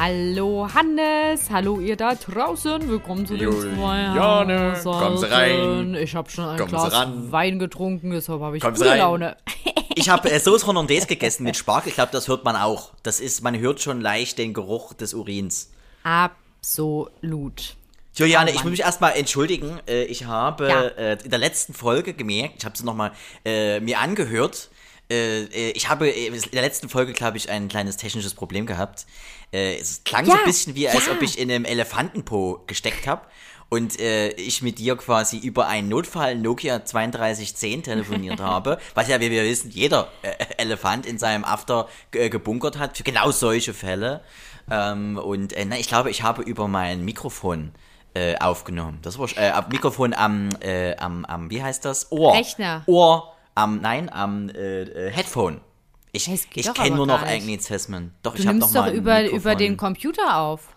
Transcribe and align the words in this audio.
Hallo 0.00 0.68
Hannes, 0.72 1.50
hallo 1.50 1.80
ihr 1.80 1.96
da 1.96 2.14
draußen, 2.14 2.88
willkommen 2.88 3.26
zu 3.26 3.36
den 3.36 3.50
zwei 3.50 4.04
Juliane, 4.06 4.76
Sie 4.76 5.28
rein. 5.28 5.94
Ich 5.96 6.14
habe 6.14 6.30
schon 6.30 6.44
ein 6.44 6.56
Glas 6.68 6.92
ran. 6.92 7.32
Wein 7.32 7.58
getrunken, 7.58 8.12
deshalb 8.12 8.40
habe 8.40 8.56
ich 8.58 8.62
Kommen 8.62 8.76
Sie 8.76 8.82
gute 8.84 8.90
rein. 8.92 8.98
Laune. 9.00 9.36
Ich 9.96 10.08
habe 10.08 10.30
äh, 10.30 10.38
Soße 10.38 10.64
Hollandaise 10.68 11.08
gegessen 11.08 11.42
mit 11.42 11.56
Spargel. 11.56 11.88
Ich 11.88 11.96
glaube, 11.96 12.12
das 12.12 12.28
hört 12.28 12.44
man 12.44 12.54
auch. 12.54 12.92
Das 13.02 13.18
ist, 13.18 13.42
man 13.42 13.58
hört 13.58 13.80
schon 13.80 14.00
leicht 14.00 14.38
den 14.38 14.54
Geruch 14.54 14.94
des 14.94 15.14
Urins. 15.14 15.72
Absolut. 16.04 17.74
Juliane, 18.14 18.52
Oh, 18.52 18.54
ich 18.54 18.62
muss 18.62 18.70
mich 18.70 18.80
erstmal 18.82 19.16
entschuldigen. 19.16 19.80
Äh, 19.88 20.04
ich 20.04 20.26
habe 20.26 20.68
Ja. 20.68 20.82
äh, 20.82 21.18
in 21.24 21.30
der 21.30 21.40
letzten 21.40 21.74
Folge 21.74 22.14
gemerkt, 22.14 22.54
ich 22.58 22.64
habe 22.64 22.78
sie 22.78 22.84
nochmal 22.84 23.10
äh, 23.44 23.80
mir 23.80 23.98
angehört. 23.98 24.70
Äh, 25.10 25.44
äh, 25.44 25.70
ich 25.70 25.88
habe 25.88 26.08
äh, 26.10 26.26
in 26.26 26.40
der 26.52 26.62
letzten 26.62 26.88
Folge, 26.88 27.12
glaube 27.12 27.36
ich, 27.36 27.48
ein 27.50 27.68
kleines 27.68 27.96
technisches 27.96 28.34
Problem 28.34 28.66
gehabt. 28.66 29.06
Äh, 29.52 29.76
es 29.78 30.04
klang 30.04 30.26
so 30.26 30.32
Ja, 30.32 30.38
ein 30.38 30.44
bisschen 30.44 30.74
wie, 30.74 30.88
als 30.88 31.06
ja. 31.06 31.12
ob 31.12 31.22
ich 31.22 31.38
in 31.38 31.50
einem 31.50 31.64
Elefantenpo 31.64 32.62
gesteckt 32.66 33.06
habe. 33.06 33.22
Und 33.70 34.00
äh, 34.00 34.30
ich 34.30 34.62
mit 34.62 34.78
dir 34.78 34.96
quasi 34.96 35.36
über 35.36 35.68
einen 35.68 35.90
Notfall 35.90 36.36
Nokia 36.36 36.78
3210 36.78 37.82
telefoniert 37.82 38.40
habe, 38.40 38.78
was 38.94 39.08
ja, 39.08 39.20
wie 39.20 39.30
wir 39.30 39.44
wissen, 39.44 39.70
jeder 39.70 40.08
äh, 40.22 40.32
Elefant 40.56 41.04
in 41.04 41.18
seinem 41.18 41.44
After 41.44 41.86
gebunkert 42.10 42.78
hat, 42.78 42.96
für 42.96 43.02
genau 43.02 43.30
solche 43.30 43.74
Fälle. 43.74 44.22
Ähm, 44.70 45.18
und 45.18 45.52
äh, 45.52 45.66
na, 45.66 45.76
ich 45.78 45.88
glaube, 45.88 46.10
ich 46.10 46.22
habe 46.22 46.42
über 46.42 46.66
mein 46.66 47.04
Mikrofon 47.04 47.72
äh, 48.14 48.36
aufgenommen. 48.38 49.00
Das 49.02 49.18
war 49.18 49.28
äh, 49.36 49.52
Mikrofon 49.70 50.14
am, 50.14 50.48
äh, 50.60 50.96
am, 50.96 51.26
am, 51.26 51.50
wie 51.50 51.62
heißt 51.62 51.84
das? 51.84 52.10
Ohr. 52.10 52.34
Rechner. 52.34 52.82
Ohr, 52.86 53.34
am, 53.58 53.80
nein, 53.80 54.08
am 54.12 54.48
äh, 54.50 54.82
äh, 54.82 55.10
Headphone. 55.10 55.60
Ich, 56.12 56.28
ich 56.54 56.66
doch 56.66 56.74
kenne 56.74 56.96
nur 56.96 57.06
noch. 57.06 57.22
Anglizismen. 57.22 58.14
Doch, 58.22 58.34
Du 58.34 58.40
ich 58.40 58.46
habe 58.46 58.58
nimmst 58.58 58.74
mal 58.74 58.90
doch 58.90 58.96
über, 58.96 59.28
über 59.30 59.54
den 59.54 59.76
Computer 59.76 60.36
auf. 60.38 60.68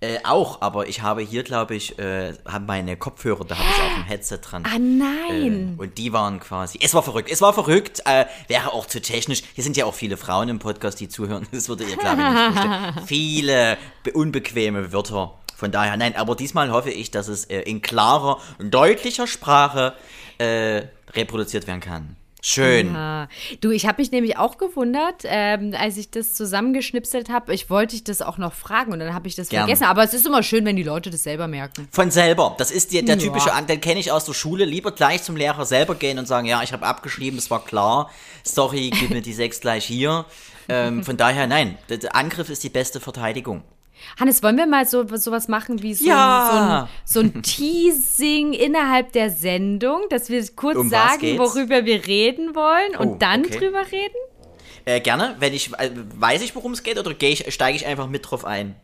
Äh, 0.00 0.18
auch, 0.24 0.60
aber 0.62 0.88
ich 0.88 1.02
habe 1.02 1.22
hier, 1.22 1.44
glaube 1.44 1.76
ich, 1.76 1.96
äh, 2.00 2.32
haben 2.44 2.66
meine 2.66 2.96
Kopfhörer, 2.96 3.44
da 3.44 3.56
habe 3.56 3.68
ich 3.68 3.80
auch 3.82 3.96
ein 3.98 4.04
Headset 4.04 4.38
dran. 4.42 4.64
Ah 4.66 4.78
nein. 4.78 5.76
Äh, 5.78 5.80
und 5.80 5.96
die 5.98 6.12
waren 6.12 6.40
quasi. 6.40 6.78
Es 6.82 6.92
war 6.94 7.04
verrückt. 7.04 7.30
Es 7.30 7.40
war 7.40 7.52
verrückt. 7.52 8.02
Äh, 8.06 8.24
wäre 8.48 8.72
auch 8.72 8.86
zu 8.86 9.00
technisch. 9.00 9.42
Hier 9.54 9.62
sind 9.62 9.76
ja 9.76 9.84
auch 9.84 9.94
viele 9.94 10.16
Frauen 10.16 10.48
im 10.48 10.58
Podcast, 10.58 10.98
die 10.98 11.08
zuhören. 11.08 11.46
Das 11.52 11.68
würde 11.68 11.84
ihr, 11.84 11.96
glaube 11.96 12.20
ich, 12.20 12.28
nicht 12.28 12.58
verstehen. 12.58 13.02
Viele 13.06 13.78
be- 14.02 14.12
unbequeme 14.12 14.92
Wörter. 14.92 15.34
Von 15.56 15.70
daher, 15.70 15.96
nein, 15.96 16.16
aber 16.16 16.34
diesmal 16.34 16.72
hoffe 16.72 16.90
ich, 16.90 17.12
dass 17.12 17.28
es 17.28 17.44
äh, 17.44 17.60
in 17.60 17.80
klarer, 17.82 18.38
deutlicher 18.58 19.28
Sprache 19.28 19.92
äh, 20.38 20.82
reproduziert 21.14 21.66
werden 21.66 21.80
kann. 21.80 22.16
Schön. 22.44 22.96
Ah, 22.96 23.28
du, 23.60 23.70
ich 23.70 23.86
habe 23.86 24.02
mich 24.02 24.10
nämlich 24.10 24.36
auch 24.36 24.58
gewundert, 24.58 25.22
ähm, 25.24 25.76
als 25.78 25.96
ich 25.96 26.10
das 26.10 26.34
zusammengeschnipselt 26.34 27.30
habe. 27.30 27.54
Ich 27.54 27.70
wollte 27.70 27.94
dich 27.94 28.02
das 28.02 28.20
auch 28.20 28.36
noch 28.36 28.52
fragen 28.52 28.92
und 28.92 28.98
dann 28.98 29.14
habe 29.14 29.28
ich 29.28 29.36
das 29.36 29.48
Gern. 29.48 29.60
vergessen. 29.66 29.84
Aber 29.84 30.02
es 30.02 30.12
ist 30.12 30.26
immer 30.26 30.42
schön, 30.42 30.64
wenn 30.64 30.74
die 30.74 30.82
Leute 30.82 31.10
das 31.10 31.22
selber 31.22 31.46
merken. 31.46 31.86
Von 31.92 32.10
selber. 32.10 32.56
Das 32.58 32.72
ist 32.72 32.92
der, 32.92 33.02
der 33.02 33.14
Ja. 33.16 33.22
typische, 33.22 33.50
den 33.68 33.80
kenne 33.80 34.00
ich 34.00 34.10
aus 34.10 34.24
der 34.24 34.32
Schule. 34.32 34.64
Lieber 34.64 34.90
gleich 34.90 35.22
zum 35.22 35.36
Lehrer 35.36 35.64
selber 35.66 35.94
gehen 35.94 36.18
und 36.18 36.26
sagen, 36.26 36.48
ja, 36.48 36.64
ich 36.64 36.72
habe 36.72 36.84
abgeschrieben, 36.84 37.38
es 37.38 37.48
war 37.48 37.64
klar. 37.64 38.10
Sorry, 38.42 38.90
gib 38.90 39.10
mir 39.10 39.22
die 39.22 39.34
sechs 39.34 39.60
gleich 39.60 39.84
hier. 39.84 40.24
Ähm, 40.68 41.04
von 41.04 41.16
daher, 41.16 41.46
nein, 41.46 41.78
der 41.90 42.16
Angriff 42.16 42.50
ist 42.50 42.64
die 42.64 42.70
beste 42.70 42.98
Verteidigung. 42.98 43.62
Hannes, 44.18 44.42
wollen 44.42 44.56
wir 44.56 44.66
mal 44.66 44.86
so 44.86 45.06
sowas 45.16 45.48
machen 45.48 45.82
wie 45.82 45.94
so, 45.94 46.06
Ja. 46.06 46.88
so, 47.04 47.20
ein, 47.20 47.32
so 47.32 47.36
ein 47.38 47.42
Teasing 47.44 48.52
innerhalb 48.52 49.12
der 49.12 49.30
Sendung, 49.30 50.02
dass 50.10 50.28
wir 50.28 50.44
kurz 50.56 50.76
Um 50.76 50.88
sagen, 50.88 51.20
geht's? 51.20 51.38
worüber 51.38 51.84
wir 51.84 52.06
reden 52.06 52.54
wollen 52.54 52.96
Oh, 52.98 53.02
und 53.02 53.22
dann 53.22 53.44
okay. 53.44 53.58
drüber 53.58 53.82
reden? 53.90 54.16
Äh, 54.84 55.00
gerne, 55.00 55.36
wenn 55.38 55.54
ich, 55.54 55.72
äh, 55.78 55.90
weiß 56.16 56.42
ich, 56.42 56.54
worum 56.56 56.72
es 56.72 56.82
geht, 56.82 56.98
oder 56.98 57.14
ich, 57.20 57.52
steige 57.54 57.76
ich 57.76 57.86
einfach 57.86 58.08
mit 58.08 58.28
drauf 58.30 58.44
ein? 58.44 58.74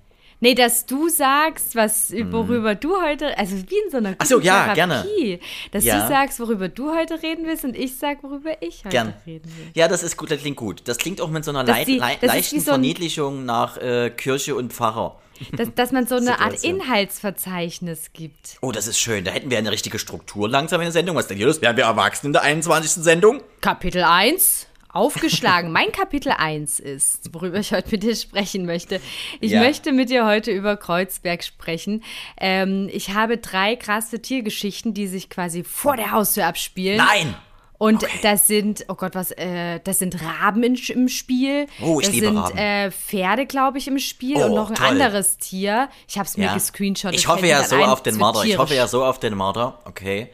Nee, 0.41 0.55
dass 0.55 0.87
du 0.87 1.09
sagst, 1.09 1.75
was, 1.75 2.13
worüber 2.31 2.75
du 2.77 3.01
heute, 3.03 3.37
also 3.37 3.57
wie 3.57 3.75
in 3.85 3.91
so 3.91 3.97
einer. 3.97 4.15
Ach 4.19 4.27
so, 4.27 4.39
ja, 4.41 4.73
Therapie, 4.73 5.41
dass 5.73 5.85
Ja. 5.85 6.01
du 6.01 6.09
sagst, 6.09 6.39
worüber 6.39 6.69
du 6.69 6.95
heute 6.95 7.21
reden 7.23 7.45
willst 7.45 7.65
und 7.65 7.75
ich 7.77 7.97
sag, 7.99 8.23
worüber 8.23 8.51
ich 8.63 8.79
heute 8.85 8.89
Gern. 8.91 9.15
reden 9.27 9.45
will. 9.57 9.67
Ja, 9.75 9.89
das 9.89 10.05
ist 10.05 10.17
gut, 10.17 10.31
das 10.31 10.41
klingt 10.41 10.57
gut. 10.57 10.83
Das 10.85 10.99
klingt 10.99 11.21
auch 11.21 11.29
mit 11.29 11.45
so 11.45 11.51
einer 11.51 11.65
lei 11.65 11.85
die- 11.85 11.97
ist 11.97 12.23
leichten 12.23 12.61
so 12.61 12.71
ein- 12.71 12.75
Verniedlichung 12.77 13.45
nach 13.47 13.79
äh, 13.79 14.11
Kirche 14.11 14.55
und 14.55 14.73
Pfarrer. 14.73 15.19
Dass, 15.57 15.73
dass 15.75 15.93
man 15.93 16.07
so 16.07 16.17
eine 16.17 16.41
Art 16.41 16.59
Situation. 16.59 16.81
Inhaltsverzeichnis 16.81 18.13
gibt. 18.13 18.59
Oh, 18.61 18.73
das 18.73 18.87
ist 18.87 18.99
schön. 19.01 19.25
Da 19.25 19.33
hätten 19.33 19.51
wir 19.51 19.59
eine 19.59 19.71
richtige 19.73 19.99
Struktur 19.99 20.49
langsam 20.49 20.81
in 20.81 20.87
der 20.87 20.93
Sendung. 20.93 21.17
Was 21.17 21.27
denn 21.27 21.37
hier 21.37 21.47
los? 21.47 21.61
Wären 21.61 21.77
wir 21.77 21.85
erwachsen 21.85 22.27
in 22.27 22.33
der 22.33 22.43
21. 22.43 23.03
Sendung? 23.03 23.43
Kapitel 23.61 24.03
1. 24.05 24.67
Aufgeschlagen. 24.99 25.71
mein 25.73 25.93
Kapitel 25.93 26.33
1 26.33 26.81
ist, 26.81 27.33
worüber 27.33 27.59
ich 27.59 27.73
heute 27.73 27.91
mit 27.93 28.03
dir 28.03 28.17
sprechen 28.17 28.67
möchte. 28.67 29.01
Ich 29.41 29.53
Ja. 29.53 29.61
möchte 29.61 29.93
mit 29.93 30.11
dir 30.11 30.27
heute 30.27 30.51
über 30.51 30.77
Kreuzberg 30.77 31.45
sprechen. 31.45 32.03
Ähm, 32.37 32.89
ich 32.93 33.15
habe 33.15 33.39
drei 33.39 33.77
krasse 33.77 34.21
Tiergeschichten, 34.21 34.95
die 34.95 35.07
sich 35.07 35.31
quasi 35.31 35.63
vor 35.65 35.97
der 35.97 36.11
Haustür 36.13 36.47
abspielen. 36.47 36.97
Nein! 36.99 37.35
Und 37.81 38.05
das 38.23 38.49
sind, 38.49 38.87
oh 38.89 38.95
Gott, 38.95 39.15
was, 39.15 39.31
äh, 39.31 39.79
das 39.85 40.01
sind 40.01 40.17
Raben 40.21 40.65
in, 40.65 40.75
im 40.75 41.09
Spiel. 41.09 41.69
Oh, 41.81 42.01
ich 42.01 42.07
das 42.07 42.15
liebe 42.17 42.27
sind 42.27 42.37
Raben. 42.37 42.59
Äh, 42.59 42.91
Pferde, 42.91 43.47
glaube 43.47 43.79
ich, 43.79 43.87
im 43.87 44.01
Spiel 44.01 44.35
Oh, 44.39 44.47
und 44.47 44.55
noch 44.57 44.71
ein 44.71 44.75
toll. 44.75 44.87
anderes 44.89 45.39
Tier. 45.39 45.89
Ich 46.09 46.19
habe 46.19 46.27
es 46.27 46.37
mir 46.37 46.47
Ja. 46.47 46.55
gescreenshottet. 46.55 47.17
Ich 47.21 47.29
hoffe 47.29 47.47
ja 47.47 47.63
so 47.63 47.77
auf 47.77 48.03
den 48.03 48.17
Marder. 48.17 48.43
Ich 48.43 48.59
hoffe 48.59 48.75
ja 48.75 48.89
so 48.89 49.05
auf 49.05 49.21
den 49.21 49.35
Marder. 49.37 49.79
Okay. 49.85 50.29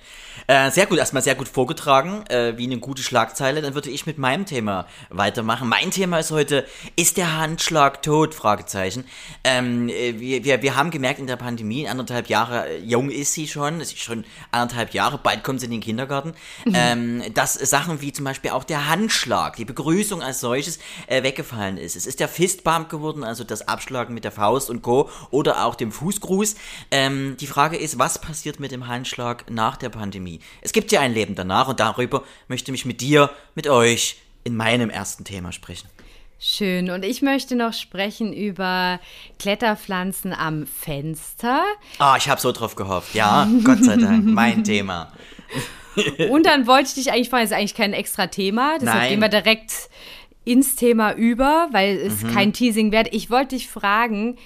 Äh, 0.46 0.70
sehr 0.70 0.86
gut, 0.86 0.98
erstmal 0.98 1.22
sehr 1.22 1.34
gut 1.34 1.48
vorgetragen, 1.48 2.24
äh, 2.28 2.56
wie 2.56 2.64
eine 2.64 2.78
gute 2.78 3.02
Schlagzeile. 3.02 3.62
Dann 3.62 3.74
würde 3.74 3.90
ich 3.90 4.06
mit 4.06 4.18
meinem 4.18 4.46
Thema 4.46 4.86
weitermachen. 5.08 5.68
Mein 5.68 5.90
Thema 5.90 6.18
ist 6.18 6.30
heute, 6.30 6.66
ist 6.96 7.16
der 7.16 7.38
Handschlag 7.38 8.02
tot? 8.02 8.34
Fragezeichen. 8.34 9.04
Ähm, 9.44 9.88
äh, 9.88 10.18
wir, 10.18 10.44
wir, 10.44 10.62
wir 10.62 10.76
haben 10.76 10.90
gemerkt 10.90 11.18
in 11.18 11.26
der 11.26 11.36
Pandemie, 11.36 11.88
anderthalb 11.88 12.28
Jahre 12.28 12.68
äh, 12.68 12.78
jung 12.78 13.10
ist 13.10 13.32
sie 13.32 13.48
schon, 13.48 13.80
ist 13.80 13.98
schon 13.98 14.24
anderthalb 14.50 14.92
Jahre, 14.92 15.18
bald 15.18 15.44
kommt 15.44 15.60
sie 15.60 15.66
in 15.66 15.72
den 15.72 15.80
Kindergarten, 15.80 16.34
ähm, 16.72 17.22
dass 17.34 17.54
Sachen 17.54 18.00
wie 18.00 18.12
zum 18.12 18.24
Beispiel 18.24 18.50
auch 18.50 18.64
der 18.64 18.88
Handschlag, 18.88 19.56
die 19.56 19.64
Begrüßung 19.64 20.22
als 20.22 20.40
solches 20.40 20.78
äh, 21.06 21.22
weggefallen 21.22 21.78
ist. 21.78 21.96
Es 21.96 22.06
ist 22.06 22.20
der 22.20 22.28
Fistbump 22.28 22.88
geworden, 22.88 23.24
also 23.24 23.44
das 23.44 23.68
Abschlagen 23.68 24.14
mit 24.14 24.24
der 24.24 24.32
Faust 24.32 24.70
und 24.70 24.82
Co. 24.82 25.08
oder 25.30 25.64
auch 25.64 25.74
dem 25.74 25.92
Fußgruß. 25.92 26.56
Ähm, 26.90 27.36
die 27.38 27.46
Frage 27.46 27.76
ist, 27.76 27.98
was 27.98 28.20
passiert 28.20 28.60
mit 28.60 28.72
dem 28.72 28.88
Handschlag 28.88 29.50
nach 29.50 29.76
der 29.76 29.88
Pandemie? 29.88 30.23
Es 30.62 30.72
gibt 30.72 30.92
ja 30.92 31.00
ein 31.00 31.12
Leben 31.14 31.34
danach 31.34 31.68
und 31.68 31.80
darüber 31.80 32.22
möchte 32.48 32.72
ich 32.72 32.84
mit 32.84 33.00
dir, 33.00 33.30
mit 33.54 33.66
euch 33.68 34.16
in 34.44 34.56
meinem 34.56 34.90
ersten 34.90 35.24
Thema 35.24 35.52
sprechen. 35.52 35.88
Schön. 36.38 36.90
Und 36.90 37.04
ich 37.04 37.22
möchte 37.22 37.56
noch 37.56 37.72
sprechen 37.72 38.32
über 38.32 39.00
Kletterpflanzen 39.38 40.32
am 40.34 40.66
Fenster. 40.66 41.62
Ah, 41.98 42.16
ich 42.18 42.28
habe 42.28 42.40
so 42.40 42.52
drauf 42.52 42.74
gehofft. 42.74 43.14
Ja, 43.14 43.48
Gott 43.64 43.82
sei 43.82 43.96
Dank, 43.96 44.24
mein 44.26 44.64
Thema. 44.64 45.12
Und 46.30 46.44
dann 46.44 46.66
wollte 46.66 46.88
ich 46.88 46.94
dich 46.94 47.12
eigentlich 47.12 47.30
fragen, 47.30 47.44
das 47.44 47.52
ist 47.52 47.56
eigentlich 47.56 47.74
kein 47.74 47.92
extra 47.92 48.26
Thema. 48.26 48.76
Deshalb 48.80 48.98
Nein. 48.98 49.10
gehen 49.10 49.20
wir 49.20 49.28
direkt 49.28 49.88
ins 50.44 50.74
Thema 50.76 51.12
über, 51.14 51.68
weil 51.72 51.96
es 51.98 52.22
Mhm. 52.22 52.32
kein 52.34 52.52
Teasing 52.52 52.92
wert. 52.92 53.08
Ich 53.12 53.30
wollte 53.30 53.54
dich 53.56 53.68
fragen, 53.68 54.36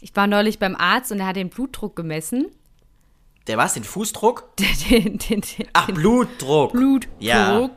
ich 0.00 0.14
war 0.14 0.26
neulich 0.26 0.58
beim 0.58 0.74
Arzt 0.76 1.12
und 1.12 1.20
er 1.20 1.26
hat 1.28 1.36
den 1.36 1.48
Blutdruck 1.48 1.96
gemessen. 1.96 2.48
Der 3.46 3.56
was? 3.58 3.74
Den 3.74 3.84
Fußdruck? 3.84 4.56
Den, 4.90 5.18
den, 5.18 5.40
den, 5.40 5.66
Ach, 5.72 5.86
Blutdruck. 5.86 6.72
Blutdruck. 6.72 7.10
Ja. 7.20 7.70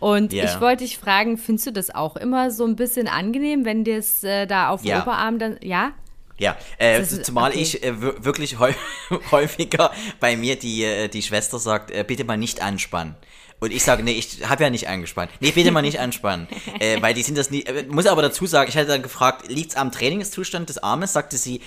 Und 0.00 0.32
Ja. 0.32 0.44
ich 0.44 0.60
wollte 0.60 0.84
dich 0.84 0.98
fragen, 0.98 1.38
findest 1.38 1.66
du 1.68 1.72
das 1.72 1.94
auch 1.94 2.16
immer 2.16 2.50
so 2.50 2.64
ein 2.66 2.74
bisschen 2.76 3.06
angenehm, 3.08 3.64
wenn 3.64 3.84
dir 3.84 3.98
es 3.98 4.24
äh, 4.24 4.46
da 4.46 4.68
auf 4.70 4.84
Ja. 4.84 5.02
Oberarm 5.02 5.38
dann, 5.38 5.58
ja? 5.62 5.92
Ja, 6.38 6.56
äh, 6.80 7.00
ist- 7.00 7.24
zumal 7.24 7.50
okay. 7.50 7.60
ich 7.60 7.84
äh, 7.84 8.00
wir- 8.00 8.24
wirklich 8.24 8.58
häu 8.58 8.72
häufiger 9.30 9.92
bei 10.18 10.36
mir 10.36 10.56
die, 10.56 10.82
äh, 10.82 11.08
die 11.08 11.22
Schwester 11.22 11.58
sagt, 11.60 11.90
äh, 11.92 12.02
bitte 12.06 12.24
mal 12.24 12.36
nicht 12.36 12.60
anspannen. 12.62 13.14
Und 13.60 13.72
ich 13.72 13.84
sage, 13.84 14.02
nee, 14.02 14.12
ich 14.12 14.48
habe 14.48 14.64
ja 14.64 14.70
nicht 14.70 14.88
angespannt. 14.88 15.30
Nee, 15.38 15.52
bitte 15.52 15.70
mal 15.70 15.82
nicht 15.82 16.00
anspannen. 16.00 16.48
äh, 16.80 17.00
weil 17.00 17.14
die 17.14 17.22
sind 17.22 17.38
das 17.38 17.52
nie. 17.52 17.62
Äh, 17.62 17.84
muss 17.88 18.06
aber 18.06 18.22
dazu 18.22 18.46
sagen, 18.46 18.68
ich 18.68 18.76
hatte 18.76 18.88
dann 18.88 19.02
gefragt, 19.02 19.48
liegt's 19.48 19.76
am 19.76 19.92
Trainingszustand 19.92 20.68
des 20.68 20.78
Armes? 20.82 21.12
Sagte 21.12 21.36
sie, 21.36 21.60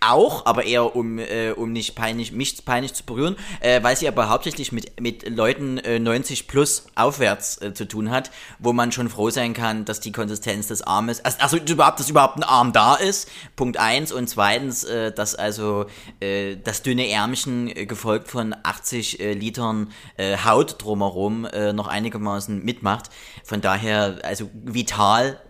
auch, 0.00 0.46
aber 0.46 0.64
eher 0.64 0.94
um, 0.94 1.18
äh, 1.18 1.50
um 1.50 1.72
nicht 1.72 1.94
peinlich, 1.94 2.32
mich 2.32 2.64
peinlich 2.64 2.94
zu 2.94 3.04
berühren, 3.04 3.36
äh, 3.60 3.82
weil 3.82 3.96
sie 3.96 4.06
aber 4.08 4.28
hauptsächlich 4.28 4.72
mit, 4.72 5.00
mit 5.00 5.28
Leuten 5.28 5.78
äh, 5.78 5.98
90 5.98 6.46
plus 6.46 6.86
aufwärts 6.94 7.60
äh, 7.60 7.74
zu 7.74 7.86
tun 7.86 8.10
hat, 8.10 8.30
wo 8.58 8.72
man 8.72 8.92
schon 8.92 9.08
froh 9.08 9.30
sein 9.30 9.54
kann, 9.54 9.84
dass 9.84 10.00
die 10.00 10.12
Konsistenz 10.12 10.68
des 10.68 10.82
Armes, 10.82 11.24
also, 11.24 11.38
also 11.40 11.56
überhaupt, 11.56 12.00
dass 12.00 12.08
überhaupt 12.08 12.36
ein 12.36 12.44
Arm 12.44 12.72
da 12.72 12.94
ist, 12.94 13.28
Punkt 13.56 13.76
eins 13.76 14.12
und 14.12 14.28
zweitens, 14.28 14.84
äh, 14.84 15.12
dass 15.12 15.34
also 15.34 15.86
äh, 16.20 16.56
das 16.56 16.82
dünne 16.82 17.08
Ärmchen 17.10 17.68
äh, 17.68 17.86
gefolgt 17.86 18.28
von 18.28 18.54
80 18.62 19.20
äh, 19.20 19.32
Litern 19.32 19.90
äh, 20.16 20.36
Haut 20.44 20.82
drumherum 20.82 21.44
äh, 21.44 21.72
noch 21.72 21.88
einigermaßen 21.88 22.64
mitmacht. 22.64 23.10
Von 23.44 23.60
daher, 23.60 24.18
also 24.22 24.48
vital 24.52 25.40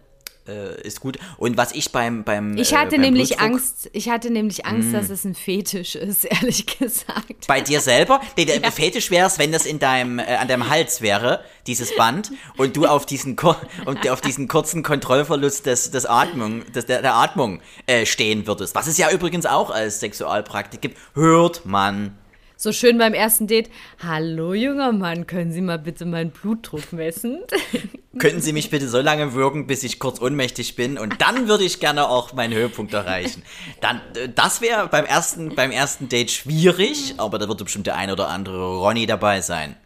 äh, 0.48 0.80
ist 0.82 1.00
gut. 1.00 1.18
Und 1.36 1.56
was 1.56 1.72
ich 1.72 1.92
beim 1.92 2.24
beim 2.24 2.56
Ich 2.56 2.72
äh, 2.72 2.76
hatte 2.76 2.92
beim 2.92 3.00
nämlich 3.02 3.36
Blutdruck- 3.36 3.42
Angst, 3.44 3.90
ich 3.92 4.08
hatte 4.08 4.30
nämlich 4.30 4.66
Angst, 4.66 4.94
dass 4.94 5.10
es 5.10 5.24
ein 5.24 5.34
Fetisch 5.34 5.94
ist, 5.94 6.24
ehrlich 6.24 6.66
gesagt. 6.78 7.46
Bei 7.46 7.60
dir 7.60 7.80
selber? 7.80 8.20
Nee, 8.36 8.44
der 8.46 8.72
Fetisch 8.72 9.10
wäre 9.10 9.26
es, 9.26 9.38
wenn 9.38 9.52
das 9.52 9.66
in 9.66 9.78
deinem, 9.78 10.18
äh, 10.18 10.36
an 10.36 10.48
deinem 10.48 10.68
Hals 10.68 11.02
wäre, 11.02 11.44
dieses 11.66 11.94
Band, 11.96 12.32
und 12.56 12.76
du 12.76 12.86
auf 12.86 13.06
diesen, 13.06 13.36
und 13.84 14.08
auf 14.08 14.20
diesen 14.20 14.48
kurzen 14.48 14.82
Kontrollverlust 14.82 15.66
des, 15.66 15.90
des 15.90 16.06
Atmung, 16.06 16.64
des, 16.72 16.86
der, 16.86 17.02
der 17.02 17.14
Atmung 17.14 17.60
äh, 17.86 18.06
stehen 18.06 18.46
würdest. 18.46 18.74
Was 18.74 18.86
es 18.86 18.98
ja 18.98 19.10
übrigens 19.10 19.46
auch 19.46 19.70
als 19.70 20.00
Sexualpraktik 20.00 20.80
gibt. 20.80 20.96
Hört 21.14 21.66
man. 21.66 22.16
So 22.60 22.72
schön 22.72 22.98
beim 22.98 23.14
ersten 23.14 23.46
Date. 23.46 23.70
Hallo, 24.02 24.52
junger 24.52 24.90
Mann, 24.90 25.28
können 25.28 25.52
Sie 25.52 25.60
mal 25.60 25.78
bitte 25.78 26.04
meinen 26.04 26.32
Blutdruck 26.32 26.92
messen? 26.92 27.44
Könnten 28.18 28.40
Sie 28.40 28.52
mich 28.52 28.68
bitte 28.68 28.88
so 28.88 29.00
lange 29.00 29.32
würgen, 29.32 29.68
bis 29.68 29.84
ich 29.84 30.00
kurz 30.00 30.20
ohnmächtig 30.20 30.74
bin 30.74 30.98
und 30.98 31.22
dann 31.22 31.46
würde 31.46 31.62
ich 31.62 31.78
gerne 31.78 32.08
auch 32.08 32.32
meinen 32.32 32.52
Höhepunkt 32.52 32.92
erreichen. 32.92 33.44
Dann, 33.80 34.00
äh, 34.16 34.28
das 34.34 34.60
wäre 34.60 34.88
beim 34.88 35.04
ersten, 35.04 35.54
beim 35.54 35.70
ersten 35.70 36.08
Date 36.08 36.32
schwierig, 36.32 37.14
aber 37.18 37.38
da 37.38 37.46
wird 37.46 37.62
bestimmt 37.62 37.86
der 37.86 37.94
ein 37.94 38.10
oder 38.10 38.26
andere 38.26 38.78
Ronny 38.78 39.06
dabei 39.06 39.40
sein. 39.40 39.76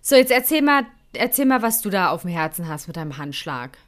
So, 0.00 0.14
jetzt 0.14 0.30
erzähl 0.30 0.62
mal, 0.62 0.86
erzähl 1.12 1.46
mal, 1.46 1.60
was 1.60 1.82
du 1.82 1.90
da 1.90 2.10
auf 2.10 2.22
dem 2.22 2.30
Herzen 2.30 2.68
hast 2.68 2.86
mit 2.86 2.96
deinem 2.96 3.18
Handschlag. 3.18 3.78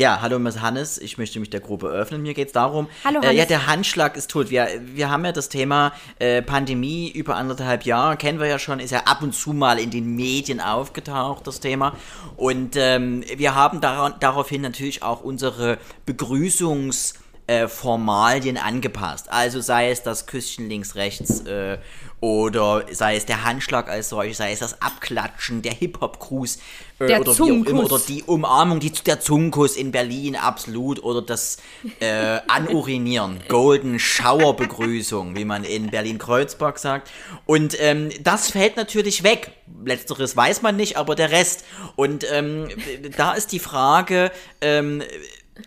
Ja, 0.00 0.22
hallo 0.22 0.38
Miss 0.38 0.62
Hannes, 0.62 0.96
ich 0.96 1.18
möchte 1.18 1.38
mich 1.40 1.50
der 1.50 1.60
Gruppe 1.60 1.88
öffnen. 1.88 2.22
Mir 2.22 2.32
geht's 2.32 2.52
darum, 2.54 2.88
Hallo, 3.04 3.20
äh, 3.20 3.26
Hannes. 3.26 3.36
ja, 3.36 3.44
der 3.44 3.66
Handschlag 3.66 4.16
ist 4.16 4.30
tot. 4.30 4.48
Wir, 4.48 4.66
wir 4.82 5.10
haben 5.10 5.26
ja 5.26 5.32
das 5.32 5.50
Thema 5.50 5.92
äh, 6.18 6.40
Pandemie 6.40 7.10
über 7.10 7.36
anderthalb 7.36 7.82
Jahre, 7.82 8.16
kennen 8.16 8.40
wir 8.40 8.46
ja 8.46 8.58
schon, 8.58 8.80
ist 8.80 8.92
ja 8.92 9.00
ab 9.00 9.20
und 9.20 9.34
zu 9.34 9.52
mal 9.52 9.78
in 9.78 9.90
den 9.90 10.16
Medien 10.16 10.58
aufgetaucht, 10.62 11.46
das 11.46 11.60
Thema. 11.60 11.92
Und 12.38 12.76
ähm, 12.76 13.24
wir 13.36 13.54
haben 13.54 13.82
daran, 13.82 14.14
daraufhin 14.20 14.62
natürlich 14.62 15.02
auch 15.02 15.20
unsere 15.20 15.76
Begrüßungs- 16.08 17.16
äh, 17.50 17.66
Formalien 17.66 18.56
angepasst. 18.56 19.26
Also 19.28 19.60
sei 19.60 19.90
es 19.90 20.04
das 20.04 20.26
Küsschen 20.26 20.68
links, 20.68 20.94
rechts 20.94 21.40
äh, 21.40 21.78
oder 22.20 22.84
sei 22.92 23.16
es 23.16 23.26
der 23.26 23.44
Handschlag 23.44 23.88
als 23.88 24.10
solches, 24.10 24.36
sei 24.36 24.52
es 24.52 24.60
das 24.60 24.80
Abklatschen, 24.80 25.60
der 25.60 25.72
Hip-Hop-Gruß 25.72 26.58
äh, 27.00 27.06
Der 27.06 27.20
oder 27.20 27.36
wie 27.36 27.42
auch 27.42 27.66
immer, 27.66 27.84
oder 27.84 27.98
die 27.98 28.22
Umarmung, 28.22 28.78
die, 28.78 28.92
der 28.92 29.18
Zungenkuss 29.18 29.74
in 29.76 29.90
Berlin, 29.90 30.36
absolut, 30.36 31.02
oder 31.02 31.22
das 31.22 31.56
äh, 31.98 32.38
Anurinieren, 32.46 33.40
Golden 33.48 33.98
Shower 33.98 34.54
Begrüßung, 34.54 35.34
wie 35.34 35.44
man 35.44 35.64
in 35.64 35.90
Berlin-Kreuzberg 35.90 36.78
sagt. 36.78 37.10
Und 37.46 37.74
ähm, 37.80 38.10
das 38.22 38.50
fällt 38.50 38.76
natürlich 38.76 39.24
weg. 39.24 39.50
Letzteres 39.84 40.36
weiß 40.36 40.62
man 40.62 40.76
nicht, 40.76 40.98
aber 40.98 41.16
der 41.16 41.32
Rest. 41.32 41.64
Und 41.96 42.24
ähm, 42.30 42.68
da 43.16 43.32
ist 43.32 43.50
die 43.50 43.58
Frage, 43.58 44.30
ähm, 44.60 45.02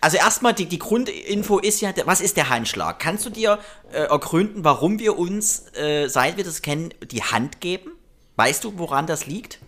also 0.01 0.17
erstmal, 0.17 0.53
die, 0.53 0.65
die 0.65 0.79
Grundinfo 0.79 1.59
ist 1.59 1.81
ja, 1.81 1.91
was 2.05 2.21
ist 2.21 2.37
der 2.37 2.49
Handschlag? 2.49 2.99
Kannst 2.99 3.25
du 3.25 3.29
dir 3.29 3.59
äh, 3.91 4.03
ergründen, 4.03 4.63
warum 4.63 4.99
wir 4.99 5.17
uns, 5.17 5.65
äh, 5.75 6.07
seit 6.07 6.37
wir 6.37 6.43
das 6.43 6.61
kennen, 6.61 6.93
die 7.11 7.23
Hand 7.23 7.61
geben? 7.61 7.91
Weißt 8.35 8.63
du, 8.63 8.77
woran 8.77 9.07
das 9.07 9.25
liegt? 9.25 9.59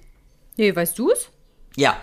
Nee, 0.58 0.76
weißt 0.76 0.98
du's? 0.98 1.30
Ja. 1.76 1.98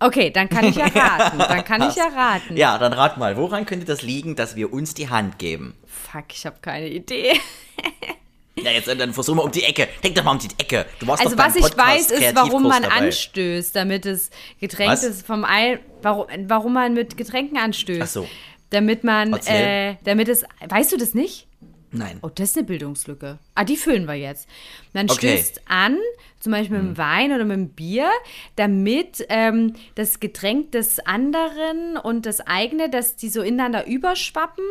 Okay, 0.00 0.30
dann 0.30 0.48
kann 0.48 0.64
ich 0.66 0.76
ja 0.76 0.86
raten. 0.94 1.38
Dann 1.38 1.64
kann 1.64 1.82
ich 1.88 1.96
ja 1.96 2.06
raten. 2.08 2.56
Ja, 2.56 2.78
dann 2.78 2.92
rat 2.92 3.16
mal, 3.16 3.36
woran 3.36 3.66
könnte 3.66 3.86
das 3.86 4.02
liegen, 4.02 4.36
dass 4.36 4.56
wir 4.56 4.72
uns 4.72 4.94
die 4.94 5.08
Hand 5.08 5.38
geben? 5.38 5.76
Fuck, 5.86 6.26
ich 6.32 6.46
habe 6.46 6.56
keine 6.60 6.88
Idee. 6.88 7.32
Ja, 8.56 8.70
jetzt 8.70 8.88
äh, 8.88 8.96
dann 8.96 9.12
versuch 9.12 9.34
mal 9.34 9.42
um 9.42 9.50
die 9.50 9.64
Ecke. 9.64 9.88
Denk 10.02 10.14
doch 10.14 10.24
mal 10.24 10.32
um 10.32 10.38
die 10.38 10.48
Ecke. 10.58 10.86
Du 11.00 11.06
warst 11.06 11.24
Also 11.24 11.34
doch 11.36 11.44
was 11.44 11.56
ich 11.56 11.62
Podcast 11.62 12.10
weiß, 12.10 12.10
ist, 12.12 12.34
warum 12.36 12.62
man 12.64 12.82
dabei. 12.84 12.94
anstößt, 12.96 13.74
damit 13.74 14.06
es 14.06 14.30
Getränktes 14.60 15.18
Was? 15.18 15.22
vom 15.22 15.44
Ei, 15.44 15.80
warum, 16.02 16.26
warum 16.46 16.72
man 16.74 16.94
mit 16.94 17.16
Getränken 17.16 17.58
anstößt. 17.58 18.00
Ach 18.02 18.06
so. 18.06 18.28
Damit 18.70 19.02
man, 19.04 19.32
äh, 19.46 19.96
damit 20.04 20.28
es, 20.28 20.44
weißt 20.68 20.92
du 20.92 20.96
das 20.96 21.14
nicht? 21.14 21.46
Nein. 21.90 22.18
Oh, 22.22 22.28
das 22.28 22.50
ist 22.50 22.56
eine 22.56 22.66
Bildungslücke. 22.66 23.38
Ah, 23.54 23.64
die 23.64 23.76
füllen 23.76 24.06
wir 24.06 24.14
jetzt. 24.14 24.48
Man 24.92 25.08
Okay. 25.08 25.32
Hm. 25.32 25.38
stößt 25.38 25.60
an, 25.66 25.98
zum 26.40 26.50
Beispiel 26.52 26.78
mit 26.78 26.86
dem 26.88 26.98
Wein 26.98 27.32
oder 27.32 27.44
mit 27.44 27.56
dem 27.56 27.68
Bier, 27.68 28.10
damit 28.56 29.24
ähm, 29.28 29.74
das 29.94 30.18
Getränk 30.18 30.72
des 30.72 30.98
anderen 31.00 31.96
und 31.96 32.26
das 32.26 32.40
eigene, 32.40 32.90
dass 32.90 33.14
die 33.16 33.28
so 33.28 33.42
ineinander 33.42 33.86
überschwappen, 33.86 34.64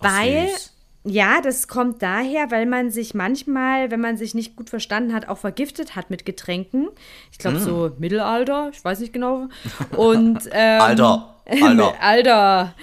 weil 0.00 0.48
süß. 0.48 0.72
Ja, 1.06 1.40
das 1.40 1.68
kommt 1.68 2.02
daher, 2.02 2.50
weil 2.50 2.66
man 2.66 2.90
sich 2.90 3.14
manchmal, 3.14 3.90
wenn 3.90 4.00
man 4.00 4.16
sich 4.16 4.34
nicht 4.34 4.56
gut 4.56 4.68
verstanden 4.70 5.14
hat, 5.14 5.28
auch 5.28 5.38
vergiftet 5.38 5.94
hat 5.96 6.10
mit 6.10 6.24
Getränken. 6.26 6.88
Ich 7.32 7.38
glaube 7.38 7.58
so 7.60 7.92
Mittelalter, 7.98 8.70
ich 8.72 8.84
weiß 8.84 9.00
nicht 9.00 9.12
genau. 9.12 9.46
Und 9.96 10.40
ähm, 10.52 10.80
Alter. 10.82 11.34
Alter. 11.46 11.94
Alter. 12.00 12.74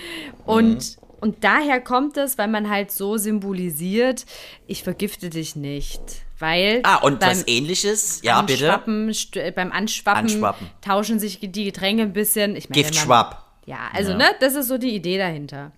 Und, 0.45 0.77
Mhm. 0.97 1.03
und 1.19 1.43
daher 1.43 1.81
kommt 1.81 2.17
es, 2.17 2.37
weil 2.37 2.47
man 2.47 2.69
halt 2.69 2.91
so 2.91 3.17
symbolisiert, 3.17 4.25
ich 4.67 4.83
vergifte 4.83 5.29
dich 5.29 5.55
nicht. 5.55 6.01
Weil 6.39 6.81
Ah, 6.83 6.97
und 6.97 7.19
beim 7.19 7.29
was 7.31 7.47
ähnliches? 7.47 8.21
Ja, 8.23 8.41
bitte. 8.41 8.65
Anschwappen, 8.65 9.09
st- 9.11 9.39
äh, 9.39 9.51
beim 9.51 9.71
Anschwappen, 9.71 10.23
Anschwappen. 10.25 10.67
tauschen 10.81 11.19
sich 11.19 11.39
die 11.41 11.63
Getränke 11.65 12.03
ein 12.03 12.11
bisschen. 12.13 12.55
Ich 12.55 12.69
man- 12.69 12.73
Giftschwapp. 12.73 13.43
Ja, 13.65 13.77
also 13.93 14.11
Ja. 14.11 14.17
ne, 14.17 14.25
das 14.41 14.55
ist 14.55 14.67
so 14.67 14.77
die 14.77 14.93
Idee 14.93 15.17
dahinter. 15.17 15.71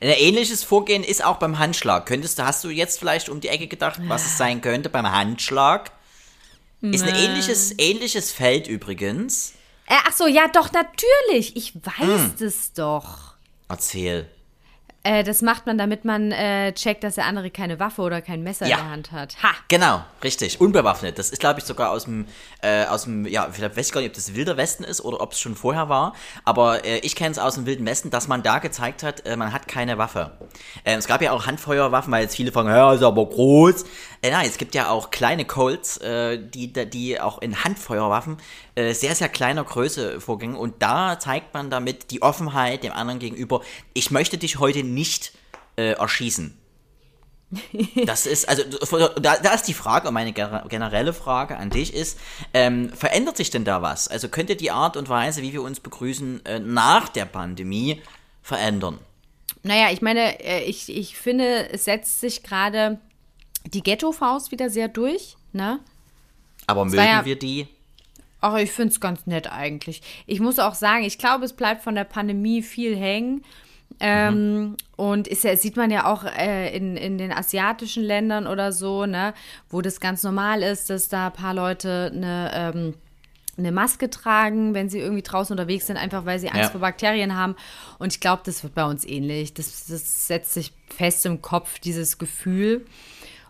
Ein 0.00 0.10
ähnliches 0.10 0.62
Vorgehen 0.62 1.02
ist 1.02 1.24
auch 1.24 1.36
beim 1.38 1.58
Handschlag. 1.58 2.06
Könntest 2.06 2.38
du, 2.38 2.44
hast 2.44 2.62
du 2.64 2.68
jetzt 2.70 2.98
vielleicht 2.98 3.28
um 3.28 3.40
die 3.40 3.48
Ecke 3.48 3.66
gedacht, 3.66 4.00
was 4.06 4.26
es 4.26 4.38
sein 4.38 4.60
könnte 4.60 4.88
beim 4.90 5.10
Handschlag? 5.10 5.90
Ist 6.80 7.02
ein 7.02 7.14
ähnliches, 7.16 7.74
ähnliches 7.78 8.30
Feld 8.30 8.68
übrigens. 8.68 9.54
Äh, 9.86 9.96
ach 10.06 10.12
so, 10.12 10.26
ja, 10.28 10.46
doch, 10.48 10.70
natürlich. 10.70 11.56
Ich 11.56 11.74
weiß 11.74 12.38
Hm. 12.38 12.52
doch. 12.76 13.34
Erzähl. 13.68 14.30
Äh, 15.04 15.22
das 15.22 15.42
macht 15.42 15.64
man, 15.66 15.78
damit 15.78 16.04
man 16.04 16.32
äh, 16.32 16.72
checkt, 16.72 17.04
dass 17.04 17.14
der 17.14 17.24
andere 17.26 17.50
keine 17.50 17.78
Waffe 17.78 18.02
oder 18.02 18.20
kein 18.20 18.42
Messer 18.42 18.66
Ja. 18.66 18.78
in 18.78 18.82
der 18.82 18.90
Hand 18.90 19.12
hat. 19.12 19.36
Ha! 19.42 19.50
Genau, 19.68 20.02
richtig. 20.24 20.60
Unbewaffnet. 20.60 21.18
Das 21.18 21.30
ist, 21.30 21.38
glaube 21.38 21.60
ich, 21.60 21.64
sogar 21.66 21.90
aus 21.90 22.04
dem, 22.04 22.26
äh, 22.62 22.84
aus 22.84 23.04
dem, 23.04 23.24
ja, 23.24 23.48
vielleicht 23.50 23.76
weiß 23.76 23.86
ich 23.86 23.92
gar 23.92 24.00
nicht, 24.00 24.10
ob 24.10 24.14
das 24.16 24.34
Wilder 24.34 24.56
Westen 24.56 24.82
ist 24.82 25.00
oder 25.04 25.20
ob 25.20 25.32
es 25.32 25.40
schon 25.40 25.54
vorher 25.54 25.88
war. 25.88 26.14
Aber 26.44 26.84
äh, 26.84 26.98
ich 26.98 27.14
kenne 27.14 27.30
es 27.30 27.38
aus 27.38 27.54
dem 27.54 27.64
Wilden 27.64 27.86
Westen, 27.86 28.10
dass 28.10 28.26
man 28.26 28.42
da 28.42 28.58
gezeigt 28.58 29.04
hat, 29.04 29.24
äh, 29.24 29.36
man 29.36 29.52
hat 29.52 29.68
keine 29.68 29.98
Waffe. 29.98 30.32
Äh, 30.82 30.96
es 30.96 31.06
gab 31.06 31.22
ja 31.22 31.30
auch 31.30 31.46
Handfeuerwaffen, 31.46 32.12
weil 32.12 32.22
jetzt 32.22 32.34
viele 32.34 32.50
fragen, 32.50 32.68
ja, 32.68 32.92
ist 32.92 33.02
aber 33.02 33.24
groß. 33.24 33.84
Nein, 34.20 34.46
es 34.48 34.58
gibt 34.58 34.74
ja 34.74 34.90
auch 34.90 35.10
kleine 35.10 35.44
Colts, 35.44 36.00
die, 36.02 36.72
die 36.72 37.20
auch 37.20 37.40
in 37.40 37.62
Handfeuerwaffen 37.62 38.38
sehr, 38.76 39.14
sehr 39.14 39.28
kleiner 39.28 39.62
Größe 39.62 40.20
vorgingen. 40.20 40.56
Und 40.56 40.82
da 40.82 41.20
zeigt 41.20 41.54
man 41.54 41.70
damit 41.70 42.10
die 42.10 42.20
Offenheit 42.22 42.82
dem 42.82 42.92
anderen 42.92 43.20
gegenüber. 43.20 43.60
Ich 43.94 44.10
möchte 44.10 44.36
dich 44.36 44.58
heute 44.58 44.82
nicht 44.88 45.32
äh, 45.76 45.92
erschießen. 45.92 46.56
Das 48.04 48.26
ist, 48.26 48.46
also, 48.46 48.62
da, 49.20 49.36
da 49.38 49.54
ist 49.54 49.62
die 49.68 49.74
Frage, 49.74 50.10
meine 50.10 50.32
generelle 50.32 51.14
Frage 51.14 51.56
an 51.56 51.70
dich 51.70 51.94
ist, 51.94 52.18
ähm, 52.52 52.90
verändert 52.92 53.38
sich 53.38 53.48
denn 53.48 53.64
da 53.64 53.80
was? 53.80 54.06
Also 54.06 54.28
könnte 54.28 54.54
die 54.54 54.70
Art 54.70 54.98
und 54.98 55.08
Weise, 55.08 55.40
wie 55.40 55.54
wir 55.54 55.62
uns 55.62 55.80
begrüßen, 55.80 56.44
äh, 56.44 56.58
nach 56.58 57.08
der 57.08 57.24
Pandemie 57.24 58.02
verändern? 58.42 58.98
Naja, 59.62 59.90
ich 59.90 60.02
meine, 60.02 60.40
äh, 60.44 60.64
ich, 60.64 60.94
ich 60.94 61.16
finde, 61.16 61.70
es 61.70 61.86
setzt 61.86 62.20
sich 62.20 62.42
gerade 62.42 63.00
die 63.64 63.82
Ghetto-Faust 63.82 64.52
wieder 64.52 64.68
sehr 64.68 64.88
durch, 64.88 65.36
ne? 65.52 65.80
Aber 66.66 66.84
mögen 66.84 67.02
ja- 67.02 67.24
wir 67.24 67.38
die? 67.38 67.66
Ach, 68.40 68.56
ich 68.56 68.70
finde 68.70 68.92
es 68.92 69.00
ganz 69.00 69.26
nett 69.26 69.50
eigentlich. 69.50 70.02
Ich 70.26 70.38
muss 70.38 70.58
auch 70.58 70.74
sagen, 70.74 71.02
ich 71.02 71.18
glaube, 71.18 71.44
es 71.44 71.54
bleibt 71.54 71.82
von 71.82 71.94
der 71.96 72.04
Pandemie 72.04 72.62
viel 72.62 72.96
hängen. 72.96 73.44
Ähm, 74.00 74.76
Und 74.96 75.26
ist 75.28 75.44
ja, 75.44 75.56
sieht 75.56 75.76
man 75.76 75.90
ja 75.90 76.06
auch 76.06 76.24
äh, 76.24 76.76
in, 76.76 76.96
in 76.96 77.18
den 77.18 77.32
asiatischen 77.32 78.02
Ländern 78.04 78.46
oder 78.46 78.72
so, 78.72 79.06
ne, 79.06 79.34
wo 79.70 79.80
das 79.80 80.00
ganz 80.00 80.22
normal 80.22 80.62
ist, 80.62 80.88
dass 80.90 81.08
da 81.08 81.26
ein 81.26 81.32
paar 81.32 81.54
Leute 81.54 82.10
eine, 82.14 82.50
ähm, 82.54 82.94
eine 83.56 83.72
Maske 83.72 84.08
tragen, 84.08 84.72
wenn 84.74 84.88
sie 84.88 85.00
irgendwie 85.00 85.22
draußen 85.22 85.52
unterwegs 85.52 85.88
sind, 85.88 85.96
einfach 85.96 86.24
weil 86.26 86.38
sie 86.38 86.48
Angst 86.48 86.62
Ja. 86.66 86.70
vor 86.70 86.80
Bakterien 86.80 87.34
haben. 87.36 87.56
Und 87.98 88.12
ich 88.12 88.20
glaube, 88.20 88.42
das 88.44 88.62
wird 88.62 88.74
bei 88.74 88.84
uns 88.84 89.04
ähnlich. 89.04 89.52
Das, 89.54 89.86
das 89.86 90.26
setzt 90.28 90.54
sich 90.54 90.72
fest 90.96 91.26
im 91.26 91.42
Kopf, 91.42 91.80
dieses 91.80 92.18
Gefühl. 92.18 92.86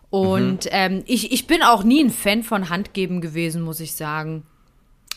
Und 0.09 0.67
ähm, 0.71 1.03
ich, 1.05 1.31
ich 1.31 1.45
bin 1.45 1.61
auch 1.61 1.83
nie 1.83 2.03
ein 2.03 2.09
Fan 2.09 2.41
von 2.41 2.69
Handgeben 2.69 3.21
gewesen, 3.21 3.61
muss 3.61 3.79
ich 3.79 3.93
sagen. 3.93 4.43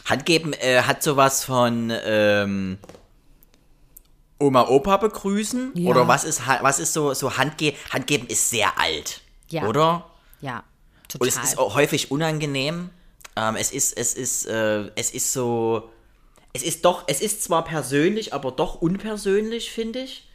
Handgeben 0.04 0.52
äh, 0.52 0.82
hat 0.82 1.02
sowas 1.02 1.44
von 1.44 1.90
ähm, 2.04 2.76
Oma, 4.42 4.68
Opa 4.68 4.96
begrüßen? 4.98 5.72
Ja. 5.74 5.90
Oder 5.90 6.08
was 6.08 6.24
ist, 6.24 6.42
was 6.46 6.78
ist 6.78 6.92
so, 6.92 7.14
so 7.14 7.36
Handge 7.36 7.74
Handgeben 7.90 8.26
ist 8.28 8.50
sehr 8.50 8.78
alt. 8.78 9.20
Ja. 9.48 9.66
Oder? 9.66 10.10
Ja, 10.40 10.64
total. 11.08 11.26
Und 11.26 11.28
es 11.28 11.50
ist 11.50 11.58
auch 11.58 11.74
häufig 11.74 12.10
unangenehm. 12.10 12.90
Ähm, 13.36 13.56
es 13.56 13.70
ist, 13.70 13.96
es 13.96 14.14
ist, 14.14 14.46
äh, 14.46 14.90
es 14.94 15.10
ist 15.10 15.32
so, 15.32 15.90
es 16.52 16.62
ist 16.62 16.84
doch, 16.84 17.04
es 17.06 17.20
ist 17.20 17.42
zwar 17.42 17.64
persönlich, 17.64 18.34
aber 18.34 18.50
doch 18.50 18.82
unpersönlich, 18.82 19.70
finde 19.70 20.00
ich. 20.00 20.28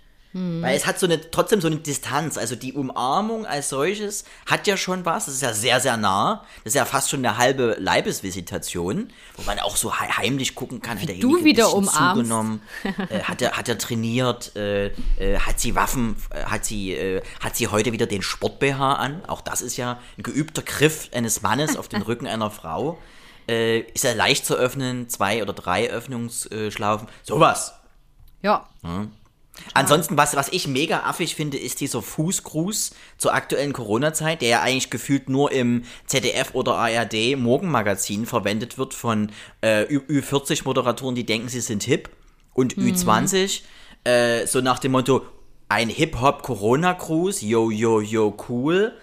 Weil 0.61 0.75
es 0.75 0.85
hat 0.85 0.99
so 0.99 1.05
eine, 1.07 1.31
trotzdem 1.31 1.61
so 1.61 1.67
eine 1.67 1.77
Distanz. 1.77 2.37
Also 2.37 2.55
die 2.55 2.73
Umarmung 2.73 3.45
als 3.45 3.69
solches 3.69 4.23
hat 4.45 4.67
ja 4.67 4.77
schon 4.77 5.03
was. 5.05 5.25
Das 5.25 5.33
ist 5.35 5.41
ja 5.41 5.53
sehr, 5.53 5.79
sehr 5.79 5.97
nah. 5.97 6.43
Das 6.63 6.71
ist 6.71 6.75
ja 6.75 6.85
fast 6.85 7.09
schon 7.09 7.25
eine 7.25 7.37
halbe 7.37 7.75
Leibesvisitation, 7.79 9.11
wo 9.35 9.43
man 9.43 9.59
auch 9.59 9.75
so 9.75 9.91
he- 9.93 10.11
heimlich 10.17 10.55
gucken 10.55 10.81
kann. 10.81 11.01
Hat 11.01 11.09
du 11.21 11.43
wieder 11.43 11.73
umarmst. 11.73 11.95
zugenommen? 12.15 12.61
äh, 13.09 13.21
hat 13.23 13.41
er, 13.41 13.53
hat 13.53 13.67
er 13.69 13.77
trainiert? 13.77 14.55
Äh, 14.55 14.87
äh, 15.17 15.39
hat 15.39 15.59
sie 15.59 15.75
Waffen? 15.75 16.15
Äh, 16.29 16.43
hat 16.45 16.65
sie, 16.65 16.93
äh, 16.93 17.21
hat 17.43 17.55
sie 17.55 17.67
heute 17.67 17.91
wieder 17.91 18.05
den 18.05 18.21
Sport 18.21 18.59
BH 18.59 18.93
an? 18.93 19.23
Auch 19.27 19.41
das 19.41 19.61
ist 19.61 19.77
ja 19.77 19.99
ein 20.17 20.23
geübter 20.23 20.61
Griff 20.61 21.09
eines 21.13 21.41
Mannes 21.41 21.77
auf 21.77 21.87
den 21.87 22.01
Rücken 22.01 22.27
einer 22.27 22.51
Frau. 22.51 22.97
Äh, 23.49 23.79
ist 23.79 24.03
er 24.05 24.13
leicht 24.15 24.45
zu 24.45 24.55
öffnen? 24.55 25.09
Zwei 25.09 25.41
oder 25.41 25.53
drei 25.53 25.89
Öffnungsschlaufen? 25.89 27.07
Sowas. 27.23 27.73
ja. 28.41 28.67
Ansonsten, 29.73 30.17
was, 30.17 30.35
was 30.35 30.49
ich 30.49 30.67
mega 30.67 31.01
affig 31.01 31.35
finde, 31.35 31.57
ist 31.57 31.81
dieser 31.81 32.01
Fußgruß 32.01 32.91
zur 33.17 33.33
aktuellen 33.33 33.73
Corona-Zeit, 33.73 34.41
der 34.41 34.49
ja 34.49 34.61
eigentlich 34.61 34.89
gefühlt 34.89 35.29
nur 35.29 35.51
im 35.51 35.83
ZDF 36.05 36.53
oder 36.53 36.75
ARD 36.75 37.35
Morgenmagazin 37.37 38.25
verwendet 38.25 38.77
wird 38.77 38.93
von 38.93 39.31
äh, 39.61 39.83
Ü- 39.83 40.19
Ü40-Moderatoren, 40.21 41.15
die 41.15 41.25
denken, 41.25 41.49
sie 41.49 41.61
sind 41.61 41.83
hip 41.83 42.09
und 42.53 42.75
Ü20, 42.75 43.61
äh, 44.03 44.45
so 44.47 44.61
nach 44.61 44.79
dem 44.79 44.93
Motto, 44.93 45.25
ein 45.69 45.89
Hip-Hop-Corona-Gruß, 45.89 47.41
yo, 47.41 47.69
yo, 47.69 47.99
yo, 48.01 48.35
cool, 48.49 48.93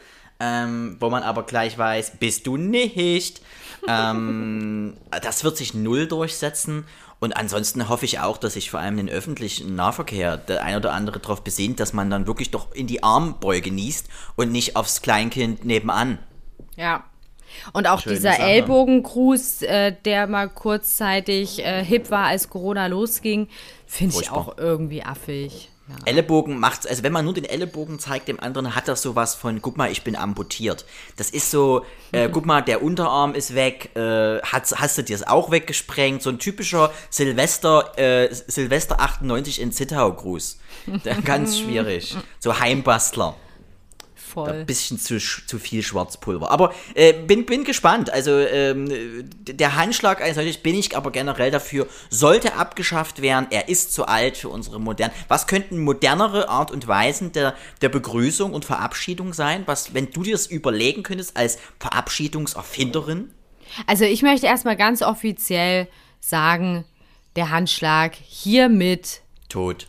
ähm, 0.40 0.96
wo 0.98 1.10
man 1.10 1.22
aber 1.22 1.44
gleich 1.44 1.76
weiß, 1.78 2.14
bist 2.18 2.46
du 2.46 2.56
nicht. 2.56 3.42
ähm, 3.88 4.96
das 5.22 5.44
wird 5.44 5.56
sich 5.56 5.74
null 5.74 6.06
durchsetzen. 6.06 6.86
Und 7.24 7.34
ansonsten 7.34 7.88
hoffe 7.88 8.04
ich 8.04 8.20
auch, 8.20 8.36
dass 8.36 8.52
sich 8.52 8.70
vor 8.70 8.80
allem 8.80 8.98
den 8.98 9.08
öffentlichen 9.08 9.74
Nahverkehr 9.74 10.36
der 10.36 10.62
ein 10.62 10.76
oder 10.76 10.92
andere 10.92 11.20
darauf 11.20 11.42
besinnt, 11.42 11.80
dass 11.80 11.94
man 11.94 12.10
dann 12.10 12.26
wirklich 12.26 12.50
doch 12.50 12.70
in 12.72 12.86
die 12.86 13.02
Armbeuge 13.02 13.72
niest 13.72 14.08
und 14.36 14.52
nicht 14.52 14.76
aufs 14.76 15.00
Kleinkind 15.00 15.64
nebenan. 15.64 16.18
Ja. 16.76 17.04
Und 17.72 17.88
auch 17.88 18.00
Schöne 18.00 18.16
dieser 18.16 18.32
Sache. 18.32 18.42
Ellbogengruß, 18.42 19.62
äh, 19.62 19.96
der 20.04 20.26
mal 20.26 20.50
kurzzeitig 20.50 21.64
äh, 21.64 21.82
hip 21.82 22.10
war, 22.10 22.26
als 22.26 22.50
Corona 22.50 22.88
losging, 22.88 23.48
finde 23.86 24.16
ich 24.20 24.30
auch 24.30 24.58
irgendwie 24.58 25.02
affig. 25.02 25.70
Ja. 25.86 25.96
Ellenbogen 26.06 26.58
macht's, 26.58 26.86
also 26.86 27.02
wenn 27.02 27.12
man 27.12 27.26
nur 27.26 27.34
den 27.34 27.44
Ellenbogen 27.44 27.98
zeigt 27.98 28.28
dem 28.28 28.40
anderen, 28.40 28.74
hat 28.74 28.88
das 28.88 29.02
sowas 29.02 29.34
von, 29.34 29.60
guck 29.60 29.76
mal, 29.76 29.92
ich 29.92 30.02
bin 30.02 30.16
amputiert. 30.16 30.86
Das 31.16 31.28
ist 31.28 31.50
so, 31.50 31.84
äh, 32.12 32.30
guck 32.30 32.46
mal, 32.46 32.62
der 32.62 32.82
Unterarm 32.82 33.34
ist 33.34 33.54
weg, 33.54 33.94
äh, 33.94 34.40
hast, 34.40 34.80
hast 34.80 34.96
du 34.96 35.02
dir 35.02 35.16
das 35.18 35.26
auch 35.26 35.50
weggesprengt? 35.50 36.22
So 36.22 36.30
ein 36.30 36.38
typischer 36.38 36.90
Silvester, 37.10 37.98
äh, 37.98 38.32
Silvester 38.32 38.98
98 39.00 39.60
in 39.60 39.72
Zittau-Gruß. 39.72 40.58
Ganz 41.24 41.58
schwierig. 41.58 42.16
So 42.38 42.58
Heimbastler. 42.58 43.36
Voll. 44.34 44.50
Ein 44.50 44.66
bisschen 44.66 44.98
zu, 44.98 45.18
zu 45.18 45.60
viel 45.60 45.80
Schwarzpulver. 45.84 46.50
Aber 46.50 46.74
äh, 46.94 47.12
bin, 47.12 47.46
bin 47.46 47.62
gespannt. 47.62 48.10
Also 48.10 48.32
ähm, 48.32 48.88
der 49.44 49.76
Handschlag 49.76 50.20
als 50.20 50.34
solches 50.34 50.56
bin 50.56 50.74
ich 50.74 50.96
aber 50.96 51.12
generell 51.12 51.52
dafür, 51.52 51.86
sollte 52.10 52.54
abgeschafft 52.54 53.22
werden. 53.22 53.46
Er 53.50 53.68
ist 53.68 53.94
zu 53.94 54.06
alt 54.06 54.36
für 54.36 54.48
unsere 54.48 54.80
modernen. 54.80 55.14
Was 55.28 55.46
könnten 55.46 55.78
modernere 55.78 56.48
Art 56.48 56.72
und 56.72 56.88
Weisen 56.88 57.30
der, 57.30 57.54
der 57.80 57.90
Begrüßung 57.90 58.52
und 58.52 58.64
Verabschiedung 58.64 59.32
sein? 59.34 59.62
Was, 59.66 59.94
wenn 59.94 60.10
du 60.10 60.24
dir 60.24 60.32
das 60.32 60.48
überlegen 60.48 61.04
könntest 61.04 61.36
als 61.36 61.58
Verabschiedungserfinderin? 61.78 63.30
Also 63.86 64.04
ich 64.04 64.22
möchte 64.22 64.46
erstmal 64.46 64.76
ganz 64.76 65.00
offiziell 65.00 65.86
sagen, 66.18 66.84
der 67.36 67.50
Handschlag 67.50 68.16
hiermit 68.16 69.22
Tot. 69.48 69.86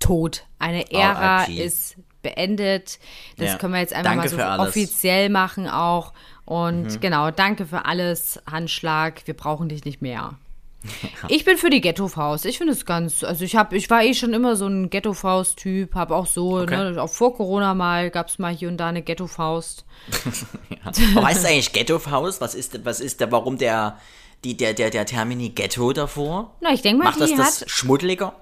tot. 0.00 0.44
Eine 0.58 0.90
Ära 0.92 1.44
ist 1.44 1.96
beendet. 2.22 2.98
Das 3.36 3.48
Ja. 3.52 3.56
können 3.58 3.72
wir 3.74 3.80
jetzt 3.80 3.92
einfach 3.92 4.12
Danke 4.14 4.36
mal 4.36 4.56
so. 4.56 4.62
Mhm. 4.62 4.68
offiziell 4.68 5.28
machen 5.28 5.68
auch. 5.68 6.12
Und 6.44 7.00
genau, 7.00 7.30
danke 7.30 7.64
für 7.66 7.84
alles, 7.84 8.40
Handschlag. 8.50 9.22
Wir 9.26 9.34
brauchen 9.34 9.68
dich 9.68 9.84
nicht 9.84 10.02
mehr. 10.02 10.34
Ich 11.28 11.44
bin 11.44 11.58
für 11.58 11.68
die 11.70 11.80
Ghetto-Faust. 11.82 12.46
Ich 12.46 12.56
finde 12.58 12.72
es 12.72 12.86
ganz, 12.86 13.22
also 13.22 13.44
ich 13.44 13.54
habe, 13.54 13.76
ich 13.76 13.90
war 13.90 14.02
eh 14.02 14.14
schon 14.14 14.32
immer 14.32 14.56
so 14.56 14.66
ein 14.66 14.88
Ghetto-Faust-Typ, 14.90 15.94
habe 15.94 16.16
auch 16.16 16.26
so, 16.26 16.58
Okay. 16.58 16.92
ne, 16.92 17.02
auch 17.02 17.10
vor 17.10 17.36
Corona 17.36 17.74
mal, 17.74 18.10
gab 18.10 18.28
es 18.28 18.38
mal 18.38 18.52
hier 18.54 18.68
und 18.68 18.78
da 18.78 18.88
eine 18.88 19.02
Ghetto-Faust. 19.02 19.84
Aber 21.14 21.26
heißt 21.26 21.40
es 21.40 21.44
eigentlich 21.44 21.72
Ghetto-Faust? 21.72 22.40
Was 22.40 22.54
ist, 22.54 22.84
was 22.84 23.00
ist 23.00 23.20
der, 23.20 23.30
warum 23.30 23.58
der, 23.58 23.98
die, 24.44 24.56
der, 24.56 24.72
der, 24.74 24.90
der 24.90 25.04
Termini 25.06 25.50
Ghetto 25.50 25.92
davor? 25.92 26.54
Na, 26.60 26.72
ich 26.72 26.82
denke 26.82 26.98
mal, 27.04 27.10
Macht 27.10 27.20
das 27.20 27.30
die 27.30 27.36
das 27.36 27.60
hat, 27.60 27.70
schmuddeliger? 27.70 28.32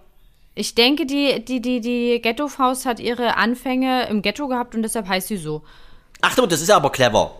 Ich 0.59 0.75
denke, 0.75 1.07
die, 1.07 1.45
die, 1.45 1.61
die, 1.61 1.81
die 1.81 2.21
Ghetto-Faust 2.23 2.87
hat 2.87 3.01
ihre 3.01 3.37
Anfänge 3.37 4.07
im 4.09 4.23
Ghetto 4.23 4.49
gehabt 4.49 4.75
und 4.75 4.83
deshalb 4.83 5.09
heißt 5.09 5.29
sie 5.29 5.37
so. 5.37 5.63
Ach 6.21 6.35
du, 6.35 6.47
das 6.47 6.61
ist 6.61 6.69
ja 6.69 6.77
aber 6.77 6.91
clever. 6.91 7.35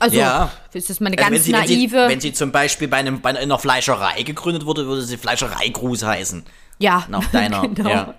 Also, 0.00 0.16
Ja. 0.16 0.50
ist 0.72 0.90
das 0.90 0.98
mal 1.00 1.08
eine 1.08 1.18
Also 1.18 1.30
ganz 1.30 1.36
wenn, 1.36 1.42
sie, 1.44 1.52
wenn, 1.52 1.66
sie, 1.68 1.76
naive. 1.86 2.08
wenn 2.08 2.20
sie 2.20 2.32
zum 2.32 2.50
Beispiel 2.52 2.88
bei, 2.88 2.96
einem, 2.98 3.20
bei 3.20 3.30
einer 3.36 3.58
Fleischerei 3.58 4.22
gegründet 4.22 4.66
wurde, 4.66 4.86
würde 4.86 5.02
sie 5.02 5.16
Fleischereigruß 5.16 6.02
heißen. 6.04 6.44
ja, 6.78 7.04
Nach 7.08 7.24
deiner. 7.30 7.68
genau. 7.74 7.90
ja. 7.90 8.14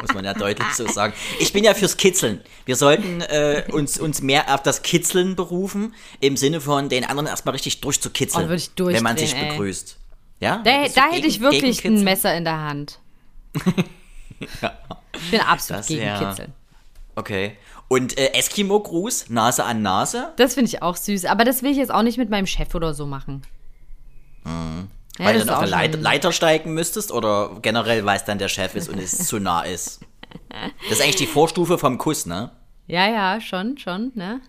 muss 0.00 0.12
man 0.14 0.24
ja 0.26 0.34
deutlich 0.34 0.68
so 0.74 0.86
sagen. 0.86 1.14
Ich 1.40 1.52
bin 1.54 1.64
ja 1.64 1.72
fürs 1.72 1.96
Kitzeln. 1.96 2.40
Wir 2.66 2.76
sollten 2.76 3.22
äh, 3.22 3.64
uns, 3.72 3.98
uns 3.98 4.20
mehr 4.20 4.52
auf 4.54 4.62
das 4.62 4.82
Kitzeln 4.82 5.36
berufen, 5.36 5.94
im 6.20 6.36
Sinne 6.36 6.60
von 6.60 6.90
den 6.90 7.04
anderen 7.04 7.26
erstmal 7.26 7.52
richtig 7.54 7.80
durchzukitzeln, 7.80 8.46
Oh, 8.50 8.86
wenn 8.86 9.02
man 9.02 9.16
sich 9.16 9.34
ey. 9.34 9.48
begrüßt. 9.50 9.96
Ja? 10.40 10.60
Da, 10.64 10.86
da 10.94 11.06
hätte 11.10 11.26
ich 11.26 11.40
wirklich 11.40 11.82
ein? 11.86 12.04
Messer 12.04 12.34
in 12.36 12.44
der 12.44 12.60
Hand. 12.60 12.98
Ich 14.40 15.30
bin 15.30 15.40
absolut 15.40 15.80
Das 15.80 15.86
gegen 15.88 16.00
wär- 16.02 16.18
Kitzeln. 16.18 16.52
Okay. 17.14 17.56
Und 17.88 18.18
äh, 18.18 18.32
Eskimo-Gruß, 18.34 19.30
Nase 19.30 19.64
an 19.64 19.80
Nase. 19.82 20.32
Das 20.36 20.54
finde 20.54 20.68
ich 20.68 20.82
auch 20.82 20.96
süß, 20.96 21.24
aber 21.24 21.44
das 21.44 21.62
will 21.62 21.70
ich 21.70 21.76
jetzt 21.78 21.92
auch 21.92 22.02
nicht 22.02 22.18
mit 22.18 22.28
meinem 22.30 22.46
Chef 22.46 22.74
oder 22.74 22.92
so 22.94 23.06
machen. 23.06 23.42
Ja, 24.44 24.50
Mhm. 24.52 24.88
Weil 25.18 25.34
das 25.34 25.42
du 25.44 25.46
dann 25.46 25.56
auf 25.56 25.62
eine 25.62 25.70
Leiter, 25.70 25.98
Leiter 25.98 26.32
steigen 26.32 26.74
müsstest 26.74 27.10
oder 27.10 27.56
generell, 27.62 28.04
weil 28.04 28.18
es 28.18 28.24
dann 28.24 28.38
der 28.38 28.48
Chef 28.48 28.74
ist 28.74 28.90
und 28.90 28.98
es 28.98 29.16
zu 29.26 29.38
nah 29.40 29.62
ist. 29.62 30.00
Das 30.50 30.98
ist 30.98 31.00
eigentlich 31.02 31.16
die 31.16 31.26
Vorstufe 31.26 31.78
vom 31.78 31.96
Kuss, 31.96 32.26
ne? 32.26 32.50
Ja, 32.86 33.08
ja, 33.08 33.40
schon, 33.40 33.78
schon, 33.78 34.12
ne? 34.14 34.40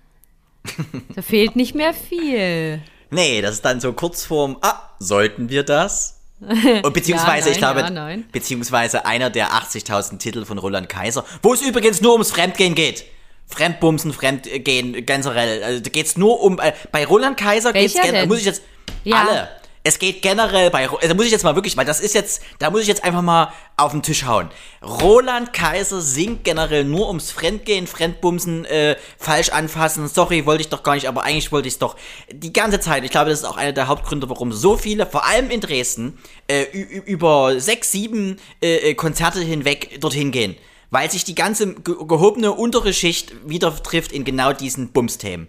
Da 1.16 1.22
fehlt 1.22 1.56
nicht 1.56 1.74
mehr 1.74 1.94
viel. 1.94 2.82
Nee, 3.12 3.42
das 3.42 3.54
ist 3.56 3.64
dann 3.66 3.80
so 3.80 3.94
kurz 3.94 4.26
vorm, 4.26 4.58
ah, 4.62 4.90
sollten 5.00 5.48
wir 5.50 5.64
das? 5.64 6.17
Und 6.84 6.94
beziehungsweise, 6.94 7.50
Ja, 7.50 7.56
ich 7.56 7.62
nein, 7.62 7.74
glaube, 7.74 7.80
ja, 7.82 7.90
nein. 7.90 8.26
beziehungsweise 8.32 9.06
einer 9.06 9.30
der 9.30 9.52
80.000 9.54 10.20
Titel 10.20 10.46
von 10.46 10.58
Roland 10.58 10.88
Kaiser, 10.90 11.26
wo 11.42 11.54
es 11.54 11.62
übrigens 11.62 12.02
nur 12.02 12.14
ums 12.14 12.32
Fremdgehen 12.32 12.76
geht. 12.76 13.06
Fremdbumsen, 13.48 14.14
Fremdgehen, 14.14 15.06
generell. 15.06 15.64
Also 15.64 15.82
da 15.82 15.90
geht's 15.90 16.18
nur 16.18 16.42
um, 16.42 16.60
äh, 16.60 16.74
bei 16.92 17.06
Roland 17.06 17.38
Kaiser 17.38 17.72
geht's 17.74 17.96
Welcher 17.96 18.08
generell, 18.08 18.28
muss 18.28 18.40
ich 18.40 18.46
jetzt, 18.46 18.62
Ja. 19.04 19.26
alle. 19.28 19.50
Es 19.84 20.00
geht 20.00 20.22
generell 20.22 20.70
bei, 20.70 20.88
Ro- 20.88 21.00
da 21.02 21.14
muss 21.14 21.26
ich 21.26 21.32
jetzt 21.32 21.44
mal 21.44 21.56
wirklich, 21.56 21.78
weil 21.78 21.86
das 21.86 22.00
ist 22.02 22.14
jetzt, 22.14 22.42
da 22.60 22.70
muss 22.70 22.82
ich 22.82 22.88
jetzt 22.88 23.04
einfach 23.06 23.22
mal 23.22 23.54
auf 23.78 23.92
den 23.94 24.04
Tisch 24.04 24.26
hauen. 24.26 24.50
Roland 24.84 25.54
Kaiser 25.54 26.02
singt 26.02 26.44
generell 26.44 26.84
nur 26.84 27.08
ums 27.08 27.32
Fremdgehen, 27.32 27.88
Fremdbumsen, 27.88 28.66
äh, 28.66 28.98
falsch 29.18 29.50
anfassen. 29.50 30.08
Sorry, 30.08 30.46
wollte 30.46 30.62
ich 30.62 30.70
doch 30.70 30.84
gar 30.84 30.96
nicht, 30.96 31.08
aber 31.08 31.24
eigentlich 31.24 31.52
wollte 31.52 31.68
ich 31.70 31.76
es 31.76 31.80
doch 31.80 31.96
die 32.32 32.52
ganze 32.52 32.80
Zeit. 32.80 33.04
Ich 33.06 33.12
glaube, 33.12 33.30
das 33.30 33.40
ist 33.40 33.46
auch 33.46 33.58
einer 33.58 33.72
der 33.72 33.88
Hauptgründe, 33.88 34.30
warum 34.30 34.52
so 34.52 34.76
viele, 34.76 35.06
vor 35.06 35.26
allem 35.26 35.50
in 35.50 35.62
Dresden, 35.62 36.18
äh, 36.48 36.64
über 36.64 37.60
sechs, 37.60 37.92
sieben 37.92 38.38
äh, 38.62 38.90
äh, 38.90 38.94
Konzerte 38.96 39.40
hinweg 39.40 40.02
dorthin 40.02 40.32
gehen. 40.32 40.58
Weil 40.90 41.12
sich 41.12 41.24
die 41.24 41.36
ganze 41.36 41.76
ge 41.76 41.96
gehobene 42.08 42.54
untere 42.54 42.94
Schicht 42.94 43.34
wieder 43.50 43.76
trifft 43.84 44.12
in 44.12 44.24
genau 44.26 44.54
diesen 44.54 44.92
Bumsthemen. 44.92 45.48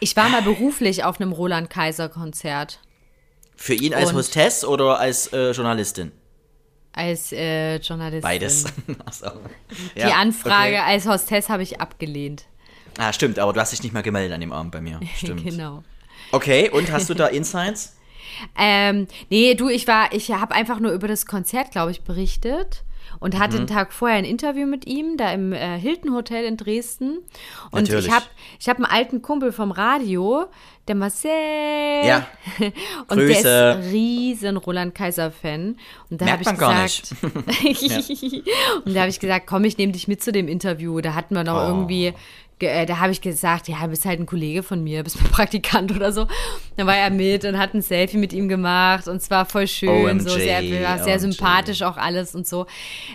Ich 0.00 0.16
war 0.16 0.28
mal 0.28 0.42
beruflich 0.42 1.04
auf 1.04 1.20
einem 1.20 1.30
Roland 1.30 1.70
Kaiser 1.70 2.08
Konzert 2.08 2.80
Für 3.56 3.74
ihn 3.74 3.94
als 3.94 4.10
Und- 4.10 4.16
Hostess 4.16 4.64
oder 4.64 4.98
als 4.98 5.32
äh, 5.32 5.50
Journalistin? 5.52 6.12
als 6.94 7.32
äh, 7.32 7.76
Journalistin. 7.76 8.20
Beides. 8.22 8.64
So. 9.12 9.30
Die 9.96 10.00
Ja, 10.00 10.16
Anfrage 10.16 10.74
okay. 10.74 10.82
als 10.84 11.06
Hostess 11.06 11.48
habe 11.48 11.62
ich 11.62 11.80
abgelehnt. 11.80 12.44
Ah, 12.98 13.12
stimmt, 13.14 13.38
aber 13.38 13.52
du 13.54 13.60
hast 13.60 13.72
dich 13.72 13.82
nicht 13.82 13.92
mehr 13.94 14.02
gemeldet 14.02 14.34
an 14.34 14.40
dem 14.42 14.52
Abend 14.52 14.72
bei 14.72 14.80
mir. 14.82 15.00
Stimmt. 15.16 15.42
genau. 15.44 15.82
Okay, 16.32 16.68
und 16.68 16.92
hast 16.92 17.08
du 17.08 17.14
da 17.14 17.26
Insights? 17.28 17.96
Ähm, 18.58 19.08
nee, 19.28 19.54
du, 19.54 19.68
ich 19.68 19.86
war, 19.86 20.12
ich 20.14 20.30
habe 20.30 20.54
einfach 20.54 20.80
nur 20.80 20.92
über 20.92 21.06
das 21.06 21.26
Konzert, 21.26 21.70
glaube 21.70 21.90
ich, 21.90 22.00
berichtet 22.02 22.82
und 23.20 23.38
hatte 23.38 23.54
Mhm. 23.56 23.66
den 23.66 23.66
Tag 23.68 23.92
vorher 23.92 24.18
ein 24.18 24.24
Interview 24.24 24.66
mit 24.66 24.86
ihm, 24.86 25.16
da 25.16 25.32
im 25.32 25.52
äh, 25.52 25.78
Hilton 25.78 26.14
Hotel 26.14 26.44
in 26.44 26.56
Dresden. 26.56 27.18
Und 27.70 27.82
Natürlich. 27.82 28.06
ich 28.06 28.12
habe 28.12 28.24
ich 28.60 28.68
hab 28.68 28.76
einen 28.76 28.86
alten 28.86 29.22
Kumpel 29.22 29.52
vom 29.52 29.70
Radio, 29.70 30.46
der 30.88 30.94
Marcel. 30.96 31.30
Ja. 32.04 32.26
Und 33.08 33.18
Grüße. 33.18 33.42
der 33.42 33.78
ist 33.80 33.92
riesen 33.92 34.56
Roland 34.56 34.94
Kaiser-Fan. 34.94 35.76
Und 36.10 36.20
da 36.20 36.26
habe 36.26 36.42
ich 36.42 36.48
gesagt, 36.48 37.14
und 38.84 38.94
da 38.94 39.00
habe 39.00 39.10
ich 39.10 39.20
gesagt, 39.20 39.46
komm, 39.46 39.64
ich 39.64 39.78
nehme 39.78 39.92
dich 39.92 40.08
mit 40.08 40.22
zu 40.22 40.32
dem 40.32 40.48
Interview. 40.48 41.00
Da 41.00 41.14
hatten 41.14 41.34
wir 41.34 41.44
noch 41.44 41.62
Oh. 41.62 41.68
irgendwie, 41.68 42.02
ge- 42.02 42.14
äh, 42.62 42.86
da 42.86 42.98
habe 42.98 43.12
ich 43.12 43.20
gesagt, 43.20 43.68
ja, 43.68 43.76
du 43.82 43.88
bist 43.88 44.04
halt 44.06 44.18
ein 44.20 44.26
Kollege 44.26 44.62
von 44.62 44.82
mir, 44.82 45.02
bist 45.02 45.20
mein 45.20 45.30
Praktikant 45.32 45.90
oder 45.92 46.12
so. 46.12 46.26
Dann 46.76 46.86
war 46.86 46.96
er 46.96 47.10
mit 47.10 47.44
und 47.44 47.58
hat 47.58 47.74
ein 47.74 47.82
Selfie 47.82 48.16
mit 48.16 48.32
ihm 48.32 48.48
gemacht 48.48 49.08
und 49.08 49.20
zwar 49.20 49.44
voll 49.46 49.66
schön, 49.66 50.20
so 50.20 50.30
OMG, 50.30 50.40
sehr, 50.40 50.60
ja, 50.62 50.98
sehr 50.98 51.14
OMG. 51.16 51.20
sympathisch 51.20 51.82
auch 51.82 51.96
alles 51.96 52.34
und 52.34 52.46
so. 52.46 52.66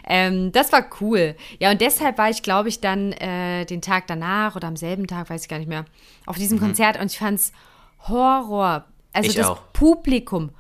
Ähm, 0.08 0.52
das 0.52 0.72
war 0.72 0.86
cool. 1.02 1.36
Ja, 1.60 1.72
und 1.72 1.82
deshalb 1.82 2.18
war 2.18 2.30
ich, 2.30 2.44
glaube 2.44 2.70
ich, 2.70 2.80
dann 2.82 3.12
äh, 3.14 3.66
den 3.66 3.82
Tag 3.82 4.08
danach 4.08 4.56
oder 4.56 4.68
am 4.68 4.76
selben 4.76 5.08
Tag, 5.08 5.30
weiß 5.30 5.44
ich 5.44 5.50
gar 5.50 5.60
nicht 5.60 5.70
mehr, 5.70 5.86
auf 6.26 6.38
diesem 6.38 6.60
Konzert 6.60 7.00
und 7.00 7.12
ich 7.12 7.18
fand's 7.18 7.52
Horror. 8.08 8.86
Also 9.14 9.26
Mhm. 9.28 9.30
Ich 9.32 9.36
das 9.36 9.48
auch. 9.48 9.62
Publikum. 9.74 10.52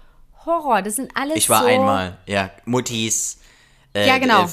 Horror, 0.45 0.81
das 0.81 0.95
sind 0.95 1.11
alles 1.15 1.35
Ich 1.35 1.49
war 1.49 1.61
so 1.61 1.67
einmal, 1.67 2.17
ja, 2.25 2.49
Muttis. 2.65 3.39
Äh, 3.93 4.07
Ja, 4.07 4.17
genau. 4.17 4.43
äh, 4.45 4.47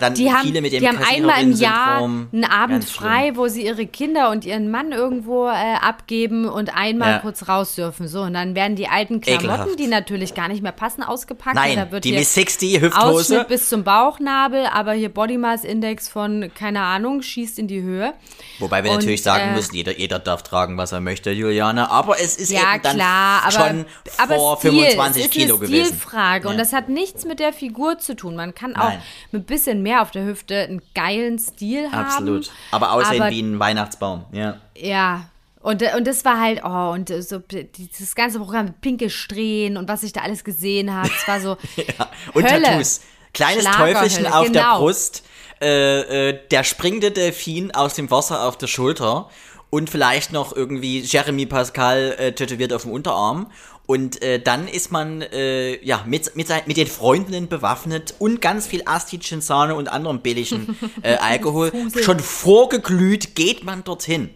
dann 0.00 0.14
Die 0.14 0.32
haben, 0.32 0.42
viele 0.46 0.60
mit 0.60 0.72
dem 0.72 0.80
die 0.80 0.88
haben 0.88 0.98
einmal 0.98 1.42
im 1.42 1.52
Jahr 1.52 2.02
einen 2.02 2.44
Abend 2.44 2.84
frei, 2.84 3.32
wo 3.34 3.48
sie 3.48 3.64
ihre 3.66 3.86
Kinder 3.86 4.30
und 4.30 4.44
ihren 4.44 4.70
Mann 4.70 4.92
irgendwo 4.92 5.46
äh, 5.48 5.74
abgeben 5.80 6.46
und 6.48 6.74
einmal 6.76 7.12
Ja. 7.14 7.18
kurz 7.18 7.48
raus 7.48 7.74
dürfen. 7.74 8.08
So, 8.08 8.22
und 8.22 8.34
dann 8.34 8.54
werden 8.54 8.76
die 8.76 8.88
alten 8.88 9.20
Klamotten, 9.20 9.46
Ekelhaft. 9.46 9.78
die 9.78 9.86
natürlich 9.86 10.34
gar 10.34 10.48
nicht 10.48 10.62
mehr 10.62 10.72
passen, 10.72 11.02
ausgepackt. 11.02 11.56
Nein, 11.56 11.70
Und 11.72 11.76
da 11.76 11.92
wird 11.92 12.04
die 12.04 12.12
Miss 12.12 12.34
60 12.34 12.80
Hüfthose. 12.80 13.04
Ausschnitt 13.06 13.48
bis 13.48 13.68
zum 13.68 13.84
Bauchnabel, 13.84 14.66
aber 14.72 14.92
hier 14.92 15.08
Body 15.08 15.38
Mass 15.38 15.64
Index 15.64 16.08
von, 16.08 16.50
keine 16.54 16.80
Ahnung, 16.82 17.22
schießt 17.22 17.58
in 17.58 17.68
die 17.68 17.82
Höhe. 17.82 18.12
Wobei 18.58 18.82
wir 18.84 18.90
Und, 18.90 18.98
natürlich 18.98 19.22
sagen 19.22 19.50
äh, 19.50 19.54
müssen, 19.54 19.74
jeder, 19.74 19.96
jeder 19.98 20.18
darf 20.18 20.42
tragen, 20.42 20.76
was 20.76 20.92
er 20.92 21.00
möchte, 21.00 21.30
Juliane. 21.30 21.90
Aber 21.90 22.20
es 22.20 22.36
ist 22.36 22.50
Ja, 22.50 22.74
eben 22.74 22.82
dann 22.82 22.96
klar, 22.96 23.42
aber, 23.44 23.50
schon 23.52 23.84
aber 24.18 24.34
vor 24.36 24.56
Stil, 24.58 24.70
25 24.72 25.20
es 25.22 25.26
ist 25.28 25.32
Kilo 25.32 25.56
eine 25.56 25.66
gewesen. 25.66 25.86
Stilfrage 25.86 26.48
und 26.48 26.54
Ja. 26.54 26.58
das 26.60 26.72
hat 26.72 26.88
nichts 26.88 27.24
mit 27.24 27.40
der 27.40 27.52
Figur 27.52 27.98
zu 27.98 28.14
tun. 28.16 28.36
Man 28.36 28.54
kann 28.54 28.76
auch 28.76 28.88
Nein. 28.88 29.02
mit 29.32 29.46
bisschen 29.48 29.82
mehr 29.82 30.02
auf 30.02 30.12
der 30.12 30.24
Hüfte 30.24 30.56
einen 30.60 30.80
geilen 30.94 31.38
Stil 31.38 31.90
haben. 31.90 32.06
Absolut. 32.06 32.50
Aber 32.70 32.92
aussehen 32.92 33.20
aber 33.20 33.30
wie 33.32 33.40
ein 33.40 33.58
Weihnachtsbaum. 33.58 34.24
Ja. 34.32 34.58
Ja. 34.76 35.28
Und, 35.60 35.82
und 35.82 36.06
das 36.06 36.24
war 36.24 36.40
halt, 36.40 36.62
oh, 36.64 36.92
und 36.92 37.10
äh, 37.10 37.20
so 37.20 37.40
dieses 37.40 38.14
ganze 38.14 38.38
Programm 38.38 38.66
mit 38.66 38.80
pinke 38.80 39.10
Strähnen 39.10 39.76
und 39.76 39.88
was 39.88 40.04
ich 40.04 40.12
da 40.12 40.20
alles 40.20 40.44
gesehen 40.44 40.94
habe, 40.94 41.08
es 41.08 41.26
war 41.26 41.40
so 41.40 41.56
ja. 41.76 42.08
Und 42.32 42.48
Hölle. 42.48 42.62
Tattoos. 42.62 43.00
Kleines 43.34 43.64
Teufelchen 43.64 44.26
auf 44.26 44.50
der 44.50 44.62
genau. 44.62 44.78
Brust. 44.78 45.24
Äh, 45.60 46.28
äh, 46.28 46.38
der 46.52 46.62
springende 46.62 47.10
Delfin 47.10 47.74
aus 47.74 47.94
dem 47.94 48.10
Wasser 48.12 48.44
auf 48.44 48.56
der 48.56 48.68
Schulter. 48.68 49.28
Und 49.70 49.90
vielleicht 49.90 50.32
noch 50.32 50.56
irgendwie 50.56 51.00
Jeremy 51.00 51.46
Pascal 51.46 52.14
äh, 52.18 52.32
tätowiert 52.32 52.72
auf 52.72 52.82
dem 52.82 52.92
Unterarm. 52.92 53.50
Und 53.86 54.20
äh, 54.22 54.38
dann 54.38 54.68
ist 54.68 54.92
man 54.92 55.22
äh, 55.22 55.82
ja 55.84 56.04
mit, 56.06 56.36
mit, 56.36 56.48
mit 56.66 56.76
den 56.76 56.86
Freundinnen 56.86 57.48
bewaffnet 57.48 58.14
und 58.18 58.42
ganz 58.42 58.66
viel 58.66 58.82
Asti 58.84 59.18
Sahne 59.40 59.74
und 59.74 59.88
anderem 59.88 60.20
billigen 60.20 60.76
äh, 61.02 61.16
Alkohol. 61.16 61.72
Schon 62.02 62.20
vorgeglüht 62.20 63.34
geht 63.34 63.64
man 63.64 63.84
dorthin. 63.84 64.30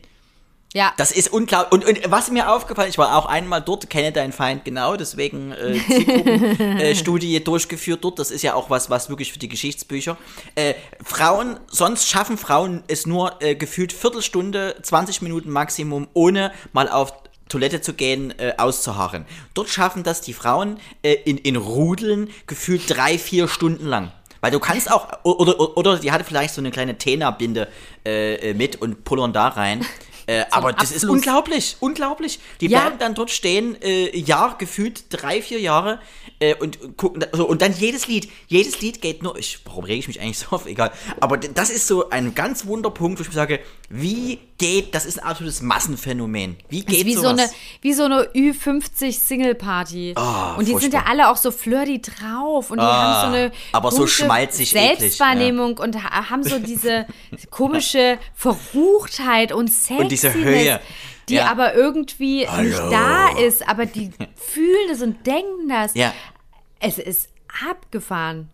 Ja, 0.74 0.92
Das 0.96 1.12
ist 1.12 1.30
unglaublich. 1.32 1.72
Und, 1.72 1.84
und 1.84 2.10
was 2.10 2.30
mir 2.30 2.50
aufgefallen, 2.50 2.88
ich 2.88 2.96
war 2.96 3.16
auch 3.16 3.26
einmal 3.26 3.60
dort, 3.60 3.90
kenne 3.90 4.10
deinen 4.10 4.32
Feind 4.32 4.64
genau, 4.64 4.96
deswegen 4.96 5.52
äh, 5.52 5.78
Zielgruppen, 5.86 6.78
äh, 6.78 6.94
Studie 6.94 7.44
durchgeführt 7.44 8.02
dort. 8.02 8.18
Das 8.18 8.30
ist 8.30 8.42
ja 8.42 8.54
auch 8.54 8.70
was, 8.70 8.88
was 8.88 9.10
wirklich 9.10 9.32
für 9.32 9.38
die 9.38 9.48
Geschichtsbücher. 9.48 10.16
Äh, 10.54 10.74
Frauen, 11.04 11.60
sonst 11.68 12.08
schaffen 12.08 12.38
Frauen 12.38 12.82
es 12.88 13.06
nur 13.06 13.42
äh, 13.42 13.54
gefühlt 13.54 13.92
Viertelstunde, 13.92 14.76
20 14.82 15.20
Minuten 15.20 15.50
Maximum, 15.50 16.08
ohne 16.14 16.52
mal 16.72 16.88
auf 16.88 17.12
Toilette 17.50 17.82
zu 17.82 17.92
gehen, 17.92 18.32
äh, 18.38 18.54
auszuharren. 18.56 19.26
Dort 19.52 19.68
schaffen 19.68 20.02
das 20.04 20.22
die 20.22 20.32
Frauen 20.32 20.80
äh, 21.02 21.12
in, 21.12 21.36
in 21.36 21.56
Rudeln 21.56 22.30
gefühlt 22.46 22.84
drei, 22.88 23.18
vier 23.18 23.46
Stunden 23.46 23.86
lang. 23.86 24.10
Weil 24.40 24.50
du 24.50 24.58
kannst 24.58 24.90
auch, 24.90 25.06
oder, 25.22 25.60
oder, 25.60 25.76
oder 25.76 25.98
die 25.98 26.10
hatte 26.10 26.24
vielleicht 26.24 26.54
so 26.54 26.60
eine 26.60 26.70
kleine 26.70 26.96
Tena-Binde 26.96 27.68
äh, 28.04 28.50
äh, 28.50 28.54
mit 28.54 28.80
und 28.80 29.04
pullern 29.04 29.34
da 29.34 29.48
rein. 29.48 29.84
Äh, 30.26 30.44
aber 30.50 30.72
das 30.72 30.92
ist 30.92 31.04
unglaublich, 31.04 31.76
unglaublich. 31.80 32.38
Die 32.60 32.68
Ja. 32.68 32.80
bleiben 32.80 32.98
dann 32.98 33.14
dort 33.14 33.30
stehen, 33.30 33.80
äh, 33.82 34.16
Jahr 34.16 34.56
gefühlt, 34.58 35.04
drei, 35.10 35.42
vier 35.42 35.60
Jahre 35.60 36.00
äh, 36.38 36.54
und 36.54 36.96
gucken, 36.96 37.24
so, 37.32 37.46
und 37.46 37.62
dann 37.62 37.74
jedes 37.76 38.06
Lied, 38.06 38.30
jedes 38.48 38.80
Lied 38.80 39.02
geht 39.02 39.22
nur, 39.22 39.36
ich, 39.36 39.58
warum 39.64 39.84
rege 39.84 39.98
ich 39.98 40.08
mich 40.08 40.20
eigentlich 40.20 40.38
so 40.38 40.54
auf, 40.56 40.66
egal, 40.66 40.92
aber 41.20 41.36
das 41.36 41.70
ist 41.70 41.86
so 41.86 42.10
ein 42.10 42.34
ganz 42.34 42.66
Wunderpunkt, 42.66 43.18
wo 43.18 43.22
ich 43.22 43.28
mir 43.28 43.34
sage, 43.34 43.60
wie 43.88 44.38
geht, 44.62 44.94
das 44.94 45.04
ist 45.06 45.18
ein 45.20 45.26
absolutes 45.28 45.60
Massenphänomen, 45.62 46.56
wie 46.68 46.84
geht 46.84 47.04
wie 47.06 47.14
so, 47.14 47.22
sowas? 47.22 47.32
eine, 47.40 47.50
wie 47.80 47.92
so 47.92 48.04
eine 48.04 48.22
Ü50 48.34 49.12
Single-Party. 49.12 50.14
Ah, 50.16 50.54
und 50.54 50.68
die 50.68 50.76
sind 50.78 50.94
ja 50.94 51.04
alle 51.08 51.28
auch 51.30 51.36
so 51.36 51.50
flirty 51.50 52.00
drauf 52.00 52.70
und 52.70 52.78
die 52.78 52.84
Ah, 52.84 53.22
haben 53.22 53.30
so 53.32 53.36
eine 53.36 53.52
aber 53.72 53.90
so 53.90 54.06
schmalzig 54.06 54.74
eklig, 54.74 54.98
Selbstwahrnehmung 54.98 55.78
und 55.78 56.02
ha- 56.02 56.30
haben 56.30 56.44
so 56.44 56.58
diese 56.58 57.06
komische 57.50 58.18
Verruchtheit 58.34 59.52
und 59.52 59.68
Sexiness, 59.68 60.00
Und 60.02 60.12
diese 60.12 60.34
Höhe. 60.34 60.80
die 61.28 61.34
Ja. 61.34 61.50
aber 61.50 61.74
irgendwie 61.74 62.40
nicht 62.40 62.50
Hallo. 62.50 62.90
da 62.90 63.28
ist, 63.38 63.68
aber 63.68 63.86
die 63.86 64.10
fühlen 64.36 64.88
das 64.88 65.02
und 65.02 65.26
denken 65.26 65.68
das. 65.68 65.94
Ja. 65.94 66.12
Es 66.80 66.98
ist 66.98 67.28
abgefahren. 67.68 68.48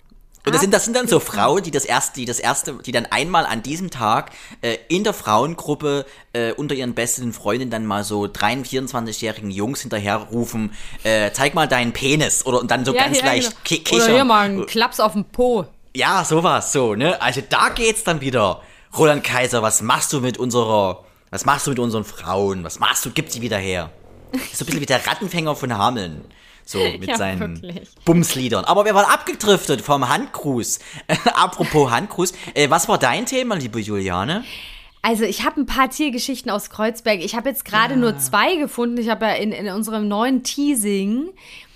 Und 0.45 0.55
das 0.55 0.63
sind, 0.63 0.73
das 0.73 0.85
sind 0.85 0.97
dann 0.97 1.09
so 1.09 1.21
Frauen, 1.21 1.63
die 1.63 1.71
das 1.71 1.85
erste, 1.85 2.21
die 2.21 2.25
das 2.25 2.39
erste, 2.39 2.75
die 2.75 2.93
dann 2.93 3.07
einmal 3.07 3.45
an 3.45 3.63
diesem 3.63 3.91
Tag 3.91 4.31
äh, 4.63 4.79
in 4.89 5.05
der 5.05 5.13
Frauengruppe 5.13 6.07
äh, 6.33 6.53
unter 6.53 6.75
ihren 6.75 6.95
besten 6.95 7.33
Freundinnen 7.33 7.71
dann 7.71 7.85
mal 7.85 8.03
so 8.03 8.27
23, 8.27 8.95
24-jährigen 8.95 9.51
Jungs 9.51 9.83
hinterherrufen, 9.83 10.73
äh, 11.03 11.33
zeig 11.33 11.55
mal 11.55 11.69
deinen 11.69 11.93
Penis 11.93 12.47
oder 12.47 12.61
und 12.61 12.71
dann 12.71 12.85
so 12.85 12.95
ganz 12.95 13.21
leicht 13.21 13.63
genau. 13.65 13.81
Oder 13.81 14.05
hier 14.05 14.07
kichern. 14.07 14.27
mal 14.27 14.45
einen 14.47 14.67
Klaps 14.67 15.01
auf 15.01 15.13
den 15.13 15.25
Po. 15.25 15.67
Ja, 15.95 16.25
sowas, 16.25 16.73
so, 16.73 16.95
ne? 16.95 17.21
Also 17.21 17.43
da 17.47 17.71
geht's 17.71 18.05
dann 18.05 18.21
wieder. 18.21 18.63
Roland 18.97 19.25
Kaiser, 19.25 19.63
was 19.63 19.83
machst 19.83 20.13
du 20.13 20.21
mit 20.21 20.39
unserer, 20.39 21.05
was 21.31 21.45
machst 21.45 21.67
du 21.67 21.71
mit 21.71 21.79
unseren 21.79 22.05
Frauen? 22.05 22.65
Was 22.65 22.79
machst 22.79 23.05
du? 23.05 23.11
Gib 23.11 23.31
sie 23.31 23.43
wieder 23.43 23.59
her. 23.59 23.91
So 24.53 24.65
ein 24.65 24.67
bisschen 24.67 24.81
wie 24.81 24.87
der 24.87 25.07
Rattenfänger 25.07 25.57
von 25.57 25.77
Hameln. 25.77 26.25
So 26.71 26.79
mit 26.99 27.07
Ja, 27.09 27.17
seinen 27.17 27.63
wirklich. 27.63 27.89
Bumsliedern. 28.05 28.67
Aber 28.67 28.85
wir 28.85 28.95
waren 28.95 29.07
abgedriftet 29.07 29.81
vom 29.81 30.07
Handgruß. 30.09 30.81
Apropos 31.35 31.91
Handgruß. 31.91 32.33
Äh, 32.53 32.69
was 32.69 32.89
war 32.89 32.99
dein 32.99 33.25
Thema, 33.25 33.55
liebe 33.57 33.81
Juliane? 33.81 34.45
Also 35.01 35.25
ich 35.25 35.45
habe 35.45 35.61
ein 35.63 35.67
paar 35.67 35.89
Tiergeschichten 35.89 36.51
aus 36.51 36.69
Kreuzberg. 36.69 37.21
Ich 37.21 37.35
habe 37.35 37.49
jetzt 37.49 37.65
gerade 37.65 37.97
nur 37.97 38.19
zwei 38.19 38.57
gefunden. 38.57 38.99
Ich 38.99 39.09
habe 39.09 39.25
ja 39.25 39.33
in, 39.35 39.53
in 39.53 39.69
unserem 39.69 40.09
neuen 40.09 40.43
Teasing 40.43 41.31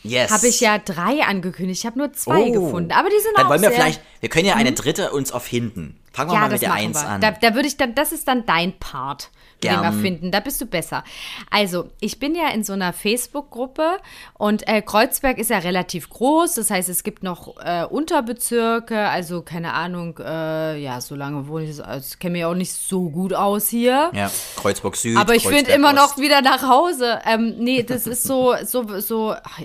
Yes. 0.04 0.30
habe 0.32 0.48
ich 0.48 0.60
ja 0.60 0.78
drei 0.78 1.22
angekündigt. 1.22 1.80
Ich 1.80 1.86
habe 1.86 1.98
nur 1.98 2.12
zwei 2.12 2.48
Oh. 2.48 2.52
gefunden. 2.52 2.90
Aber 2.92 3.08
die 3.08 3.18
sind 3.22 3.32
Dann 3.36 3.46
auch 3.46 3.50
wollen 3.50 3.62
wir 3.62 3.68
sehr, 3.70 3.78
vielleicht, 3.78 4.00
wir 4.20 4.28
können 4.28 4.46
ja 4.46 4.56
eine 4.56 4.72
dritte 4.72 5.12
uns 5.12 5.30
erfinden. 5.30 5.96
Fangen 6.12 6.30
wir 6.30 6.34
ja, 6.34 6.40
mal 6.40 6.50
mit 6.50 6.62
der 6.62 6.68
machen 6.68 6.80
Eins 6.80 7.02
wir. 7.02 7.08
an. 7.08 7.20
Da, 7.20 7.30
da 7.32 7.54
würde 7.54 7.68
ich 7.68 7.76
dann, 7.76 7.94
das 7.94 8.12
ist 8.12 8.28
dann 8.28 8.44
dein 8.46 8.78
Part. 8.78 9.30
mit 9.62 9.70
dem 9.70 9.80
Gern. 9.80 9.84
erfinden. 9.84 10.30
Da 10.30 10.40
bist 10.40 10.60
du 10.60 10.66
besser. 10.66 11.04
Also, 11.50 11.90
ich 12.00 12.18
bin 12.18 12.34
ja 12.34 12.48
in 12.48 12.64
so 12.64 12.72
einer 12.72 12.92
Facebook-Gruppe 12.92 13.98
und 14.34 14.66
äh, 14.68 14.82
Kreuzberg 14.82 15.38
ist 15.38 15.50
ja 15.50 15.58
relativ 15.58 16.10
groß. 16.10 16.54
Das 16.54 16.70
heißt, 16.70 16.88
es 16.88 17.04
gibt 17.04 17.22
noch 17.22 17.56
äh, 17.64 17.84
Unterbezirke, 17.84 19.08
also 19.08 19.42
keine 19.42 19.72
Ahnung, 19.74 20.18
äh, 20.18 20.78
ja, 20.78 21.00
so 21.00 21.14
lange 21.14 21.46
wohne 21.48 21.66
ich, 21.66 21.84
also 21.84 22.16
kenne 22.18 22.32
mich 22.32 22.44
auch 22.44 22.54
nicht 22.54 22.72
so 22.72 23.08
gut 23.08 23.34
aus 23.34 23.68
hier. 23.68 24.10
ja, 24.14 24.30
Kreuzburg 24.56 24.96
Süd. 24.96 25.16
Aber 25.16 25.34
ich 25.34 25.42
finde 25.42 25.64
Kreuzberg 25.64 25.78
immer 25.78 25.92
noch 25.92 26.18
wieder 26.18 26.42
nach 26.42 26.62
Hause. 26.62 27.20
Ähm, 27.26 27.54
nee, 27.58 27.82
das 27.82 28.06
ist 28.06 28.24
so, 28.24 28.54
so, 28.64 29.00
so. 29.00 29.34
Ach, 29.42 29.60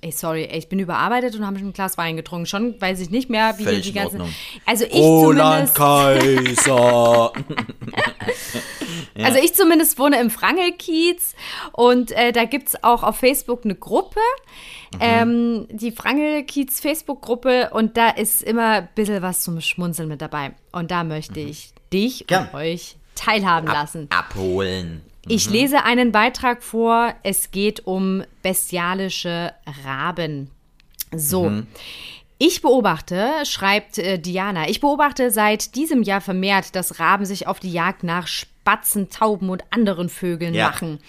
ey, 0.00 0.12
sorry, 0.12 0.44
ey, 0.44 0.58
ich 0.58 0.68
bin 0.68 0.78
überarbeitet 0.78 1.34
und 1.36 1.46
habe 1.46 1.58
schon 1.58 1.68
ein 1.68 1.72
Glas 1.72 1.96
Wein 1.98 2.16
getrunken. 2.16 2.46
Schon 2.46 2.80
weiß 2.80 3.00
ich 3.00 3.10
nicht 3.10 3.30
mehr, 3.30 3.54
wie 3.58 3.64
Völlig 3.64 3.86
die 3.86 3.92
ganze. 3.92 4.18
Also 4.66 4.84
ich 4.84 4.94
Roland 4.94 5.38
zumindest. 5.38 5.74
Kaiser. 5.80 7.32
Also 9.22 9.38
ich 9.38 9.54
zumindest 9.54 9.98
wohne 9.98 10.18
im 10.18 10.30
Frangelkiez 10.30 11.34
und 11.72 12.10
äh, 12.12 12.32
da 12.32 12.44
gibt 12.44 12.68
es 12.68 12.82
auch 12.84 13.02
auf 13.02 13.16
Facebook 13.16 13.64
eine 13.64 13.74
Gruppe, 13.74 14.20
Mhm. 14.94 14.98
ähm, 15.00 15.66
die 15.70 15.92
Frangelkiez 15.92 16.80
Facebook-Gruppe 16.80 17.70
und 17.72 17.96
da 17.96 18.08
ist 18.10 18.42
immer 18.42 18.66
ein 18.72 18.88
bisschen 18.94 19.20
was 19.22 19.42
zum 19.42 19.60
Schmunzeln 19.60 20.08
mit 20.08 20.20
dabei. 20.22 20.52
Und 20.72 20.90
da 20.90 21.04
möchte 21.04 21.38
ich 21.40 21.72
dich 21.92 22.22
Mhm. 22.22 22.26
Gern. 22.28 22.48
und 22.48 22.54
euch 22.54 22.96
teilhaben 23.14 23.66
lassen. 23.68 24.06
Abholen. 24.10 25.02
Ich 25.28 25.50
lese 25.50 25.84
einen 25.84 26.12
Beitrag 26.12 26.62
vor. 26.62 27.12
Es 27.22 27.50
geht 27.50 27.86
um 27.86 28.24
bestialische 28.42 29.52
Raben. 29.84 30.50
So. 31.14 31.52
Ich 32.42 32.62
beobachte, 32.62 33.30
schreibt 33.44 33.98
äh, 33.98 34.18
Diana, 34.18 34.66
ich 34.66 34.80
beobachte 34.80 35.30
seit 35.30 35.74
diesem 35.74 36.02
Jahr 36.02 36.22
vermehrt, 36.22 36.74
dass 36.74 36.98
Raben 36.98 37.26
sich 37.26 37.46
auf 37.46 37.60
die 37.60 37.70
Jagd 37.70 38.02
nach 38.02 38.26
Spatzen, 38.26 39.10
Tauben 39.10 39.50
und 39.50 39.62
anderen 39.70 40.08
Vögeln 40.08 40.54
Ja. 40.54 40.68
machen. 40.70 41.00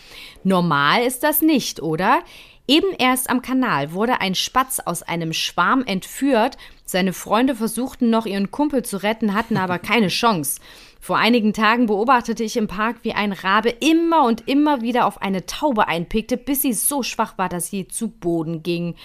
Normal 0.43 1.03
ist 1.03 1.23
das 1.23 1.41
nicht, 1.41 1.81
oder? 1.81 2.19
Eben 2.67 2.91
erst 2.99 3.29
am 3.29 3.41
Kanal 3.41 3.93
wurde 3.93 4.19
ein 4.19 4.35
Spatz 4.35 4.79
aus 4.79 5.03
einem 5.03 5.31
Schwarm 5.31 5.85
entführt, 5.85 6.57
Seine 6.91 7.13
Freunde 7.13 7.55
versuchten 7.55 8.09
noch, 8.09 8.25
ihren 8.25 8.51
Kumpel 8.51 8.83
zu 8.83 9.01
retten, 9.01 9.33
hatten 9.33 9.55
aber 9.55 9.79
keine 9.79 10.09
Chance. 10.09 10.59
Vor 10.99 11.17
einigen 11.17 11.53
Tagen 11.53 11.85
beobachtete 11.85 12.43
ich 12.43 12.57
im 12.57 12.67
Park, 12.67 12.97
wie 13.03 13.13
ein 13.13 13.31
Rabe 13.31 13.69
immer 13.69 14.25
und 14.25 14.49
immer 14.49 14.81
wieder 14.81 15.05
auf 15.05 15.21
eine 15.21 15.45
Taube 15.45 15.87
einpickte, 15.87 16.35
bis 16.35 16.63
sie 16.63 16.73
so 16.73 17.01
schwach 17.01 17.37
war, 17.37 17.47
dass 17.47 17.69
sie 17.69 17.87
zu 17.87 18.09
Boden 18.09 18.61
ging. 18.61 18.95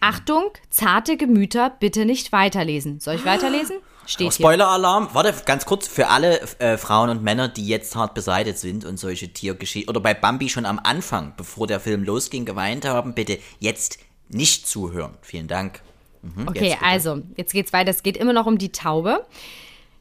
Achtung, 0.00 0.50
zarte 0.70 1.16
Gemüter, 1.16 1.70
bitte 1.80 2.04
nicht 2.04 2.32
weiterlesen. 2.32 3.00
Soll 3.00 3.16
ich 3.16 3.24
weiterlesen? 3.24 3.76
Steht 4.06 4.34
hier. 4.34 4.44
Spoiler-Alarm. 4.46 5.08
Warte, 5.12 5.34
ganz 5.44 5.66
kurz 5.66 5.88
für 5.88 6.08
alle 6.08 6.40
äh, 6.60 6.78
Frauen 6.78 7.10
und 7.10 7.22
Männer, 7.22 7.48
die 7.48 7.66
jetzt 7.66 7.96
hart 7.96 8.14
beseitigt 8.14 8.58
sind 8.58 8.84
und 8.84 8.98
solche 8.98 9.32
Tiergeschichten 9.32 9.90
oder 9.90 10.00
bei 10.00 10.14
Bambi 10.14 10.48
schon 10.48 10.64
am 10.64 10.78
Anfang, 10.78 11.32
bevor 11.36 11.66
der 11.66 11.80
Film 11.80 12.04
losging, 12.04 12.44
geweint 12.44 12.84
haben, 12.84 13.14
bitte 13.14 13.38
jetzt 13.58 13.98
nicht 14.28 14.68
zuhören. 14.68 15.14
Vielen 15.22 15.48
Dank. 15.48 15.80
Mhm, 16.22 16.48
Okay, 16.48 16.70
jetzt 16.70 16.82
also, 16.82 17.22
jetzt 17.36 17.52
geht's 17.52 17.72
weiter. 17.72 17.90
Es 17.90 18.02
geht 18.02 18.16
immer 18.16 18.32
noch 18.32 18.46
um 18.46 18.58
die 18.58 18.70
Taube. 18.70 19.26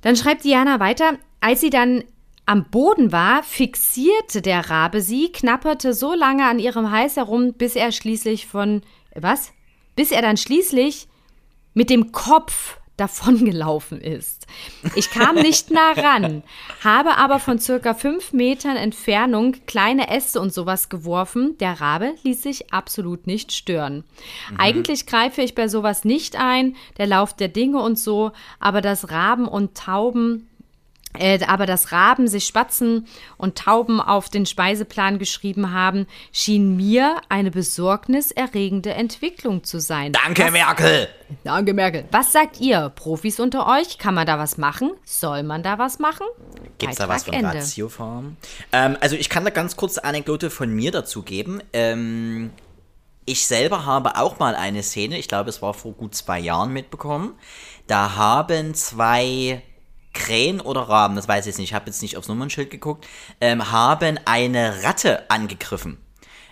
Dann 0.02 0.16
schreibt 0.16 0.44
Diana 0.44 0.80
weiter, 0.80 1.14
als 1.42 1.62
sie 1.62 1.72
dann 1.72 2.04
am 2.46 2.66
Boden 2.70 3.12
war, 3.12 3.42
fixierte 3.42 4.42
der 4.44 4.70
Rabe 4.70 5.02
sie, 5.02 5.32
knapperte 5.32 5.96
so 5.96 6.14
lange 6.14 6.46
an 6.48 6.60
ihrem 6.60 6.92
Hals 6.92 7.16
herum, 7.16 7.54
bis 7.54 7.76
er 7.76 7.92
schließlich 7.92 8.46
von, 8.46 8.84
was? 9.16 9.52
Bis 9.96 10.12
er 10.12 10.22
dann 10.22 10.38
schließlich 10.38 11.08
mit 11.74 11.90
dem 11.90 12.12
Kopf 12.12 12.78
davongelaufen 12.98 14.00
ist. 14.00 14.48
Ich 14.96 15.10
kam 15.10 15.36
nicht 15.36 15.70
nah 15.70 15.92
ran, 15.92 16.44
habe 16.82 17.18
aber 17.18 17.40
von 17.40 17.60
circa 17.60 17.94
fünf 17.94 18.32
Metern 18.32 18.78
Entfernung 18.78 19.58
kleine 19.68 20.10
Äste 20.10 20.40
und 20.40 20.54
sowas 20.54 20.88
geworfen. 20.88 21.58
Der 21.60 21.82
Rabe 21.82 22.14
ließ 22.24 22.42
sich 22.42 22.74
absolut 22.74 23.28
nicht 23.28 23.52
stören. 23.52 24.06
Eigentlich 24.58 25.06
greife 25.06 25.42
ich 25.42 25.56
bei 25.56 25.68
sowas 25.68 26.06
nicht 26.06 26.38
ein, 26.38 26.76
der 26.98 27.08
Lauf 27.08 27.34
der 27.34 27.50
Dinge 27.50 27.82
und 27.82 28.00
so, 28.00 28.32
aber 28.60 28.80
dass 28.80 29.12
Raben 29.12 29.48
und 29.48 29.76
Tauben 29.76 30.48
aber 31.48 31.66
dass 31.66 31.92
Raben 31.92 32.28
sich 32.28 32.46
Spatzen 32.46 33.08
und 33.38 33.58
Tauben 33.58 34.02
auf 34.02 34.30
den 34.30 34.46
Speiseplan 34.46 35.20
geschrieben 35.20 35.72
haben, 35.72 36.08
schien 36.32 36.76
mir 36.76 37.22
eine 37.30 37.52
besorgniserregende 37.52 38.94
Entwicklung 38.94 39.64
zu 39.64 39.80
sein. 39.80 40.12
Danke, 40.14 40.52
Merkel! 40.52 41.08
Danke, 41.44 41.74
Merkel. 41.74 42.06
Was 42.12 42.32
sagt 42.32 42.60
ihr, 42.60 42.90
Profis 42.90 43.40
unter 43.40 43.68
euch? 43.68 43.98
Kann 43.98 44.14
man 44.14 44.28
da 44.28 44.38
was 44.38 44.58
machen? 44.58 44.92
Soll 45.04 45.44
man 45.44 45.64
da 45.64 45.80
was 45.80 46.00
machen? 46.00 46.28
Gibt's 46.78 46.98
da 46.98 47.10
was 47.10 47.24
von 47.24 47.34
Ende. 47.34 47.58
Ratiofarm? 47.58 48.38
Ähm, 48.72 48.98
also 49.02 49.16
ich 49.16 49.30
kann 49.30 49.44
da 49.44 49.50
ganz 49.50 49.76
kurz 49.76 49.98
eine 49.98 50.10
Anekdote 50.10 50.50
von 50.50 50.70
mir 50.70 50.92
dazu 50.92 51.24
geben. 51.24 51.62
Ähm, 51.74 52.52
ich 53.26 53.48
selber 53.48 53.86
habe 53.86 54.18
auch 54.18 54.40
mal 54.40 54.56
eine 54.56 54.84
Szene, 54.84 55.18
ich 55.18 55.28
glaube 55.28 55.50
es 55.50 55.62
war 55.62 55.74
vor 55.74 55.94
gut 55.94 56.14
zwei 56.16 56.40
Jahren 56.40 56.72
mitbekommen. 56.72 57.34
Da 57.88 58.16
haben 58.16 58.74
zwei 58.76 59.64
Krähen 60.16 60.60
oder 60.60 60.82
Raben, 60.82 61.16
das 61.16 61.28
weiß 61.28 61.46
ich 61.46 61.52
jetzt 61.52 61.60
nicht, 61.60 61.70
ich 61.70 61.76
habe 61.76 61.86
jetzt 61.86 62.02
nicht 62.02 62.18
aufs 62.18 62.28
Nummernschild 62.28 62.72
geguckt, 62.72 63.06
ähm, 63.40 63.72
haben 63.72 64.18
eine 64.26 64.84
Ratte 64.84 65.30
angegriffen. 65.30 66.00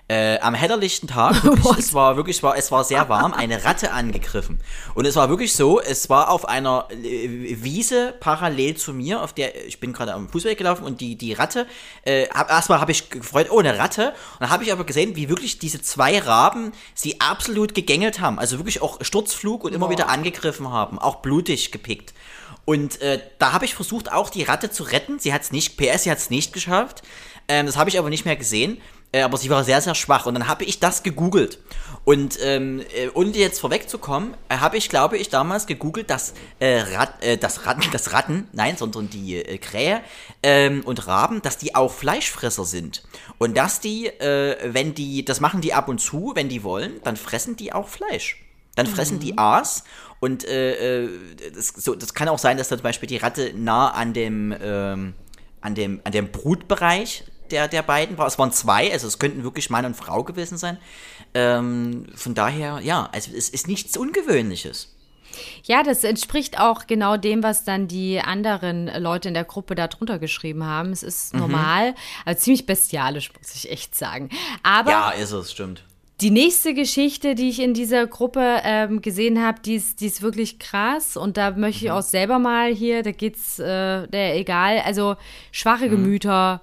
Äh, 0.10 0.38
am 0.42 0.54
hellerlichten 0.54 1.08
Tag, 1.08 1.44
wirklich, 1.46 1.78
es 1.78 1.94
war 1.94 2.18
wirklich, 2.18 2.36
es 2.36 2.44
war, 2.44 2.58
es 2.58 2.72
war 2.74 2.84
sehr 2.84 3.08
warm, 3.08 3.34
eine 3.38 3.64
Ratte 3.64 3.94
angegriffen. 3.94 4.60
Und 4.96 5.06
es 5.06 5.16
war 5.16 5.30
wirklich 5.30 5.56
so, 5.56 5.80
es 5.80 6.10
war 6.10 6.30
auf 6.30 6.46
einer 6.48 6.90
äh, 6.92 7.64
Wiese 7.64 8.14
parallel 8.20 8.76
zu 8.76 8.94
mir, 8.94 9.24
auf 9.24 9.32
der, 9.32 9.66
ich 9.66 9.80
bin 9.80 9.94
gerade 9.94 10.14
am 10.14 10.28
Fußweg 10.28 10.58
gelaufen 10.58 10.84
und 10.84 11.00
die, 11.00 11.16
die 11.16 11.32
Ratte, 11.32 11.68
äh, 12.04 12.28
hab, 12.28 12.50
erstmal 12.50 12.82
habe 12.82 12.92
ich 12.92 13.10
gefreut, 13.12 13.48
oh, 13.50 13.60
eine 13.60 13.80
Ratte. 13.80 14.10
Und 14.10 14.42
dann 14.42 14.50
habe 14.50 14.66
ich 14.66 14.74
aber 14.74 14.84
gesehen, 14.84 15.16
wie 15.16 15.30
wirklich 15.30 15.58
diese 15.58 15.82
zwei 15.82 16.20
Raben 16.20 16.74
sie 16.94 17.22
absolut 17.22 17.74
gegängelt 17.74 18.20
haben. 18.20 18.40
Also 18.40 18.60
wirklich 18.60 18.82
auch 18.82 18.98
Sturzflug 19.02 19.64
und 19.64 19.74
immer 19.74 19.90
wieder 19.90 20.10
angegriffen 20.10 20.70
haben, 20.70 21.00
auch 21.00 21.18
blutig 21.18 21.72
gepickt. 21.72 22.14
Und 22.66 23.02
äh, 23.02 23.20
da 23.40 23.52
habe 23.52 23.66
ich 23.66 23.76
versucht, 23.76 24.12
auch 24.12 24.30
die 24.30 24.44
Ratte 24.44 24.72
zu 24.72 24.84
retten. 24.84 25.20
Sie 25.20 25.34
hat 25.34 25.42
es 25.42 25.52
nicht, 25.52 25.78
PS, 25.78 26.04
sie 26.04 26.12
hat 26.12 26.18
es 26.18 26.30
nicht 26.30 26.54
geschafft. 26.54 27.02
Ähm, 27.48 27.66
das 27.66 27.78
habe 27.78 27.90
ich 27.90 28.00
aber 28.00 28.10
nicht 28.10 28.26
mehr 28.26 28.38
gesehen. 28.38 28.82
Äh, 29.12 29.22
aber 29.22 29.38
sie 29.38 29.50
war 29.50 29.64
sehr, 29.64 29.82
sehr 29.82 29.96
schwach. 29.96 30.26
Und 30.26 30.34
dann 30.34 30.48
habe 30.48 30.64
ich 30.66 30.80
das 30.80 31.04
gegoogelt. 31.04 31.60
Und 32.06 32.38
ähm, 32.42 32.82
äh, 32.96 33.10
ohne 33.14 33.32
jetzt 33.32 33.60
vorwegzukommen, 33.60 34.36
äh, 34.50 34.58
habe 34.58 34.78
ich, 34.78 34.90
glaube 34.90 35.18
ich, 35.18 35.30
damals 35.30 35.68
gegoogelt, 35.68 36.10
dass, 36.10 36.34
äh, 36.60 36.80
Rat, 36.80 37.24
äh, 37.24 37.38
das 37.38 37.66
Ratten, 37.66 37.84
das 37.92 38.12
Ratten, 38.12 38.48
nein, 38.52 38.76
sondern 38.76 39.10
die 39.10 39.38
äh, 39.38 39.58
Krähe 39.58 40.02
ähm, 40.42 40.82
und 40.86 41.08
Raben, 41.08 41.42
dass 41.42 41.58
die 41.58 41.76
auch 41.76 41.92
Fleischfresser 41.92 42.66
sind. 42.66 43.04
Und 43.38 43.56
dass 43.56 43.80
die, 43.80 44.08
äh, 44.08 44.58
wenn 44.74 44.96
die, 44.96 45.24
das 45.24 45.40
machen 45.40 45.62
die 45.62 45.74
ab 45.74 45.88
und 45.88 46.00
zu, 46.00 46.32
wenn 46.36 46.50
die 46.50 46.64
wollen, 46.64 47.00
dann 47.04 47.16
fressen 47.16 47.56
die 47.56 47.72
auch 47.72 47.88
Fleisch. 47.88 48.43
Dann 48.76 48.88
fressen 48.88 49.20
die 49.20 49.38
Aas 49.38 49.84
und 50.20 50.44
äh, 50.46 51.04
äh, 51.04 51.10
das, 51.54 51.68
so, 51.70 51.94
das 51.96 52.14
kann 52.14 52.28
auch 52.30 52.40
sein, 52.40 52.58
dass 52.58 52.70
da 52.70 52.76
zum 52.78 52.84
Beispiel 52.84 53.08
die 53.08 53.18
Ratte 53.18 53.54
nah 53.56 53.90
an 53.92 54.14
dem, 54.14 54.56
ähm, 54.62 55.14
an 55.62 55.76
dem, 55.76 56.02
an 56.04 56.12
dem 56.12 56.32
Brutbereich 56.32 57.24
der, 57.52 57.68
der 57.68 57.84
beiden 57.84 58.18
war. 58.18 58.26
Es 58.26 58.40
waren 58.40 58.52
zwei, 58.52 58.92
also 58.92 59.06
es 59.08 59.20
könnten 59.20 59.44
wirklich 59.44 59.70
Mann 59.70 59.86
und 59.86 59.96
Frau 59.96 60.24
gewesen 60.24 60.58
sein. 60.58 60.78
Ähm, 61.36 62.08
von 62.16 62.34
daher, 62.34 62.80
ja, 62.82 63.10
also 63.12 63.32
es 63.36 63.50
ist 63.50 63.68
nichts 63.68 63.96
Ungewöhnliches. 63.96 64.90
Ja, 65.64 65.82
das 65.84 66.04
entspricht 66.04 66.60
auch 66.60 66.86
genau 66.88 67.18
dem, 67.18 67.42
was 67.44 67.64
dann 67.64 67.88
die 67.88 68.20
anderen 68.22 68.88
Leute 69.02 69.28
in 69.30 69.34
der 69.34 69.44
Gruppe 69.46 69.74
da 69.76 69.88
drunter 69.88 70.20
geschrieben 70.20 70.64
haben. 70.64 70.92
Es 70.92 71.02
Mhm. 71.02 71.08
ist 71.08 71.34
normal, 71.34 71.96
aber 72.26 72.38
ziemlich 72.38 72.66
bestialisch, 72.66 73.32
muss 73.38 73.56
ich 73.56 73.72
echt 73.72 73.96
sagen. 73.96 74.30
Aber 74.64 74.92
Ja, 74.92 75.10
ist 75.12 75.32
es, 75.32 75.52
stimmt. 75.52 75.84
Die 76.24 76.32
nächste 76.32 76.74
Geschichte, 76.74 77.36
die 77.36 77.50
ich 77.50 77.60
in 77.60 77.74
dieser 77.74 78.08
Gruppe 78.08 78.62
ähm, 78.64 79.02
gesehen 79.02 79.44
habe, 79.44 79.60
die 79.60 79.76
ist, 79.76 80.00
die 80.00 80.06
ist 80.08 80.22
wirklich 80.22 80.58
krass. 80.58 81.18
Und 81.18 81.36
da 81.36 81.52
möchte 81.52 81.84
ich 81.84 81.92
Mhm. 81.92 81.98
auch 81.98 82.02
selber 82.02 82.40
mal 82.40 82.74
hier, 82.74 83.04
da 83.04 83.12
geht's, 83.12 83.60
äh, 83.60 84.08
der 84.08 84.38
egal, 84.38 84.80
also 84.86 85.12
Mhm. 85.12 85.16
schwache 85.52 85.90
Gemüter, 85.90 86.62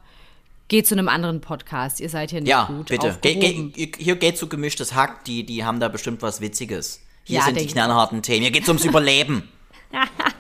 geht 0.68 0.87
zu 0.87 0.94
einem 0.94 1.09
anderen 1.09 1.42
Podcast. 1.42 2.01
Ihr 2.01 2.09
seid 2.09 2.31
hier 2.31 2.40
nicht 2.40 2.49
Ja, 2.49 2.64
gut 2.64 2.88
bitte. 2.88 3.18
Ge 3.20 3.35
ge 3.35 3.92
hier 3.99 4.16
geht 4.16 4.38
so 4.38 4.46
gemischtes 4.46 4.94
Hack, 4.94 5.25
die, 5.27 5.44
die 5.44 5.62
haben 5.62 5.79
da 5.79 5.88
bestimmt 5.88 6.23
was 6.23 6.40
Witziges. 6.40 7.03
Hier 7.25 7.40
Ja, 7.40 7.44
sind 7.44 7.61
die 7.61 7.66
knallharten 7.66 8.23
Themen. 8.23 8.42
Hier 8.42 8.51
geht's 8.53 8.68
ums 8.68 8.85
Überleben. 8.87 9.46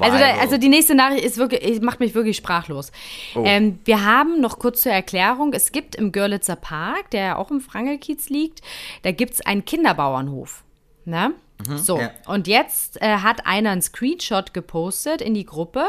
Also, 0.00 0.18
da, 0.18 0.38
also 0.40 0.56
die 0.56 0.68
nächste 0.68 0.94
Nachricht 0.94 1.24
ist 1.24 1.36
wirklich, 1.36 1.80
macht 1.80 2.00
mich 2.00 2.14
wirklich 2.14 2.36
sprachlos. 2.36 2.92
Oh. 3.34 3.42
Ähm, 3.44 3.78
wir 3.84 4.04
haben 4.04 4.40
noch 4.40 4.58
kurz 4.58 4.82
zur 4.82 4.92
Erklärung, 4.92 5.52
es 5.52 5.72
gibt 5.72 5.94
im 5.94 6.12
Görlitzer 6.12 6.56
Park, 6.56 7.10
der 7.10 7.22
ja 7.22 7.36
auch 7.36 7.50
im 7.50 7.60
Frangelkiez 7.60 8.28
liegt, 8.28 8.60
da 9.02 9.12
gibt 9.12 9.34
es 9.34 9.40
einen 9.40 9.64
Kinderbauernhof. 9.64 10.64
Ne? 11.04 11.32
so, 11.76 11.96
Mhm, 11.96 12.00
ja. 12.02 12.10
und 12.26 12.48
jetzt 12.48 13.00
äh, 13.00 13.18
hat 13.18 13.46
einer 13.46 13.70
einen 13.70 13.82
Screenshot 13.82 14.54
gepostet 14.54 15.20
in 15.20 15.34
die 15.34 15.46
Gruppe 15.46 15.86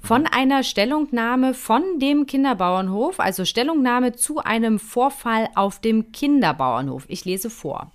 von 0.00 0.26
einer 0.26 0.62
Stellungnahme 0.62 1.54
von 1.54 1.82
dem 1.98 2.26
Kinderbauernhof, 2.26 3.20
also 3.20 3.44
Stellungnahme 3.46 4.12
zu 4.12 4.38
einem 4.38 4.78
Vorfall 4.78 5.48
auf 5.54 5.80
dem 5.80 6.12
Kinderbauernhof. 6.12 7.04
Ich 7.08 7.24
lese 7.24 7.48
vor. 7.48 7.90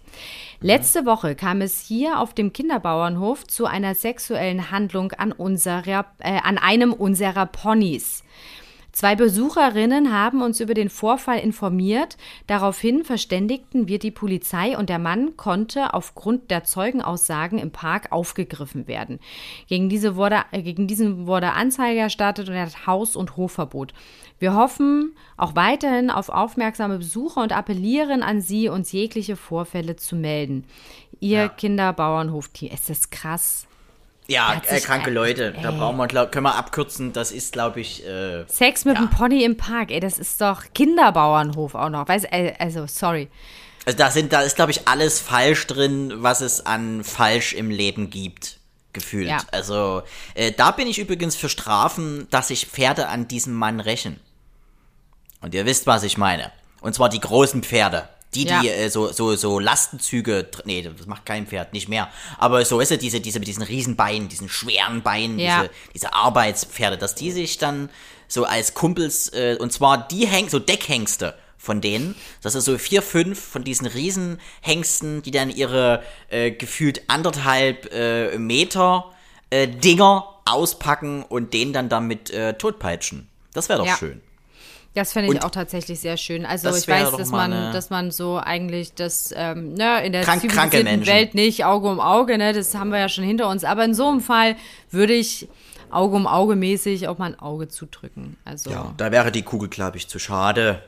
Letzte 0.62 1.06
Woche 1.06 1.36
kam 1.36 1.62
es 1.62 1.80
hier 1.80 2.20
auf 2.20 2.34
dem 2.34 2.52
Kinderbauernhof 2.52 3.48
zu 3.48 3.66
einer 3.66 3.96
sexuellen 3.96 4.72
Handlung 4.72 5.14
an, 5.14 5.32
unserer, 5.32 6.06
äh, 6.20 6.42
an 6.44 6.58
einem 6.58 6.92
unserer 6.92 7.46
Ponys. 7.46 8.26
Zwei 8.92 9.16
Besucherinnen 9.16 10.12
haben 10.12 10.42
uns 10.42 10.60
über 10.60 10.74
den 10.74 10.90
Vorfall 10.90 11.40
informiert. 11.40 12.18
Daraufhin 12.48 13.04
verständigten 13.04 13.88
wir 13.88 14.00
die 14.00 14.12
Polizei 14.12 14.78
und 14.78 14.90
der 14.90 15.00
Mann 15.00 15.38
konnte 15.38 15.94
aufgrund 15.94 16.50
der 16.50 16.64
Zeugenaussagen 16.64 17.60
im 17.60 17.72
Park 17.72 18.12
aufgegriffen 18.12 18.88
werden. 18.88 19.20
Gegen, 19.68 19.90
diese 19.90 20.16
wurde, 20.16 20.44
äh, 20.52 20.62
gegen 20.64 20.88
diesen 20.88 21.28
wurde 21.28 21.54
Anzeige 21.54 22.00
erstattet 22.00 22.50
und 22.50 22.56
er 22.56 22.66
hat 22.66 22.88
Haus- 22.88 23.16
und 23.16 23.38
Hofverbot. 23.38 23.94
Wir 24.40 24.56
hoffen 24.56 25.16
auch 25.38 25.56
weiterhin 25.56 26.10
auf 26.10 26.30
aufmerksame 26.30 26.98
Besucher 26.98 27.42
und 27.42 27.56
appellieren 27.56 28.24
an 28.24 28.42
Sie, 28.42 28.70
uns 28.70 28.92
jegliche 28.92 29.36
Vorfälle 29.36 29.98
zu 29.98 30.16
melden. 30.16 30.66
Ihr 31.20 31.50
Kinderbauernhof-Team. 31.50 32.72
Es 32.74 32.90
ist 32.90 33.12
krass. 33.12 33.69
Ja, 34.30 34.62
äh, 34.68 34.80
kranke 34.80 35.10
Leute. 35.12 35.54
Da 35.62 35.72
ey. 35.72 35.78
brauchen 35.78 35.98
wir, 35.98 36.08
glaub, 36.08 36.32
können 36.32 36.46
wir 36.46 36.56
abkürzen. 36.56 37.12
Das 37.14 37.32
ist, 37.32 37.52
glaube 37.54 37.82
ich, 37.82 38.06
äh, 38.06 38.46
Sex 38.48 38.86
mit 38.86 38.96
Ja. 38.96 39.02
einem 39.02 39.10
Pony 39.10 39.44
im 39.44 39.58
Park, 39.58 39.92
ey, 39.92 40.00
das 40.00 40.20
ist 40.20 40.40
doch 40.40 40.64
Kinderbauernhof 40.74 41.76
auch 41.76 41.90
noch. 41.90 42.08
Weiß, 42.08 42.24
äh, 42.26 42.54
also, 42.60 42.86
sorry. 42.88 43.30
Also 43.86 43.98
da 43.98 44.12
sind, 44.12 44.32
da 44.32 44.42
ist, 44.42 44.56
glaube 44.56 44.72
ich, 44.72 44.88
alles 44.88 45.20
falsch 45.20 45.66
drin, 45.68 46.14
was 46.18 46.42
es 46.42 46.66
an 46.66 47.04
falsch 47.04 47.54
im 47.54 47.70
Leben 47.70 48.10
gibt. 48.10 48.58
Gefühlt. 48.94 49.28
Ja. 49.28 49.40
Also, 49.52 50.02
äh, 50.34 50.52
da 50.52 50.72
bin 50.72 50.88
ich 50.88 50.98
übrigens 50.98 51.36
für 51.36 51.48
Strafen, 51.50 52.28
dass 52.32 52.48
sich 52.48 52.66
Pferde 52.66 53.08
an 53.08 53.28
diesem 53.28 53.54
Mann 53.54 53.80
rächen. 53.80 54.20
Und 55.42 55.54
ihr 55.54 55.66
wisst, 55.66 55.86
was 55.88 56.04
ich 56.04 56.18
meine. 56.18 56.52
Und 56.82 56.96
zwar 56.96 57.10
die 57.10 57.20
großen 57.20 57.64
Pferde. 57.64 58.10
Die, 58.36 58.46
die 58.46 58.52
Ja. 58.52 58.62
äh, 58.64 58.90
so, 58.90 59.12
so, 59.12 59.36
so 59.36 59.58
Lastenzüge, 59.60 60.48
nee, 60.66 60.84
das 60.84 61.08
macht 61.08 61.26
kein 61.26 61.48
Pferd, 61.48 61.74
nicht 61.74 61.90
mehr. 61.90 62.10
Aber 62.38 62.64
so 62.64 62.80
ist 62.80 62.92
es, 62.92 63.00
diese, 63.00 63.20
diese 63.22 63.40
mit 63.40 63.48
diesen 63.48 63.64
riesen 63.64 63.96
Beinen, 63.96 64.30
diesen 64.30 64.50
schweren 64.50 65.02
Beinen, 65.02 65.40
Ja. 65.40 65.62
diese, 65.62 65.72
diese 65.96 66.14
Arbeitspferde, 66.14 66.98
dass 66.98 67.16
die 67.16 67.32
sich 67.32 67.58
dann 67.58 67.90
so 68.28 68.46
als 68.46 68.76
Kumpels, 68.76 69.30
äh, 69.34 69.58
und 69.60 69.74
zwar 69.74 70.08
die 70.08 70.28
Häng 70.28 70.48
so 70.50 70.60
Deckhengste 70.60 71.34
von 71.58 71.82
denen. 71.82 72.16
Das 72.44 72.54
ist 72.54 72.66
so 72.66 72.78
vier, 72.78 73.02
fünf 73.02 73.40
von 73.40 73.64
diesen 73.64 73.88
Riesenhengsten, 73.88 75.22
die 75.24 75.32
dann 75.32 75.50
ihre 75.50 76.04
äh, 76.30 76.52
gefühlt 76.52 77.02
anderthalb 77.10 77.92
äh, 77.94 78.38
Meter 78.38 79.12
äh, 79.50 79.68
Dinger 79.68 80.36
auspacken 80.46 81.24
und 81.24 81.54
den 81.54 81.74
dann 81.74 81.90
damit 81.90 82.30
äh, 82.30 82.54
totpeitschen. 82.54 83.28
Das 83.54 83.70
wäre 83.70 83.80
doch 83.80 83.88
Ja. 83.88 83.98
schön. 83.98 84.22
Das 84.96 85.14
fände 85.14 85.30
ich 85.30 85.36
Und 85.36 85.46
auch 85.46 85.52
tatsächlich 85.52 86.00
sehr 86.00 86.18
schön. 86.18 86.46
Also 86.46 86.70
ich 86.76 86.88
weiß, 86.88 87.12
dass 87.16 87.30
man, 87.30 87.52
dass 87.74 87.90
man 87.90 88.12
so 88.12 88.38
eigentlich 88.38 88.94
das, 88.96 89.32
ähm, 89.36 89.74
ne, 89.76 90.04
in 90.04 90.12
der 90.14 90.24
Krank- 90.24 90.42
zivilisierten. 90.42 91.06
Welt 91.06 91.36
nicht 91.36 91.64
Auge 91.66 91.90
um 91.90 92.00
Auge, 92.00 92.38
ne, 92.38 92.54
das 92.54 92.74
haben 92.76 92.90
wir 92.92 93.00
ja 93.00 93.08
schon 93.10 93.24
hinter 93.24 93.50
uns. 93.50 93.64
Aber 93.64 93.86
in 93.86 93.94
so 93.94 94.08
einem 94.08 94.20
Fall 94.20 94.56
würde 94.90 95.14
ich 95.14 95.48
Auge 95.92 96.16
um 96.16 96.28
Auge 96.28 96.56
mäßig 96.56 97.08
auch 97.08 97.18
mal 97.18 97.28
ein 97.34 97.40
Auge 97.40 97.68
zudrücken. 97.68 98.38
Also 98.46 98.72
Ja, 98.72 98.94
da 98.98 99.12
wäre 99.12 99.32
die 99.32 99.44
Kugel, 99.44 99.70
glaube 99.70 99.98
ich, 99.98 100.08
zu 100.08 100.18
schade. 100.20 100.82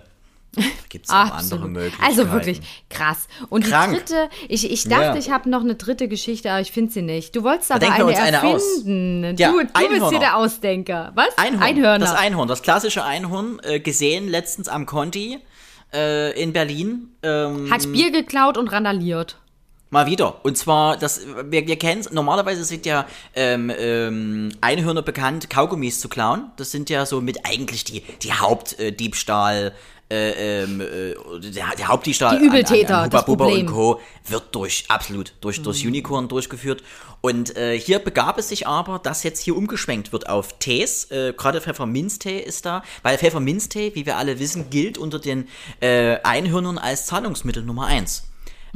Gibt 0.90 1.06
es 1.06 1.12
auch 1.12 1.32
andere. 1.32 1.68
Möglichkeiten. 1.68 2.04
Also 2.04 2.32
wirklich 2.32 2.60
krass. 2.90 3.28
Und 3.50 3.66
Krank. 3.66 3.94
die 3.94 3.98
dritte, 4.00 4.30
ich, 4.50 4.70
ich 4.70 4.84
dachte, 4.84 5.04
Ja. 5.04 5.16
ich 5.16 5.32
habe 5.32 5.50
noch 5.50 5.62
eine 5.62 5.76
dritte 5.76 6.10
Geschichte, 6.10 6.52
aber 6.52 6.60
ich 6.60 6.72
finde 6.72 6.92
sie 6.92 7.02
nicht. 7.02 7.36
Du 7.36 7.44
wolltest 7.44 7.72
aber 7.72 7.90
eine 7.90 8.06
uns 8.06 8.18
eine 8.18 8.38
erfinden. 8.38 9.36
Ja, 9.38 9.52
du, 9.52 9.60
du 9.64 9.90
bist 9.90 10.10
hier 10.10 10.20
der 10.20 10.36
Ausdenker. 10.36 11.12
Was? 11.16 11.38
Einhorn. 11.38 11.64
Einhörner. 11.64 12.00
Das 12.06 12.16
Einhorn, 12.16 12.48
das 12.50 12.62
klassische 12.62 13.04
Einhorn, 13.04 13.60
äh, 13.64 13.80
gesehen 13.80 14.28
letztens 14.28 14.68
am 14.68 14.86
Conti 14.86 15.40
äh, 15.94 16.38
in 16.42 16.52
Berlin. 16.52 17.10
Ähm, 17.24 17.72
Hat 17.72 17.90
Bier 17.92 18.12
geklaut 18.12 18.58
und 18.58 18.68
randaliert. 18.74 19.38
Mal 19.90 20.06
wieder. 20.06 20.44
Und 20.46 20.58
zwar, 20.58 20.96
das, 20.96 21.22
wir, 21.50 21.68
wir 21.68 21.76
kennen 21.78 22.06
normalerweise 22.12 22.64
sind 22.64 22.86
ja 22.86 23.06
ähm, 23.36 23.70
ähm, 23.78 24.50
Einhörner 24.62 25.02
bekannt, 25.02 25.50
Kaugummis 25.50 26.00
zu 26.00 26.08
klauen. 26.08 26.50
Das 26.56 26.72
sind 26.72 26.90
ja 26.90 27.06
so 27.06 27.20
mit 27.20 27.46
eigentlich 27.46 27.84
die, 27.84 28.02
die 28.22 28.32
Hauptdiebstahl. 28.34 29.74
Äh, 30.12 30.64
ähm, 30.64 30.82
äh, 30.82 31.16
der, 31.40 31.68
der 31.78 31.88
Hauptdiebstahl 31.88 32.38
Die 32.38 32.46
Übeltäter, 32.46 32.98
an, 32.98 33.04
an 33.06 33.10
Bubba 33.12 33.22
Problem. 33.22 33.68
und 33.68 33.74
Co. 33.74 34.02
wird 34.28 34.54
durch, 34.54 34.84
absolut, 34.90 35.34
durch, 35.40 35.62
durch 35.62 35.88
Unicorn 35.88 36.28
durchgeführt. 36.28 36.84
Und 37.22 37.56
äh, 37.56 37.80
hier 37.80 38.00
begab 38.00 38.38
es 38.38 38.50
sich 38.50 38.68
aber, 38.68 39.00
dass 39.00 39.24
jetzt 39.24 39.40
hier 39.40 39.56
umgeschwenkt 39.56 40.12
wird 40.12 40.28
auf 40.28 40.60
Tees. 40.60 41.10
Äh, 41.12 41.32
Gerade 41.38 41.62
Pfefferminztee 41.62 42.40
ist 42.40 42.66
da, 42.66 42.84
weil 43.04 43.18
Pfefferminztee, 43.18 43.96
wie 43.96 44.06
wir 44.06 44.18
alle 44.18 44.38
wissen, 44.40 44.70
gilt 44.70 44.98
unter 44.98 45.18
den 45.18 45.48
äh, 45.80 46.18
Einhörnern 46.24 46.78
als 46.78 47.06
Zahlungsmittel 47.06 47.64
Nummer 47.64 47.86
eins. 47.86 48.24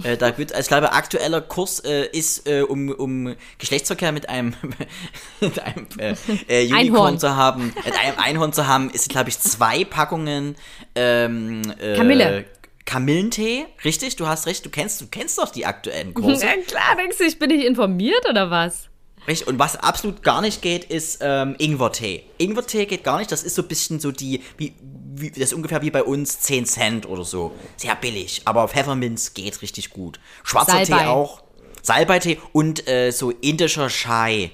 Äh, 0.04 0.18
da 0.18 0.38
wird, 0.38 0.54
als 0.54 0.68
glaube 0.68 0.92
aktueller 0.92 1.42
Kurs 1.42 1.80
äh, 1.80 2.06
ist, 2.08 2.48
äh, 2.48 2.62
um, 2.62 2.90
um 2.90 3.36
Geschlechtsverkehr 3.58 4.12
mit 4.12 4.30
einem, 4.30 4.56
mit 5.40 5.60
einem 5.60 5.88
äh, 5.98 6.16
äh, 6.48 6.64
Unicorn 6.64 6.78
Einhorn. 6.78 7.20
zu 7.20 7.36
haben, 7.36 7.74
mit 7.84 7.98
einem 7.98 8.18
Einhorn 8.18 8.54
zu 8.54 8.68
haben, 8.68 8.90
ist 8.90 9.10
glaube 9.10 9.30
ich 9.30 9.40
zwei 9.40 9.86
Packungen 9.86 10.56
ähm, 10.96 11.62
äh, 11.80 11.96
Kamille. 11.96 12.46
Kamillentee, 12.86 13.66
richtig? 13.84 14.16
Du 14.16 14.28
hast 14.28 14.46
recht, 14.46 14.64
du 14.66 14.70
kennst, 14.70 15.02
du 15.02 15.08
kennst 15.08 15.40
doch 15.40 15.50
die 15.50 15.66
aktuellen 15.66 16.14
Kurse. 16.14 16.46
Ja, 16.46 16.52
klar, 16.68 16.96
denkst 16.98 17.18
du, 17.18 17.24
ich 17.24 17.40
bin 17.40 17.50
nicht 17.50 17.66
informiert 17.66 18.30
oder 18.30 18.52
was? 18.52 18.90
Richtig, 19.28 19.48
und 19.48 19.58
was 19.58 19.76
absolut 19.76 20.22
gar 20.22 20.42
nicht 20.42 20.62
geht, 20.62 20.86
ist 20.86 21.18
ähm, 21.22 21.56
Ingwertee. 21.58 22.26
Ingwertee 22.38 22.86
geht 22.86 23.04
gar 23.04 23.18
nicht, 23.18 23.32
das 23.32 23.44
ist 23.44 23.56
so 23.56 23.64
ein 23.64 23.68
bisschen 23.68 24.00
so 24.00 24.12
die, 24.12 24.42
wie, 24.58 24.74
wie, 25.22 25.30
das 25.30 25.40
ist 25.40 25.54
ungefähr 25.54 25.82
wie 25.82 25.92
bei 25.92 26.04
uns 26.04 26.40
10 26.42 26.66
Cent 26.66 27.06
oder 27.08 27.24
so. 27.24 27.52
Sehr 27.78 27.96
billig, 27.96 28.42
aber 28.46 28.68
Pfefferminz 28.68 29.34
geht 29.34 29.62
richtig 29.62 29.90
gut. 29.92 30.20
Schwarzer 30.44 30.86
Salbei. 30.86 31.04
Tee 31.04 31.06
auch, 31.08 31.42
Salbeitee 31.82 32.40
und 32.54 32.88
äh, 32.88 33.12
so 33.12 33.32
indischer 33.32 33.88
Chai. 33.90 34.52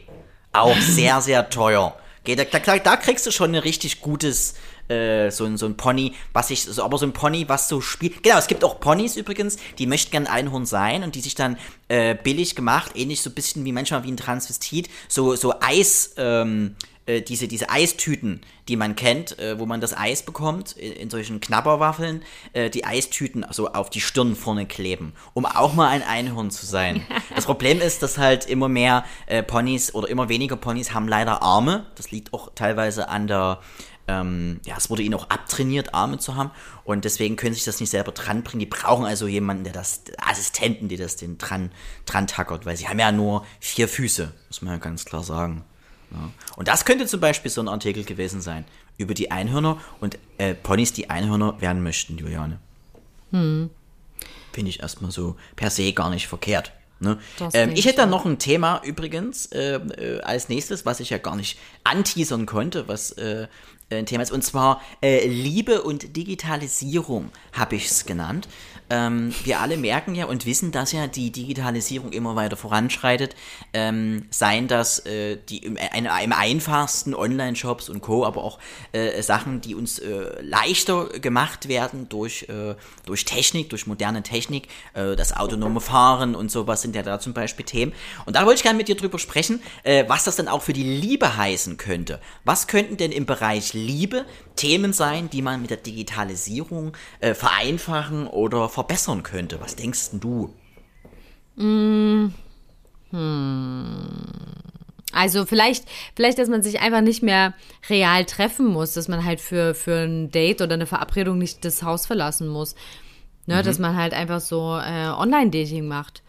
Auch 0.54 0.78
sehr, 0.82 1.22
sehr 1.22 1.50
teuer. 1.50 1.96
Geht, 2.24 2.38
da, 2.40 2.60
da, 2.60 2.78
da 2.78 2.98
kriegst 2.98 3.26
du 3.26 3.32
schon 3.32 3.52
ein 3.56 3.62
richtig 3.62 4.02
gutes, 4.02 4.54
äh, 4.90 5.32
so, 5.32 5.46
ein- 5.46 5.58
so 5.58 5.66
ein 5.66 5.76
Pony, 5.76 6.14
was 6.34 6.50
sich, 6.50 6.62
so, 6.66 6.84
aber 6.84 7.00
so 7.00 7.06
ein 7.08 7.14
Pony, 7.14 7.46
was 7.50 7.68
so 7.68 7.82
spielt. 7.82 8.22
Genau, 8.22 8.38
es 8.38 8.46
gibt 8.46 8.64
auch 8.64 8.80
Ponys 8.80 9.16
übrigens, 9.16 9.58
die 9.80 9.88
möchten 9.88 10.12
gern 10.12 10.28
Einhorn 10.28 10.68
sein 10.68 11.04
und 11.04 11.16
die 11.16 11.22
sich 11.22 11.34
dann 11.34 11.58
äh, 11.88 12.14
billig 12.14 12.56
gemacht, 12.56 12.92
ähnlich 12.96 13.22
so 13.24 13.32
ein 13.32 13.34
bisschen 13.34 13.66
wie 13.66 13.72
manchmal 13.72 14.04
wie 14.04 14.12
ein 14.12 14.18
Transvestit, 14.18 14.88
so, 15.08 15.36
so 15.36 15.56
Eis, 15.62 16.14
ähm, 16.18 16.76
äh, 17.12 17.22
diese, 17.22 17.48
diese 17.48 17.70
Eistüten, 17.70 18.42
die 18.68 18.76
man 18.76 18.96
kennt, 18.96 19.38
äh, 19.40 19.60
wo 19.60 19.66
man 19.66 19.82
das 19.82 19.96
Eis 19.96 20.24
bekommt, 20.24 20.74
in, 20.74 20.94
in 20.94 21.10
solchen 21.10 21.42
Knabberwaffeln, 21.42 22.24
äh, 22.54 22.70
die 22.70 22.86
Eistüten 22.86 23.46
so 23.52 23.72
auf 23.74 23.90
die 23.90 24.02
Stirn 24.02 24.36
vorne 24.36 24.66
kleben, 24.66 25.14
um 25.34 25.46
auch 25.46 25.74
mal 25.74 25.90
ein 25.90 26.04
Einhorn 26.04 26.52
zu 26.52 26.66
sein. 26.66 27.06
Das 27.36 27.46
Problem 27.46 27.80
ist, 27.80 28.04
dass 28.04 28.18
halt 28.18 28.46
immer 28.46 28.68
mehr 28.68 29.06
äh, 29.26 29.42
Ponys 29.42 29.96
oder 29.96 30.10
immer 30.10 30.30
weniger 30.30 30.58
Ponys 30.58 30.94
haben 30.94 31.08
leider 31.08 31.42
Arme. 31.42 31.88
Das 31.96 32.12
liegt 32.12 32.34
auch 32.34 32.52
teilweise 32.56 33.08
an 33.10 33.28
der, 33.28 33.62
ähm, 34.08 34.60
ja, 34.66 34.76
es 34.78 34.90
wurde 34.90 35.02
ihnen 35.02 35.16
auch 35.16 35.30
abtrainiert, 35.30 35.94
Arme 35.94 36.20
zu 36.20 36.36
haben. 36.36 36.52
Und 36.84 37.06
deswegen 37.06 37.38
können 37.38 37.56
sich 37.56 37.64
das 37.64 37.80
nicht 37.80 37.90
selber 37.90 38.12
dran 38.12 38.44
bringen. 38.44 38.60
Die 38.60 38.66
brauchen 38.66 39.06
also 39.06 39.28
jemanden, 39.28 39.64
der 39.64 39.74
das, 39.74 40.04
Assistenten, 40.18 40.88
die 40.88 40.98
das 40.98 41.16
den 41.16 41.38
dran, 41.38 41.72
dran 42.06 42.28
tackert, 42.28 42.66
weil 42.66 42.78
sie 42.78 42.88
haben 42.88 43.00
ja 43.00 43.12
nur 43.12 43.46
vier 43.60 43.88
Füße, 43.88 44.34
muss 44.50 44.62
man 44.62 44.74
ja 44.74 44.80
ganz 44.80 45.06
klar 45.06 45.24
sagen. 45.24 45.64
Ja. 46.12 46.30
Und 46.56 46.68
das 46.68 46.86
könnte 46.86 47.06
zum 47.06 47.20
Beispiel 47.20 47.50
so 47.50 47.62
ein 47.62 47.68
Artikel 47.68 48.04
gewesen 48.04 48.42
sein 48.42 48.66
über 48.98 49.14
die 49.14 49.32
Einhörner 49.32 49.80
und 50.00 50.18
äh, 50.38 50.54
Ponys, 50.54 50.94
die 50.94 51.10
Einhörner 51.10 51.60
werden 51.62 51.84
möchten, 51.84 52.18
Juliane. 52.18 52.60
Finde 54.52 54.70
ich 54.70 54.82
erstmal 54.82 55.12
so 55.12 55.36
per 55.56 55.70
se 55.70 55.94
gar 55.94 56.10
nicht 56.10 56.28
verkehrt. 56.28 56.72
Ne? 57.00 57.18
Ähm, 57.54 57.72
ich 57.74 57.86
hätte 57.86 57.98
dann 57.98 58.14
auch. 58.14 58.20
noch 58.20 58.26
ein 58.26 58.38
Thema 58.38 58.82
übrigens 58.84 59.48
äh, 59.48 59.76
äh, 59.76 60.22
als 60.22 60.50
nächstes, 60.50 60.86
was 60.86 61.00
ich 61.00 61.10
ja 61.10 61.18
gar 61.18 61.36
nicht 61.36 61.58
anteasern 61.84 62.46
konnte, 62.46 62.88
was 62.88 63.12
äh, 63.14 63.48
ein 63.98 64.06
Thema 64.06 64.24
ist, 64.24 64.32
und 64.32 64.44
zwar 64.44 64.82
äh, 65.02 65.28
Liebe 65.28 65.82
und 65.82 66.16
Digitalisierung 66.16 67.30
habe 67.54 67.76
ich 67.76 67.86
es 67.86 68.06
genannt. 68.06 68.48
Ähm, 68.92 69.34
wir 69.46 69.62
alle 69.62 69.78
merken 69.78 70.16
ja 70.16 70.26
und 70.26 70.46
wissen, 70.46 70.74
dass 70.74 70.92
ja 70.92 71.08
die 71.08 71.32
Digitalisierung 71.32 72.12
immer 72.12 72.36
weiter 72.36 72.58
voranschreitet. 72.58 73.36
Ähm, 73.72 74.26
seien 74.32 74.68
das 74.68 75.06
äh, 75.06 75.38
die 75.38 75.60
im, 75.60 75.78
ein, 75.78 76.06
im 76.06 76.34
einfachsten 76.34 77.16
Online-Shops 77.16 77.88
und 77.88 78.02
Co., 78.02 78.26
aber 78.26 78.44
auch 78.44 78.60
äh, 78.92 79.22
Sachen, 79.22 79.62
die 79.62 79.76
uns 79.76 80.00
äh, 80.00 80.42
leichter 80.42 81.06
gemacht 81.08 81.70
werden 81.70 82.10
durch, 82.10 82.50
äh, 82.50 82.76
durch 83.06 83.24
Technik, 83.24 83.70
durch 83.70 83.88
moderne 83.88 84.24
Technik, 84.24 84.68
äh, 84.94 85.16
das 85.16 85.36
autonome 85.38 85.80
Fahren 85.80 86.36
und 86.36 86.52
sowas 86.52 86.82
sind 86.82 86.94
ja 86.94 87.02
da 87.02 87.20
zum 87.20 87.34
Beispiel 87.34 87.66
Themen. 87.66 87.94
Und 88.26 88.36
da 88.36 88.46
wollte 88.46 88.58
ich 88.58 88.64
gerne 88.64 88.78
mit 88.78 88.90
dir 88.90 88.96
drüber 88.96 89.20
sprechen, 89.20 89.62
äh, 89.84 90.04
was 90.10 90.26
das 90.26 90.36
dann 90.36 90.50
auch 90.50 90.64
für 90.64 90.74
die 90.74 90.84
Liebe 90.84 91.38
heißen 91.38 91.78
könnte. 91.78 92.20
Was 92.44 92.68
könnten 92.68 92.98
denn 92.98 93.14
im 93.14 93.26
Bereich 93.26 93.74
Liebe 93.74 93.81
Themen 94.56 94.94
sein, 94.94 95.30
die 95.30 95.42
man 95.42 95.62
mit 95.62 95.70
der 95.70 95.78
Digitalisierung 95.78 96.94
äh, 97.20 97.34
vereinfachen 97.34 98.28
oder 98.28 98.70
verbessern 98.70 99.24
könnte? 99.24 99.60
Was 99.62 99.76
denkst 99.76 100.12
du? 100.14 100.54
Also 105.14 105.46
vielleicht, 105.46 105.86
vielleicht, 106.16 106.40
dass 106.40 106.48
man 106.48 106.64
sich 106.64 106.80
einfach 106.80 107.02
nicht 107.02 107.22
mehr 107.22 107.54
real 107.90 108.26
treffen 108.26 108.68
muss, 108.68 108.94
dass 108.94 109.08
man 109.08 109.26
halt 109.26 109.42
für, 109.42 109.74
für 109.74 110.06
ein 110.06 110.32
Date 110.32 110.62
oder 110.62 110.76
eine 110.76 110.86
Verabredung 110.86 111.38
nicht 111.38 111.66
das 111.66 111.84
Haus 111.84 112.06
verlassen 112.06 112.48
muss. 112.48 112.76
Ne, 113.48 113.64
Dass 113.64 113.80
man 113.80 113.98
halt 113.98 114.14
einfach 114.14 114.40
so 114.40 114.78
äh, 114.78 115.08
Online-Dating 115.08 115.88
macht. 115.88 116.22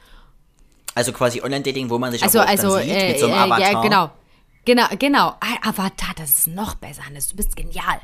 Also 0.94 1.12
quasi 1.12 1.42
Online-Dating, 1.42 1.90
wo 1.90 1.98
man 1.98 2.10
sich 2.10 2.22
Also, 2.22 2.40
auch 2.40 2.46
also, 2.46 2.76
dann 2.76 2.84
sieht, 2.84 2.92
äh, 2.92 3.08
mit 3.10 3.18
so 3.20 3.26
einem 3.26 3.34
äh, 3.34 3.38
Avatar. 3.38 3.72
ja, 3.72 3.82
genau. 3.82 4.10
Genau, 4.64 4.84
genau. 4.98 5.34
Avatar, 5.62 6.14
das 6.16 6.30
ist 6.30 6.46
noch 6.48 6.74
besser, 6.76 7.04
Hannes. 7.06 7.28
Du 7.28 7.36
bist 7.36 7.56
genial. 7.56 8.00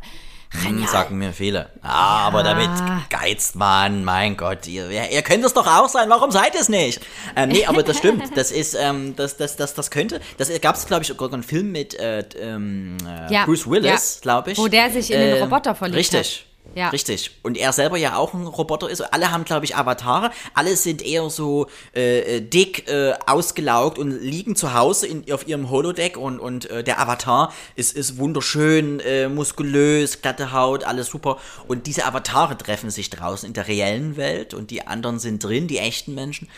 Hm, 0.51 0.63
Genial. 0.77 0.89
sagen 0.89 1.19
mir 1.19 1.33
viele. 1.35 1.71
Ah, 1.83 2.27
aber 2.27 2.43
damit 2.43 2.71
geizt 3.11 3.55
man, 3.55 4.03
mein 4.03 4.35
Gott, 4.37 4.67
ihr, 4.67 4.91
ihr 4.91 5.21
könnt 5.23 5.45
es 5.45 5.53
doch 5.53 5.67
auch 5.67 5.91
sein, 5.91 6.09
warum 6.09 6.31
seid 6.31 6.55
ihr 6.55 6.63
es 6.63 6.71
nicht? 6.71 7.01
Ähm, 7.37 7.51
nee, 7.51 7.67
aber 7.67 7.83
das 7.83 7.99
stimmt, 7.99 8.25
das 8.35 8.51
ist, 8.51 8.75
ähm, 8.75 9.15
das, 9.15 9.37
das, 9.37 9.57
das, 9.57 9.75
das 9.75 9.91
könnte, 9.91 10.23
das 10.39 10.49
gab 10.63 10.77
es, 10.77 10.87
glaube 10.87 11.03
ich, 11.03 11.09
sogar 11.09 11.31
einen 11.35 11.43
Film 11.43 11.71
mit 11.71 11.93
äh, 12.01 12.21
ähm, 12.41 12.97
äh, 13.07 13.31
Ja, 13.33 13.45
Bruce 13.45 13.69
Willis, 13.69 14.15
ja. 14.17 14.21
glaube 14.23 14.53
ich. 14.53 14.59
Wo 14.59 14.69
der 14.69 14.91
sich 14.91 15.11
in 15.11 15.21
den 15.21 15.37
Äh, 15.37 15.43
Roboter 15.43 15.75
verliebt 15.75 15.99
Richtig. 15.99 16.47
hat. 16.47 16.48
Ja. 16.75 16.91
Richtig. 16.91 17.39
Und 17.43 17.57
er 17.57 17.73
selber 17.73 17.97
ja 17.97 18.17
auch 18.17 18.35
ein 18.35 18.47
Roboter 18.47 18.89
ist. 18.89 19.01
Alle 19.01 19.33
haben, 19.33 19.45
glaube 19.45 19.65
ich, 19.65 19.77
Avatare. 19.77 20.31
Alle 20.55 20.77
sind 20.77 21.03
eher 21.03 21.29
so 21.31 21.67
äh, 21.95 22.37
äh, 22.37 22.41
dick, 22.41 22.89
äh, 22.89 23.15
ausgelaugt 23.27 23.99
und 23.99 24.11
liegen 24.11 24.55
zu 24.55 24.75
Hause 24.75 25.07
in, 25.07 25.33
auf 25.33 25.49
ihrem 25.49 25.71
Holodeck 25.71 26.17
und, 26.17 26.39
und 26.39 26.71
äh, 26.71 26.85
der 26.85 27.01
Avatar 27.01 27.53
ist, 27.75 27.97
ist 27.97 28.19
wunderschön, 28.19 29.01
äh, 29.01 29.29
muskulös, 29.29 30.23
glatte 30.23 30.53
Haut, 30.53 30.85
alles 30.85 31.09
super. 31.09 31.39
Und 31.67 31.87
diese 31.87 32.05
Avatare 32.05 32.57
treffen 32.57 32.91
sich 32.91 33.11
draußen 33.11 33.47
in 33.47 33.55
der 33.55 33.67
reellen 33.67 34.17
Welt 34.17 34.55
und 34.55 34.71
die 34.71 34.87
anderen 34.87 35.19
sind 35.19 35.43
drin, 35.43 35.69
die 35.69 35.79
echten 35.79 36.15
Menschen. 36.15 36.49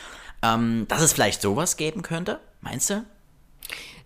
Ähm, 0.43 0.87
dass 0.89 1.03
es 1.03 1.13
vielleicht 1.13 1.43
sowas 1.43 1.77
geben 1.77 2.03
könnte, 2.03 2.41
meinst 2.63 2.91
du? 2.91 3.05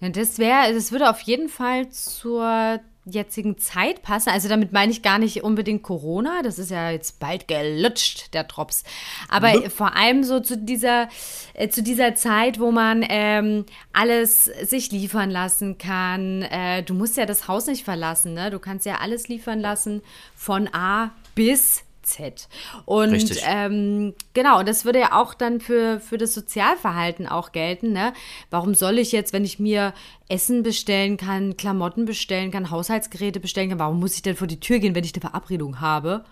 Das 0.01 0.38
wäre, 0.38 0.75
das 0.75 0.93
würde 0.93 1.09
auf 1.09 1.21
jeden 1.21 1.49
Fall 1.49 1.88
zur 1.90 2.81
jetzigen 3.05 3.59
Zeit 3.59 4.03
passen. 4.03 4.31
Also 4.31 4.49
damit 4.49 4.73
meine 4.73 4.90
ich 4.90 5.03
gar 5.03 5.19
nicht 5.19 5.43
unbedingt 5.43 5.83
Corona. 5.83 6.43
Das 6.43 6.59
ist 6.59 6.71
ja 6.71 6.90
jetzt 6.90 7.21
bald 7.21 7.49
gelutscht, 7.49 8.33
der 8.35 8.45
Drops. 8.45 8.85
Aber 9.29 9.71
vor 9.71 9.97
allem 9.97 10.25
so 10.25 10.40
zu 10.40 10.57
dieser, 10.57 11.09
äh, 11.53 11.69
zu 11.69 11.83
dieser 11.83 12.14
Zeit, 12.14 12.59
wo 12.59 12.71
man 12.71 13.05
ähm, 13.09 13.67
alles 13.93 14.45
sich 14.45 14.90
liefern 14.90 15.31
lassen 15.31 15.79
kann. 15.79 16.43
Äh, 16.43 16.83
du 16.83 16.95
musst 16.95 17.17
ja 17.17 17.27
das 17.27 17.47
Haus 17.47 17.67
nicht 17.67 17.85
verlassen, 17.85 18.35
ne? 18.35 18.51
Du 18.51 18.59
kannst 18.59 18.87
ja 18.87 18.97
alles 19.01 19.29
liefern 19.29 19.61
lassen 19.61 20.03
von 20.35 20.69
A 20.73 21.11
bis 21.35 21.84
Z. 22.05 22.49
Und 22.85 23.33
ähm, 23.47 24.14
genau, 24.33 24.61
und 24.61 24.69
das 24.69 24.85
würde 24.85 25.01
ja 25.01 25.12
auch 25.21 25.35
dann 25.35 25.61
für, 25.61 26.01
für 26.01 26.19
das 26.19 26.35
Sozialverhalten 26.35 27.27
auch 27.27 27.53
gelten. 27.53 27.93
Ne? 27.93 28.12
Warum 28.51 28.75
soll 28.75 28.99
ich 28.99 29.12
jetzt, 29.12 29.33
wenn 29.33 29.45
ich 29.45 29.59
mir 29.59 29.93
Essen 30.29 30.62
bestellen 30.62 31.17
kann, 31.17 31.57
Klamotten 31.57 32.05
bestellen 32.05 32.51
kann, 32.51 32.71
Haushaltsgeräte 32.71 33.40
bestellen 33.40 33.71
kann, 33.71 33.79
warum 33.79 34.01
muss 34.01 34.14
ich 34.14 34.23
denn 34.23 34.37
vor 34.37 34.47
die 34.47 34.61
Tür 34.61 34.79
gehen, 34.79 34.95
wenn 34.95 35.05
ich 35.05 35.14
eine 35.14 35.21
Verabredung 35.21 35.81
habe? 35.81 36.25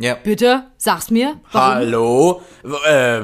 Ja. 0.00 0.14
Bitte, 0.14 0.66
sag's 0.76 1.10
mir. 1.10 1.40
Warum? 1.50 1.74
Hallo? 1.74 2.42
Äh, 2.86 3.22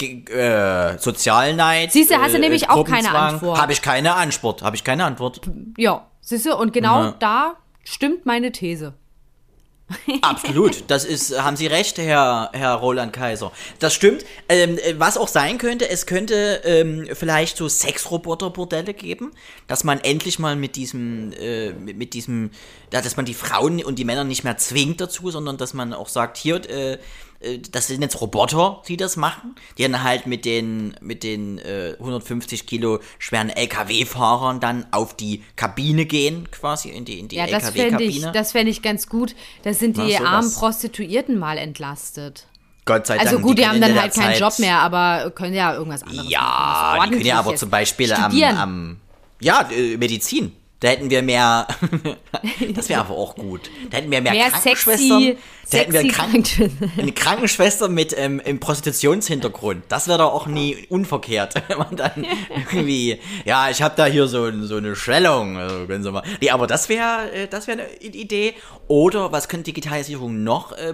äh, 0.00 0.98
Sozialneid. 0.98 1.92
Siehst 1.92 2.10
du, 2.10 2.16
hast 2.16 2.34
du 2.34 2.38
nämlich 2.38 2.70
auch 2.70 2.84
keine 2.84 3.14
Antwort. 3.14 3.60
Habe 3.60 3.72
ich 3.72 3.82
keine 3.82 4.14
Antwort. 4.14 4.62
Habe 4.62 4.74
ich 4.74 4.84
keine 4.84 5.04
Antwort. 5.04 5.42
Ja, 5.76 6.06
siehst 6.22 6.46
du, 6.46 6.56
und 6.56 6.72
genau 6.72 7.02
Ja. 7.02 7.14
da 7.18 7.54
stimmt 7.84 8.24
meine 8.24 8.52
These. 8.52 8.94
Absolut, 10.22 10.84
das 10.88 11.04
ist, 11.04 11.38
haben 11.38 11.56
Sie 11.56 11.66
recht, 11.66 11.98
Herr, 11.98 12.50
Herr 12.54 12.74
Roland 12.76 13.12
Kaiser. 13.12 13.52
Das 13.78 13.92
stimmt. 13.92 14.24
Ähm, 14.48 14.78
äh, 14.78 14.94
was 14.98 15.18
auch 15.18 15.28
sein 15.28 15.58
könnte, 15.58 15.88
es 15.88 16.06
könnte 16.06 16.62
ähm, 16.64 17.06
vielleicht 17.12 17.58
so 17.58 17.68
Sexroboter-Bordelle 17.68 18.94
geben, 18.94 19.32
dass 19.66 19.84
man 19.84 20.00
endlich 20.00 20.38
mal 20.38 20.56
mit 20.56 20.76
diesem, 20.76 21.32
äh, 21.32 21.72
mit, 21.72 21.98
mit 21.98 22.14
diesem, 22.14 22.50
dass 22.90 23.16
man 23.16 23.26
die 23.26 23.34
Frauen 23.34 23.84
und 23.84 23.98
die 23.98 24.04
Männer 24.04 24.24
nicht 24.24 24.42
mehr 24.42 24.56
zwingt 24.56 25.02
dazu, 25.02 25.30
sondern 25.30 25.58
dass 25.58 25.74
man 25.74 25.92
auch 25.92 26.08
sagt, 26.08 26.38
hier, 26.38 26.68
äh, 26.70 26.98
das 27.70 27.86
sind 27.88 28.02
jetzt 28.02 28.20
Roboter, 28.20 28.82
die 28.88 28.96
das 28.96 29.16
machen, 29.16 29.54
die 29.78 29.82
dann 29.82 30.02
halt 30.02 30.26
mit 30.26 30.44
den, 30.44 30.96
mit 31.00 31.22
den 31.22 31.58
äh, 31.58 31.94
150 31.98 32.66
Kilo 32.66 33.00
schweren 33.18 33.50
LKW-Fahrern 33.50 34.60
dann 34.60 34.86
auf 34.90 35.14
die 35.14 35.42
Kabine 35.56 36.06
gehen, 36.06 36.50
quasi 36.50 36.90
in 36.90 37.04
die, 37.04 37.18
in 37.18 37.28
die 37.28 37.36
Ja, 37.36 37.46
das 37.46 37.70
fände 37.70 38.02
ich, 38.04 38.16
LKW-Kabine. 38.22 38.70
ich 38.70 38.82
ganz 38.82 39.08
gut. 39.08 39.34
Das 39.62 39.78
sind 39.78 39.96
die 39.96 40.16
Na, 40.20 40.28
armen 40.36 40.52
Prostituierten 40.52 41.38
mal 41.38 41.58
entlastet. 41.58 42.46
Gott 42.84 43.06
sei 43.06 43.16
Dank. 43.16 43.28
Also 43.28 43.40
gut, 43.40 43.58
die, 43.58 43.64
haben 43.66 43.80
können 43.80 43.94
dann 43.94 44.02
halt 44.02 44.14
keinen 44.14 44.32
Zeit- 44.32 44.40
Job 44.40 44.58
mehr, 44.58 44.78
aber 44.80 45.30
können 45.30 45.54
ja 45.54 45.74
irgendwas 45.74 46.02
anderes 46.02 46.28
Ja, 46.30 46.40
machen. 46.96 47.10
die 47.10 47.16
können 47.16 47.26
ja 47.26 47.38
aber 47.38 47.56
zum 47.56 47.70
Beispiel 47.70 48.12
am, 48.12 48.30
Studieren. 48.30 48.56
am 48.58 49.00
ja, 49.40 49.68
äh, 49.70 49.96
Medizin. 49.96 50.52
Da 50.84 50.90
hätten 50.90 51.08
wir 51.08 51.22
mehr, 51.22 51.66
das 52.74 52.90
wäre 52.90 53.00
aber 53.00 53.14
auch 53.14 53.36
gut. 53.36 53.70
Da 53.90 53.96
hätten 53.96 54.10
wir 54.10 54.20
mehr, 54.20 54.32
Mehr 54.32 54.50
Krankenschwestern. 54.50 55.18
sexy, 55.18 55.38
da 55.70 55.78
hätten 55.78 55.92
wir 55.94 56.00
sexy 56.02 56.14
Kranken, 56.14 56.42
Krankenschwestern. 56.42 57.00
eine 57.00 57.12
Krankenschwester 57.12 57.88
mit 57.88 58.14
ähm, 58.18 58.42
einem 58.44 58.60
Prostitutionshintergrund. 58.60 59.84
Das 59.88 60.08
wäre 60.08 60.18
doch 60.18 60.34
auch 60.34 60.46
nie 60.46 60.84
unverkehrt, 60.90 61.54
wenn 61.68 61.78
man 61.78 61.96
dann 61.96 62.26
irgendwie, 62.50 63.18
ja, 63.46 63.70
ich 63.70 63.80
habe 63.80 63.94
da 63.96 64.04
hier 64.04 64.26
so, 64.26 64.50
so 64.62 64.76
eine 64.76 64.94
Schwellung. 64.94 65.56
Also 65.56 65.86
können 65.86 66.02
Sie 66.02 66.12
mal. 66.12 66.22
Nee, 66.42 66.50
aber 66.50 66.66
das 66.66 66.90
wäre 66.90 67.32
äh, 67.32 67.48
das 67.48 67.66
wäre 67.66 67.80
eine 67.80 68.02
Idee. 68.02 68.52
Oder 68.86 69.32
was 69.32 69.48
könnte 69.48 69.64
Digitalisierung 69.64 70.44
noch, 70.44 70.72
äh, 70.72 70.92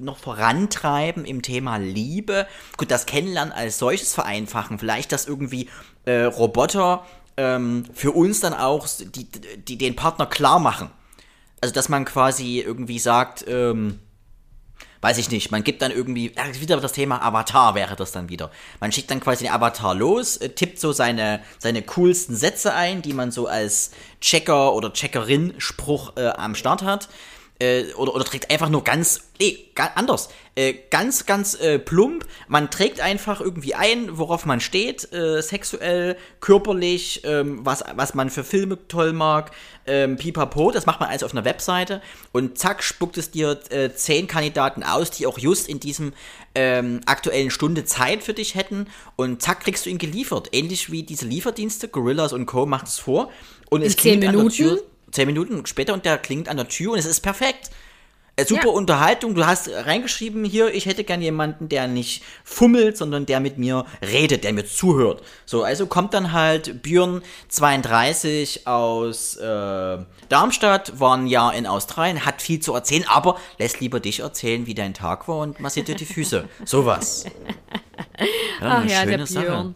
noch 0.00 0.18
vorantreiben 0.18 1.24
im 1.24 1.40
Thema 1.40 1.78
Liebe? 1.78 2.46
Gut, 2.76 2.90
das 2.90 3.06
Kennenlernen 3.06 3.54
als 3.54 3.78
solches 3.78 4.12
vereinfachen. 4.12 4.78
Vielleicht, 4.78 5.12
dass 5.12 5.26
irgendwie 5.26 5.70
äh, 6.04 6.24
Roboter 6.24 7.06
ähm, 7.36 7.84
für 7.94 8.12
uns 8.12 8.40
dann 8.40 8.54
auch 8.54 8.86
die, 8.88 9.26
die 9.56 9.78
den 9.78 9.96
Partner 9.96 10.26
klar 10.26 10.58
machen. 10.58 10.90
Also, 11.60 11.74
dass 11.74 11.88
man 11.88 12.04
quasi 12.04 12.60
irgendwie 12.60 12.98
sagt, 12.98 13.44
ähm, 13.46 14.00
weiß 15.02 15.18
ich 15.18 15.30
nicht, 15.30 15.50
man 15.50 15.64
gibt 15.64 15.82
dann 15.82 15.90
irgendwie, 15.90 16.32
wieder 16.60 16.80
das 16.80 16.92
Thema 16.92 17.20
Avatar 17.22 17.74
wäre 17.74 17.96
das 17.96 18.12
dann 18.12 18.28
wieder. 18.28 18.50
Man 18.80 18.92
schickt 18.92 19.10
dann 19.10 19.20
quasi 19.20 19.44
den 19.44 19.52
Avatar 19.52 19.94
los, 19.94 20.36
äh, 20.36 20.48
tippt 20.48 20.78
so 20.78 20.92
seine, 20.92 21.42
seine 21.58 21.82
coolsten 21.82 22.36
Sätze 22.36 22.72
ein, 22.72 23.02
die 23.02 23.12
man 23.12 23.32
so 23.32 23.48
als 23.48 23.90
Checker 24.20 24.72
oder 24.72 24.92
Checkerin-Spruch 24.92 26.16
äh, 26.16 26.28
am 26.28 26.54
Start 26.54 26.82
hat. 26.82 27.08
Äh, 27.62 27.92
oder, 27.96 28.16
oder 28.16 28.24
trägt 28.24 28.50
einfach 28.50 28.68
nur 28.68 28.82
ganz, 28.82 29.30
nee, 29.38 29.70
anders. 29.94 30.30
Äh, 30.56 30.74
ganz, 30.90 31.26
ganz 31.26 31.54
äh, 31.54 31.78
plump. 31.78 32.26
Man 32.48 32.72
trägt 32.72 33.00
einfach 33.00 33.40
irgendwie 33.40 33.76
ein, 33.76 34.18
worauf 34.18 34.46
man 34.46 34.60
steht, 34.60 35.12
äh, 35.12 35.40
sexuell, 35.40 36.16
körperlich, 36.40 37.22
ähm, 37.24 37.64
was, 37.64 37.84
was 37.94 38.14
man 38.14 38.30
für 38.30 38.42
Filme 38.42 38.78
toll 38.88 39.12
mag, 39.12 39.52
ähm, 39.86 40.16
pipapo. 40.16 40.72
Das 40.72 40.86
macht 40.86 40.98
man 40.98 41.08
alles 41.08 41.22
auf 41.22 41.32
einer 41.32 41.44
Webseite 41.44 42.02
und 42.32 42.58
zack, 42.58 42.82
spuckt 42.82 43.16
es 43.16 43.30
dir 43.30 43.60
äh, 43.70 43.90
zehn 43.94 44.26
Kandidaten 44.26 44.82
aus, 44.82 45.12
die 45.12 45.28
auch 45.28 45.38
just 45.38 45.68
in 45.68 45.78
diesem 45.78 46.14
ähm, 46.56 47.00
aktuellen 47.06 47.50
Stunde 47.50 47.84
Zeit 47.84 48.24
für 48.24 48.34
dich 48.34 48.56
hätten 48.56 48.88
und 49.14 49.40
zack, 49.40 49.60
kriegst 49.60 49.86
du 49.86 49.90
ihn 49.90 49.98
geliefert. 49.98 50.48
Ähnlich 50.50 50.90
wie 50.90 51.04
diese 51.04 51.26
Lieferdienste, 51.26 51.86
Gorillas 51.86 52.32
und 52.32 52.46
Co. 52.46 52.66
macht 52.66 52.88
es 52.88 52.98
vor. 52.98 53.30
Und 53.70 53.82
es 53.82 53.92
In 53.94 53.98
zehn 53.98 54.20
klingt 54.20 54.28
an 54.28 54.34
der 54.34 54.44
Minuten? 54.44 54.91
Zehn 55.12 55.26
Minuten 55.26 55.64
später 55.66 55.92
und 55.92 56.04
der 56.04 56.18
klingt 56.18 56.48
an 56.48 56.56
der 56.56 56.68
Tür 56.68 56.92
und 56.92 56.98
es 56.98 57.06
ist 57.06 57.20
perfekt. 57.20 57.70
Äh, 58.34 58.46
super 58.46 58.68
Ja. 58.68 58.72
Unterhaltung. 58.72 59.34
Du 59.34 59.44
hast 59.44 59.68
reingeschrieben 59.68 60.42
hier, 60.44 60.72
ich 60.72 60.86
hätte 60.86 61.04
gern 61.04 61.20
jemanden, 61.20 61.68
der 61.68 61.86
nicht 61.86 62.22
fummelt, 62.44 62.96
sondern 62.96 63.26
der 63.26 63.40
mit 63.40 63.58
mir 63.58 63.84
redet, 64.00 64.44
der 64.44 64.54
mir 64.54 64.64
zuhört. 64.64 65.22
So, 65.44 65.64
also 65.64 65.86
kommt 65.86 66.14
dann 66.14 66.32
halt 66.32 66.82
Björn 66.82 67.20
32 67.48 68.66
aus 68.66 69.36
äh, 69.36 69.98
Darmstadt, 70.30 70.98
war 70.98 71.14
ein 71.18 71.26
Jahr 71.26 71.54
in 71.54 71.66
Australien, 71.66 72.24
hat 72.24 72.40
viel 72.40 72.60
zu 72.60 72.72
erzählen, 72.72 73.04
aber 73.06 73.38
lässt 73.58 73.80
lieber 73.80 74.00
dich 74.00 74.20
erzählen, 74.20 74.66
wie 74.66 74.74
dein 74.74 74.94
Tag 74.94 75.28
war 75.28 75.40
und 75.40 75.60
massiert 75.60 75.88
dir 75.88 75.94
die 75.94 76.06
Füße. 76.06 76.48
Sowas. 76.64 77.26
Ja, 78.18 78.26
Ach 78.60 78.80
eine 78.80 78.90
ja, 78.90 79.04
der 79.04 79.12
schöne 79.12 79.26
Sache. 79.26 79.74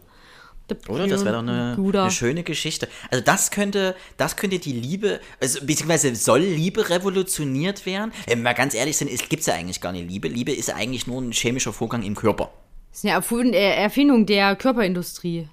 Oder? 0.89 1.07
Das 1.07 1.23
wäre 1.23 1.33
doch 1.35 1.41
eine, 1.41 1.77
eine 1.77 2.11
schöne 2.11 2.43
Geschichte. 2.43 2.87
Also 3.09 3.23
das 3.23 3.51
könnte, 3.51 3.95
das 4.17 4.35
könnte 4.35 4.59
die 4.59 4.73
Liebe, 4.73 5.19
also 5.41 5.59
beziehungsweise 5.65 6.13
soll 6.15 6.41
Liebe 6.41 6.89
revolutioniert 6.89 7.85
werden? 7.85 8.11
Wenn 8.27 8.41
wir 8.41 8.53
ganz 8.53 8.73
ehrlich 8.73 8.97
sind, 8.97 9.09
gibt 9.29 9.41
es 9.41 9.45
ja 9.47 9.53
eigentlich 9.53 9.81
gar 9.81 9.91
nicht 9.91 10.09
Liebe. 10.09 10.27
Liebe 10.27 10.51
ist 10.51 10.67
ja 10.69 10.75
eigentlich 10.75 11.07
nur 11.07 11.21
ein 11.21 11.31
chemischer 11.31 11.73
Vorgang 11.73 12.03
im 12.03 12.15
Körper. 12.15 12.51
Das 12.91 13.03
ist 13.03 13.31
eine 13.33 13.55
Erfindung 13.55 14.25
der 14.25 14.55
Körperindustrie. 14.55 15.47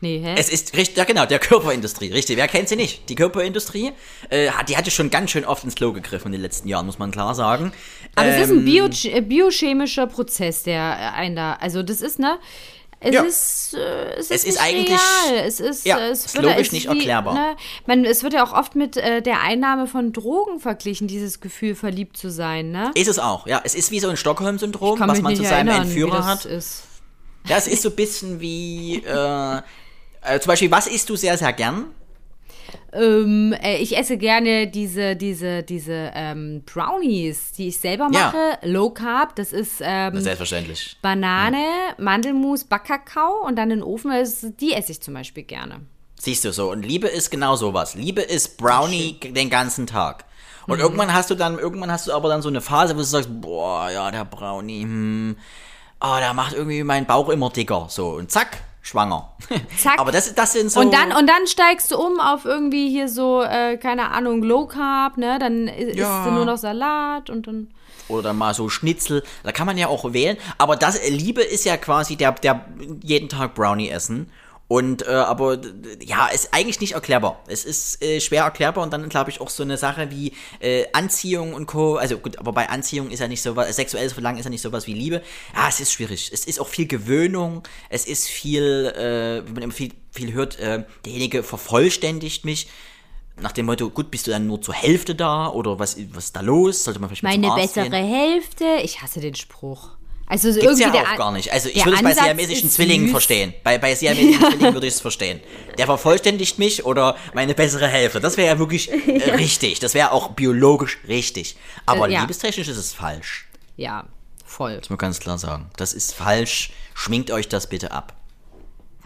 Nee, 0.00 0.20
hä? 0.22 0.34
Es 0.38 0.48
ist 0.48 0.76
richtig, 0.76 0.96
ja 0.96 1.02
genau, 1.04 1.26
der 1.26 1.40
Körperindustrie, 1.40 2.12
richtig. 2.12 2.36
Wer 2.36 2.46
kennt 2.46 2.68
sie 2.68 2.76
nicht? 2.76 3.08
Die 3.08 3.16
Körperindustrie, 3.16 3.90
äh, 4.30 4.48
hat- 4.50 4.68
die 4.68 4.76
hatte 4.76 4.92
schon 4.92 5.10
ganz 5.10 5.32
schön 5.32 5.44
oft 5.44 5.64
ins 5.64 5.74
Klo 5.74 5.92
gegriffen 5.92 6.26
in 6.28 6.32
den 6.32 6.40
letzten 6.42 6.68
Jahren, 6.68 6.86
muss 6.86 7.00
man 7.00 7.10
klar 7.10 7.34
sagen. 7.34 7.72
Aber 8.14 8.28
es 8.28 8.44
ist 8.44 8.50
ein 8.52 8.58
Ähm, 8.58 8.64
Bio 8.64 8.88
äh, 9.10 9.20
biochemischer 9.20 10.06
Prozess, 10.06 10.62
der 10.62 10.80
äh, 10.80 11.16
einen 11.18 11.34
da, 11.34 11.54
also 11.54 11.82
das 11.82 12.00
ist, 12.00 12.20
ne? 12.20 12.38
Es 13.00 13.14
Ja. 13.14 13.22
ist, 13.22 13.74
äh, 13.74 14.12
es 14.14 14.18
ist, 14.18 14.30
Es 14.30 14.44
ist 14.44 14.46
nicht 14.46 14.60
eigentlich- 14.60 14.88
real. 14.90 15.44
Es 15.46 15.60
ist, 15.60 15.84
Ja, 15.86 15.98
äh, 15.98 16.10
ist 16.10 16.26
es 16.26 16.34
wird, 16.34 16.44
logisch 16.46 16.72
nicht 16.72 16.86
wie, 16.90 16.96
erklärbar. 16.98 17.34
Ne, 17.34 17.56
man, 17.86 18.04
es 18.04 18.24
wird 18.24 18.32
ja 18.32 18.44
auch 18.44 18.52
oft 18.52 18.74
mit 18.74 18.96
äh, 18.96 19.22
der 19.22 19.40
Einnahme 19.40 19.86
von 19.86 20.12
Drogen 20.12 20.58
verglichen, 20.58 21.06
dieses 21.06 21.40
Gefühl, 21.40 21.76
verliebt 21.76 22.16
zu 22.16 22.28
sein, 22.30 22.72
ne? 22.72 22.90
Ist 22.94 23.06
es 23.08 23.18
auch, 23.20 23.46
ja. 23.46 23.60
Es 23.62 23.76
ist 23.76 23.90
wie 23.92 24.00
so 24.00 24.08
ein 24.08 24.16
Stockholm-Syndrom, 24.16 24.98
was 25.00 25.22
man 25.22 25.36
zu 25.36 25.44
seinem 25.44 25.68
erinnern, 25.68 25.86
Entführer 25.86 26.26
hat. 26.26 26.44
Ist. 26.44 26.82
Ja, 27.46 27.56
es 27.56 27.68
ist 27.68 27.82
so 27.82 27.90
ein 27.90 27.96
bisschen 27.96 28.40
wie, 28.40 28.96
äh, 29.06 29.58
äh, 30.22 30.40
zum 30.40 30.48
Beispiel, 30.48 30.70
was 30.70 30.88
isst 30.88 31.08
du 31.08 31.14
sehr, 31.16 31.38
sehr 31.38 31.52
gern? 31.52 31.84
Ähm, 32.92 33.54
äh, 33.62 33.76
ich 33.78 33.96
esse 33.96 34.16
gerne 34.16 34.66
diese, 34.66 35.16
diese, 35.16 35.62
diese 35.62 36.10
ähm, 36.14 36.62
Brownies, 36.64 37.52
die 37.52 37.68
ich 37.68 37.78
selber 37.78 38.08
Ja. 38.12 38.32
mache. 38.32 38.58
Low 38.62 38.90
Carb, 38.90 39.36
das 39.36 39.52
ist 39.52 39.80
ähm, 39.82 40.18
Selbstverständlich. 40.20 40.96
Banane, 41.02 41.64
Mandelmus, 41.98 42.64
Backkakao 42.64 43.46
und 43.46 43.56
dann 43.56 43.70
in 43.70 43.78
den 43.80 43.82
Ofen. 43.82 44.10
Das, 44.10 44.46
die 44.60 44.72
esse 44.72 44.92
ich 44.92 45.00
zum 45.00 45.14
Beispiel 45.14 45.42
gerne. 45.44 45.80
Siehst 46.20 46.44
du 46.44 46.52
so. 46.52 46.70
Und 46.70 46.84
Liebe 46.84 47.06
ist 47.08 47.30
genau 47.30 47.56
sowas. 47.56 47.94
Liebe 47.94 48.22
ist 48.22 48.56
Brownie 48.58 49.18
den 49.20 49.50
ganzen 49.50 49.86
Tag. 49.86 50.24
Mhm. 50.66 50.72
Und 50.72 50.80
irgendwann 50.80 51.12
hast 51.14 51.30
du 51.30 51.34
dann, 51.34 51.58
irgendwann 51.58 51.92
hast 51.92 52.08
du 52.08 52.12
aber 52.12 52.28
dann 52.28 52.42
so 52.42 52.48
eine 52.48 52.60
Phase, 52.60 52.94
wo 52.94 52.98
du 52.98 53.04
sagst, 53.04 53.28
boah, 53.40 53.90
ja, 53.90 54.10
der 54.10 54.24
Brownie, 54.24 54.82
hm, 54.82 55.36
oh, 56.00 56.16
der 56.18 56.34
macht 56.34 56.54
irgendwie 56.54 56.82
meinen 56.82 57.06
Bauch 57.06 57.28
immer 57.28 57.50
dicker. 57.50 57.86
So, 57.88 58.08
und 58.10 58.30
zack, 58.32 58.58
schwanger. 58.88 59.32
Zack. 59.78 59.98
aber 60.00 60.10
das, 60.12 60.34
das 60.34 60.52
sind 60.52 60.70
so. 60.70 60.80
Und 60.80 60.92
dann, 60.92 61.12
und 61.12 61.26
dann 61.28 61.46
steigst 61.46 61.90
du 61.90 61.96
um 61.98 62.18
auf 62.20 62.44
irgendwie 62.44 62.88
hier 62.90 63.08
so, 63.08 63.42
äh, 63.42 63.76
keine 63.76 64.10
Ahnung, 64.10 64.42
Low 64.42 64.66
Carb, 64.66 65.16
ne? 65.18 65.38
Dann 65.38 65.68
i- 65.68 65.96
Ja. 65.96 66.18
isst 66.18 66.26
du 66.26 66.30
nur 66.32 66.44
noch 66.44 66.58
Salat 66.58 67.30
und 67.30 67.46
dann. 67.46 67.68
oder 68.08 68.32
mal 68.32 68.54
so 68.54 68.68
Schnitzel. 68.68 69.22
Da 69.44 69.52
kann 69.52 69.66
man 69.66 69.76
ja 69.78 69.88
auch 69.88 70.12
wählen. 70.12 70.36
Aber 70.56 70.76
das, 70.76 70.98
Liebe 71.08 71.42
ist 71.42 71.64
ja 71.66 71.76
quasi 71.76 72.16
der, 72.16 72.32
der 72.32 72.64
jeden 73.02 73.28
Tag 73.28 73.54
Brownie 73.54 73.90
essen. 73.90 74.30
Und 74.68 75.06
äh, 75.06 75.10
aber 75.12 75.58
ja, 76.04 76.26
ist 76.26 76.52
eigentlich 76.52 76.78
nicht 76.80 76.92
erklärbar. 76.92 77.42
Es 77.46 77.64
ist 77.64 78.02
äh, 78.02 78.20
schwer 78.20 78.44
erklärbar 78.44 78.84
und 78.84 78.92
dann 78.92 79.08
glaube 79.08 79.30
ich 79.30 79.40
auch 79.40 79.48
so 79.48 79.62
eine 79.62 79.78
Sache 79.78 80.10
wie 80.10 80.34
äh, 80.60 80.84
Anziehung 80.92 81.54
und 81.54 81.64
Co. 81.64 81.96
Also 81.96 82.18
gut, 82.18 82.38
aber 82.38 82.52
bei 82.52 82.68
Anziehung 82.68 83.10
ist 83.10 83.20
ja 83.20 83.28
nicht 83.28 83.40
so 83.40 83.56
was, 83.56 83.74
sexuelles 83.74 84.12
Verlangen 84.12 84.38
ist 84.38 84.44
ja 84.44 84.50
nicht 84.50 84.60
sowas 84.60 84.86
wie 84.86 84.92
Liebe. 84.92 85.22
Ja, 85.56 85.68
es 85.68 85.80
ist 85.80 85.94
schwierig. 85.94 86.30
Es 86.34 86.44
ist 86.44 86.60
auch 86.60 86.68
viel 86.68 86.86
Gewöhnung. 86.86 87.62
Es 87.88 88.06
ist 88.06 88.28
viel, 88.28 88.92
äh, 88.94 89.46
wenn 89.46 89.54
man 89.54 89.62
immer 89.62 89.72
viel, 89.72 89.92
viel 90.12 90.34
hört, 90.34 90.58
äh, 90.58 90.84
derjenige 91.02 91.42
vervollständigt 91.42 92.44
mich. 92.44 92.68
Nach 93.40 93.52
dem 93.52 93.66
Motto, 93.66 93.88
gut, 93.88 94.10
bist 94.10 94.26
du 94.26 94.32
dann 94.32 94.46
nur 94.46 94.60
zur 94.60 94.74
Hälfte 94.74 95.14
da 95.14 95.48
oder 95.48 95.78
was, 95.78 95.96
was 96.12 96.26
ist 96.26 96.36
da 96.36 96.40
los? 96.40 96.84
Sollte 96.84 97.00
man 97.00 97.08
vielleicht 97.08 97.22
mal 97.22 97.38
Meine 97.38 97.54
bessere 97.54 97.88
gehen? 97.88 98.04
Hälfte. 98.04 98.66
Ich 98.82 99.00
hasse 99.00 99.20
den 99.20 99.34
Spruch. 99.34 99.97
Also 100.28 100.52
so 100.52 100.60
Gibt's 100.60 100.78
irgendwie 100.80 100.98
ja 100.98 101.04
der 101.04 101.12
auch 101.12 101.16
gar 101.16 101.32
nicht. 101.32 101.52
Also 101.52 101.68
ich 101.70 101.84
würde 101.84 101.96
es 101.96 102.02
bei 102.02 102.12
siamesischen 102.12 102.70
Zwillingen 102.70 103.06
süß. 103.06 103.12
verstehen. 103.12 103.54
Bei, 103.64 103.78
bei 103.78 103.94
siamesischen 103.94 104.40
Zwillingen 104.50 104.74
würde 104.74 104.86
ich 104.86 104.94
es 104.94 105.00
verstehen. 105.00 105.40
Der 105.78 105.86
vervollständigt 105.86 106.58
mich 106.58 106.84
oder 106.84 107.16
meine 107.34 107.54
bessere 107.54 107.86
Hälfte. 107.88 108.20
Das 108.20 108.36
wäre 108.36 108.48
ja 108.48 108.58
wirklich 108.58 108.90
äh, 108.92 109.30
richtig. 109.36 109.80
Das 109.80 109.94
wäre 109.94 110.12
auch 110.12 110.32
biologisch 110.32 110.98
richtig. 111.08 111.56
Aber 111.86 112.08
Äh, 112.08 112.12
ja. 112.12 112.20
liebestechnisch 112.20 112.68
ist 112.68 112.76
es 112.76 112.92
falsch. 112.92 113.48
Ja, 113.76 114.04
voll. 114.44 114.76
muss 114.78 114.90
man 114.90 114.98
ganz 114.98 115.18
klar 115.20 115.38
sagen. 115.38 115.70
Das 115.76 115.94
ist 115.94 116.14
falsch. 116.14 116.72
Schminkt 116.94 117.30
euch 117.30 117.48
das 117.48 117.68
bitte 117.68 117.92
ab. 117.92 118.12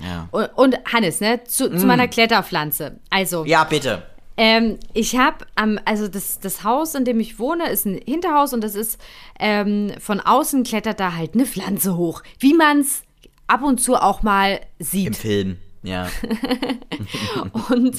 Ja. 0.01 0.29
Und, 0.33 0.47
und 0.57 0.77
Hannes, 0.93 1.20
ne, 1.20 1.45
zu, 1.45 1.70
zu 1.77 1.87
meiner 1.87 2.09
Kletterpflanze. 2.09 2.99
Also, 3.11 3.45
Ja, 3.45 3.62
bitte. 3.64 4.03
Ähm, 4.37 4.78
ich 4.95 5.16
habe 5.16 5.47
am, 5.55 5.78
also 5.85 6.09
das, 6.09 6.41
das 6.41 6.64
Haus, 6.64 6.95
in 6.95 7.05
dem 7.05 7.20
ich 7.20 7.39
wohne, 7.39 7.68
ist 7.70 7.85
ein 7.85 8.01
Hinterhaus 8.05 8.53
und 8.53 8.62
das 8.62 8.74
ist 8.74 9.01
ähm, 9.39 9.93
von 9.99 10.20
außen 10.20 10.64
klettert 10.64 11.01
da 11.01 11.14
halt 11.14 11.35
eine 11.35 11.47
Pflanze 11.47 11.97
hoch, 11.97 12.22
wie 12.39 12.55
man 12.55 12.80
es 12.80 13.03
ab 13.47 13.62
und 13.62 13.80
zu 13.80 13.97
auch 13.97 14.22
mal 14.22 14.61
Im 14.78 14.85
sieht. 14.85 15.16
Film. 15.16 15.59
Ja. 15.83 16.09
Und, 17.70 17.97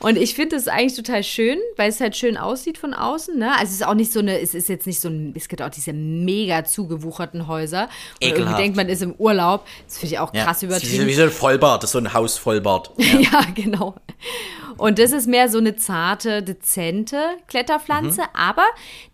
und 0.00 0.16
ich 0.16 0.34
finde 0.34 0.56
es 0.56 0.68
eigentlich 0.68 0.96
total 0.96 1.22
schön, 1.22 1.58
weil 1.76 1.90
es 1.90 2.00
halt 2.00 2.16
schön 2.16 2.36
aussieht 2.36 2.78
von 2.78 2.94
außen. 2.94 3.38
Ne? 3.38 3.52
Also 3.52 3.64
es 3.64 3.72
ist 3.72 3.86
auch 3.86 3.94
nicht 3.94 4.12
so 4.12 4.20
eine, 4.20 4.40
es 4.40 4.54
ist 4.54 4.68
jetzt 4.68 4.86
nicht 4.86 5.00
so 5.00 5.08
ein, 5.08 5.34
es 5.36 5.48
gibt 5.48 5.60
auch 5.60 5.68
diese 5.68 5.92
mega 5.92 6.64
zugewucherten 6.64 7.46
Häuser. 7.46 7.84
Und 8.22 8.28
irgendwie 8.28 8.54
denkt 8.54 8.76
man 8.76 8.88
ist 8.88 9.02
im 9.02 9.14
Urlaub. 9.14 9.66
Das 9.86 9.98
finde 9.98 10.14
ich 10.14 10.18
auch 10.20 10.32
ja. 10.32 10.44
krass 10.44 10.60
Das 10.60 10.62
ist 10.62 10.84
übertrieben. 10.84 11.06
Wie 11.06 11.14
so 11.14 11.22
ein 11.24 11.30
Vollbart, 11.30 11.82
das 11.82 11.88
ist 11.88 11.92
so 11.92 11.98
ein 11.98 12.12
Hausvollbart. 12.12 12.92
Ja. 13.14 13.42
genau. 13.54 13.94
Und 14.76 14.98
das 14.98 15.12
ist 15.12 15.28
mehr 15.28 15.48
so 15.48 15.58
eine 15.58 15.76
zarte, 15.76 16.42
dezente 16.42 17.18
Kletterpflanze, 17.46 18.22
aber 18.34 18.64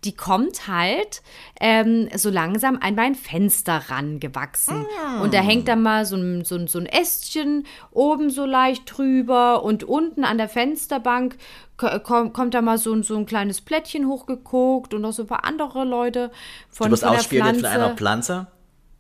die 0.04 0.16
kommt 0.16 0.66
halt 0.68 1.22
ähm, 1.60 2.08
so 2.16 2.30
langsam 2.30 2.78
an 2.80 2.94
mein 2.94 3.14
Fenster 3.14 3.82
rangewachsen. 3.88 4.86
Und 5.22 5.34
da 5.34 5.40
hängt 5.40 5.68
dann 5.68 5.82
mal 5.82 6.06
so 6.06 6.16
ein, 6.16 6.44
so, 6.44 6.56
ein, 6.56 6.66
so 6.66 6.78
ein 6.78 6.86
Ästchen 6.86 7.49
oben 7.90 8.30
so 8.30 8.44
leicht 8.46 8.82
drüber 8.96 9.62
und 9.62 9.84
unten 9.84 10.24
an 10.24 10.38
der 10.38 10.48
Fensterbank 10.48 11.36
ko- 11.76 11.86
kom- 11.86 12.32
kommt 12.32 12.54
da 12.54 12.62
mal 12.62 12.78
so, 12.78 12.92
ein- 12.92 13.02
so 13.02 13.16
ein 13.16 13.26
kleines 13.26 13.60
Plättchen 13.60 14.06
hochgeguckt 14.06 14.94
und 14.94 15.02
noch 15.02 15.12
so 15.12 15.22
ein 15.24 15.28
paar 15.28 15.44
andere 15.44 15.84
Leute 15.84 16.30
von, 16.68 16.86
Du 16.86 16.92
wirst 16.92 17.04
von 17.04 17.12
der 17.12 17.22
Pflanze. 17.22 17.60
von 17.60 17.70
einer 17.70 17.96
Pflanze. 17.96 18.46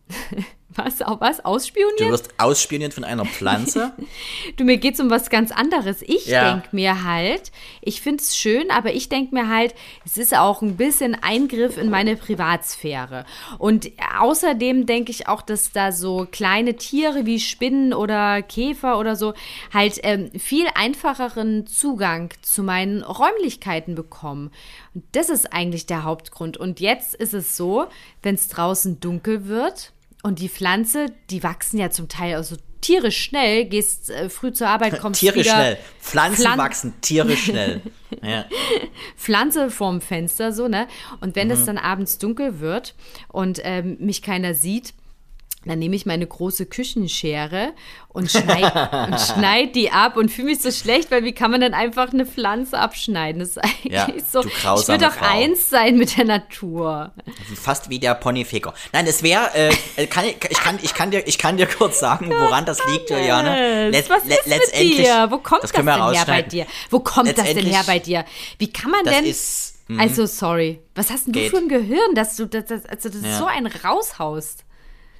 was, 0.74 1.02
auch 1.02 1.20
was? 1.20 1.38
Du 1.38 1.44
Ausspioniert? 1.44 2.10
wirst 2.10 2.30
ausspioniert 2.38 2.94
von 2.94 3.04
einer 3.04 3.24
Pflanze. 3.26 3.92
Du, 4.56 4.64
mir 4.64 4.76
geht's 4.78 5.00
um 5.00 5.10
was 5.10 5.30
ganz 5.30 5.50
anderes. 5.52 6.02
Ich 6.02 6.26
Ja. 6.26 6.52
denk 6.54 6.72
mir 6.72 7.04
halt, 7.04 7.50
ich 7.82 8.00
find's 8.00 8.36
schön, 8.36 8.70
aber 8.70 8.92
ich 8.92 9.08
denk 9.08 9.32
mir 9.32 9.48
halt, 9.48 9.74
es 10.04 10.16
ist 10.16 10.36
auch 10.36 10.62
ein 10.62 10.76
bisschen 10.76 11.14
Eingriff 11.22 11.76
in 11.76 11.90
meine 11.90 12.16
Privatsphäre. 12.16 13.24
Und 13.58 13.90
außerdem 14.20 14.86
denke 14.86 15.10
ich 15.10 15.28
auch, 15.28 15.42
dass 15.42 15.72
da 15.72 15.92
so 15.92 16.26
kleine 16.30 16.74
Tiere 16.76 17.26
wie 17.26 17.40
Spinnen 17.40 17.92
oder 17.94 18.42
Käfer 18.42 18.98
oder 18.98 19.16
so 19.16 19.34
halt 19.72 19.98
ähm, 20.02 20.30
viel 20.38 20.66
einfacheren 20.74 21.66
Zugang 21.66 22.30
zu 22.42 22.62
meinen 22.62 23.02
Räumlichkeiten 23.02 23.94
bekommen. 23.94 24.50
Und 24.94 25.04
das 25.12 25.30
ist 25.30 25.52
eigentlich 25.52 25.86
der 25.86 26.04
Hauptgrund. 26.04 26.56
Und 26.56 26.80
jetzt 26.80 27.14
ist 27.14 27.34
es 27.34 27.56
so, 27.56 27.86
wenn 28.22 28.34
es 28.34 28.48
draußen 28.48 29.00
dunkel 29.00 29.46
wird, 29.46 29.92
und 30.22 30.38
die 30.38 30.48
Pflanze, 30.48 31.06
die 31.30 31.42
wachsen 31.42 31.78
ja 31.78 31.90
zum 31.90 32.08
Teil 32.08 32.34
also 32.36 32.56
tierisch 32.80 33.18
schnell, 33.24 33.66
gehst 33.66 34.10
äh, 34.10 34.28
früh 34.30 34.52
zur 34.52 34.68
Arbeit, 34.68 34.98
kommst 35.00 35.20
Tiere 35.20 35.34
wieder. 35.36 35.50
schnell. 35.52 35.78
Pflanzen 36.00 36.44
Pflan- 36.46 36.58
wachsen 36.58 37.00
Tiere 37.00 37.36
schnell. 37.36 37.80
Ja. 38.22 38.44
Pflanze 39.16 39.70
vorm 39.70 40.00
Fenster, 40.00 40.52
so, 40.52 40.66
ne? 40.66 40.88
Und 41.20 41.36
wenn 41.36 41.46
Mhm. 41.46 41.52
es 41.54 41.64
dann 41.64 41.78
abends 41.78 42.18
dunkel 42.18 42.58
wird 42.58 42.94
und 43.28 43.60
ähm, 43.62 43.98
mich 44.00 44.20
keiner 44.20 44.52
sieht, 44.52 44.94
dann 45.66 45.78
nehme 45.78 45.94
ich 45.94 46.06
meine 46.06 46.26
große 46.26 46.64
Küchenschere 46.66 47.74
und 48.08 48.30
schneide 48.30 49.06
und 49.10 49.20
schneid 49.20 49.74
die 49.76 49.90
ab 49.90 50.16
und 50.16 50.30
fühle 50.30 50.46
mich 50.48 50.60
so 50.60 50.70
schlecht, 50.70 51.10
weil 51.10 51.22
wie 51.24 51.32
kann 51.32 51.50
man 51.50 51.60
dann 51.60 51.74
einfach 51.74 52.12
eine 52.12 52.24
Pflanze 52.24 52.78
abschneiden? 52.78 53.40
Das 53.40 53.50
ist 53.50 53.58
eigentlich 53.58 53.92
Ja, 53.92 54.08
so. 54.30 54.40
du 54.42 54.48
Ich 54.48 54.88
will 54.88 54.96
doch 54.98 55.12
Frau. 55.12 55.26
eins 55.26 55.68
sein 55.68 55.98
mit 55.98 56.16
der 56.16 56.24
Natur. 56.24 57.12
Fast 57.54 57.90
wie 57.90 57.98
der 57.98 58.14
Ponyficker. 58.14 58.72
Nein, 58.92 59.06
es 59.06 59.22
wäre, 59.22 59.50
äh, 59.54 60.06
kann, 60.06 60.24
ich, 60.24 60.38
kann, 60.40 60.78
ich, 60.80 60.94
kann 60.94 61.10
dir, 61.10 61.26
ich 61.28 61.36
kann 61.38 61.56
dir 61.58 61.66
kurz 61.66 62.00
sagen, 62.00 62.30
woran 62.30 62.64
das 62.64 62.78
liegt, 62.86 63.10
Juliane. 63.10 63.90
Let- 63.90 64.08
was 64.08 64.22
ist 64.22 64.28
mit 64.28 64.46
letztendlich- 64.46 64.96
dir? 64.96 65.26
Wo 65.30 65.38
kommt 65.38 65.62
das, 65.62 65.74
wir 65.74 65.82
denn 65.82 66.12
her 66.14 66.24
bei 66.26 66.42
dir? 66.42 66.66
Wo 66.88 67.00
kommt 67.00 67.36
das 67.36 67.52
denn 67.52 67.66
her 67.66 67.82
bei 67.86 67.98
dir? 67.98 68.24
Wie 68.58 68.72
kann 68.72 68.90
man 68.90 69.04
Das 69.04 69.14
denn. 69.14 69.26
ist. 69.26 69.74
hm, 69.88 70.00
also, 70.00 70.24
sorry. 70.26 70.80
Was 70.94 71.10
hast 71.10 71.26
denn 71.26 71.34
du 71.34 71.40
Geht. 71.40 71.50
für 71.50 71.58
ein 71.58 71.68
Gehirn, 71.68 72.14
dass 72.14 72.36
du 72.36 72.46
das, 72.46 72.64
das, 72.64 72.86
also 72.86 73.08
das 73.10 73.22
Ja. 73.22 73.38
so 73.38 73.44
einen 73.46 73.66
raushaust? 73.66 74.64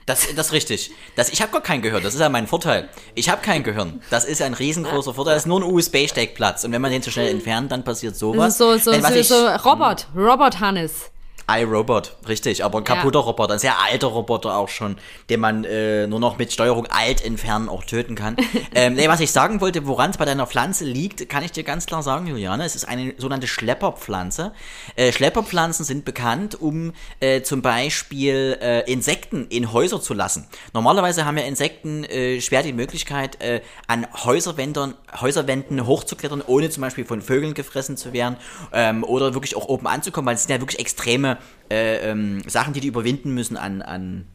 Das, 0.06 0.26
das 0.34 0.46
ist 0.48 0.52
richtig. 0.52 0.90
Das, 1.14 1.28
ich 1.30 1.40
habe 1.42 1.52
gar 1.52 1.62
kein 1.62 1.82
Gehirn, 1.82 2.02
das 2.02 2.14
ist 2.14 2.20
ja 2.20 2.28
mein 2.28 2.46
Vorteil. 2.46 2.88
Ich 3.14 3.28
habe 3.28 3.42
kein 3.42 3.62
Gehirn. 3.62 4.02
Das 4.10 4.24
ist 4.24 4.42
ein 4.42 4.54
riesengroßer 4.54 5.14
Vorteil. 5.14 5.34
Das 5.34 5.44
ist 5.44 5.46
nur 5.46 5.60
ein 5.60 5.64
USB-Steckplatz. 5.64 6.64
Und 6.64 6.72
wenn 6.72 6.82
man 6.82 6.90
den 6.90 7.02
zu 7.02 7.10
schnell 7.10 7.28
entfernt, 7.28 7.70
dann 7.70 7.84
passiert 7.84 8.12
Das 8.14 8.18
sowas. 8.20 8.52
ist 8.54 8.58
so, 8.58 8.76
so, 8.78 8.90
was 9.02 9.12
so, 9.12 9.18
ich- 9.20 9.28
so 9.28 9.46
Robert, 9.68 10.08
Robert 10.16 10.58
Hannes. 10.60 11.10
iRobot, 11.58 12.16
richtig, 12.28 12.64
aber 12.64 12.78
ein 12.78 12.84
kaputter 12.84 13.20
Roboter, 13.20 13.54
ein 13.54 13.58
sehr 13.58 13.80
alter 13.82 14.08
Roboter 14.08 14.56
auch 14.56 14.68
schon, 14.68 14.96
den 15.28 15.40
man 15.40 15.64
äh, 15.64 16.06
nur 16.06 16.20
noch 16.20 16.38
mit 16.38 16.52
Steuerung 16.52 16.86
alt 16.86 17.24
entfernen 17.24 17.68
auch 17.68 17.84
töten 17.84 18.14
kann. 18.14 18.36
ähm, 18.74 18.94
nee, 18.94 19.08
was 19.08 19.20
ich 19.20 19.32
sagen 19.32 19.60
wollte, 19.60 19.86
woran 19.86 20.10
es 20.10 20.16
bei 20.16 20.24
deiner 20.24 20.46
Pflanze 20.46 20.84
liegt, 20.84 21.28
kann 21.28 21.42
ich 21.42 21.52
dir 21.52 21.64
ganz 21.64 21.86
klar 21.86 22.02
sagen, 22.02 22.26
Juliane, 22.26 22.64
es 22.64 22.74
ist 22.74 22.86
eine 22.86 23.14
sogenannte 23.16 23.46
Schlepperpflanze. 23.46 24.52
Äh, 24.96 25.12
Schlepperpflanzen 25.12 25.84
sind 25.84 26.04
bekannt, 26.04 26.60
um 26.60 26.92
äh, 27.20 27.42
zum 27.42 27.62
Beispiel 27.62 28.58
äh, 28.60 28.90
Insekten 28.90 29.46
in 29.48 29.72
Häuser 29.72 30.00
zu 30.00 30.14
lassen. 30.14 30.46
Normalerweise 30.72 31.24
haben 31.24 31.36
ja 31.36 31.44
Insekten 31.44 32.04
äh, 32.04 32.40
schwer 32.40 32.62
die 32.62 32.72
Möglichkeit, 32.72 33.40
äh, 33.42 33.60
an 33.86 34.06
Häuserwänden, 34.24 34.94
Häuserwänden 35.20 35.86
hochzuklettern, 35.86 36.42
ohne 36.46 36.70
zum 36.70 36.82
Beispiel 36.82 37.04
von 37.04 37.22
Vögeln 37.22 37.54
gefressen 37.54 37.96
zu 37.96 38.12
werden 38.12 38.36
ähm, 38.72 39.04
oder 39.04 39.34
wirklich 39.34 39.56
auch 39.56 39.66
oben 39.66 39.86
anzukommen, 39.86 40.26
weil 40.26 40.34
es 40.34 40.42
sind 40.42 40.50
ja 40.50 40.60
wirklich 40.60 40.80
extreme 40.80 41.38
äh, 41.70 41.96
ähm, 42.10 42.42
Sachen, 42.48 42.72
die 42.72 42.80
die 42.80 42.88
überwinden 42.88 43.32
müssen 43.32 43.56
an, 43.56 43.82
an 43.82 44.26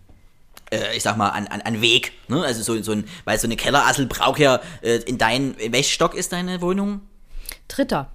äh, 0.72 0.96
ich 0.96 1.04
sag 1.04 1.18
mal, 1.18 1.30
an, 1.30 1.48
an, 1.48 1.62
an 1.62 1.82
Weg. 1.82 2.14
Ne? 2.28 2.44
Also 2.44 2.62
so, 2.62 2.82
so 2.82 2.92
ein, 2.92 3.06
weil 3.24 3.40
so 3.40 3.48
eine 3.48 3.56
Kellerassel 3.56 4.08
braucht 4.08 4.40
ja 4.40 4.60
äh, 4.82 4.98
in 5.06 5.18
dein, 5.18 5.54
in 5.56 5.74
welchem 5.74 5.92
Stock 5.92 6.16
ist 6.16 6.32
deine 6.32 6.62
Wohnung? 6.62 7.02
Dritter. 7.68 8.12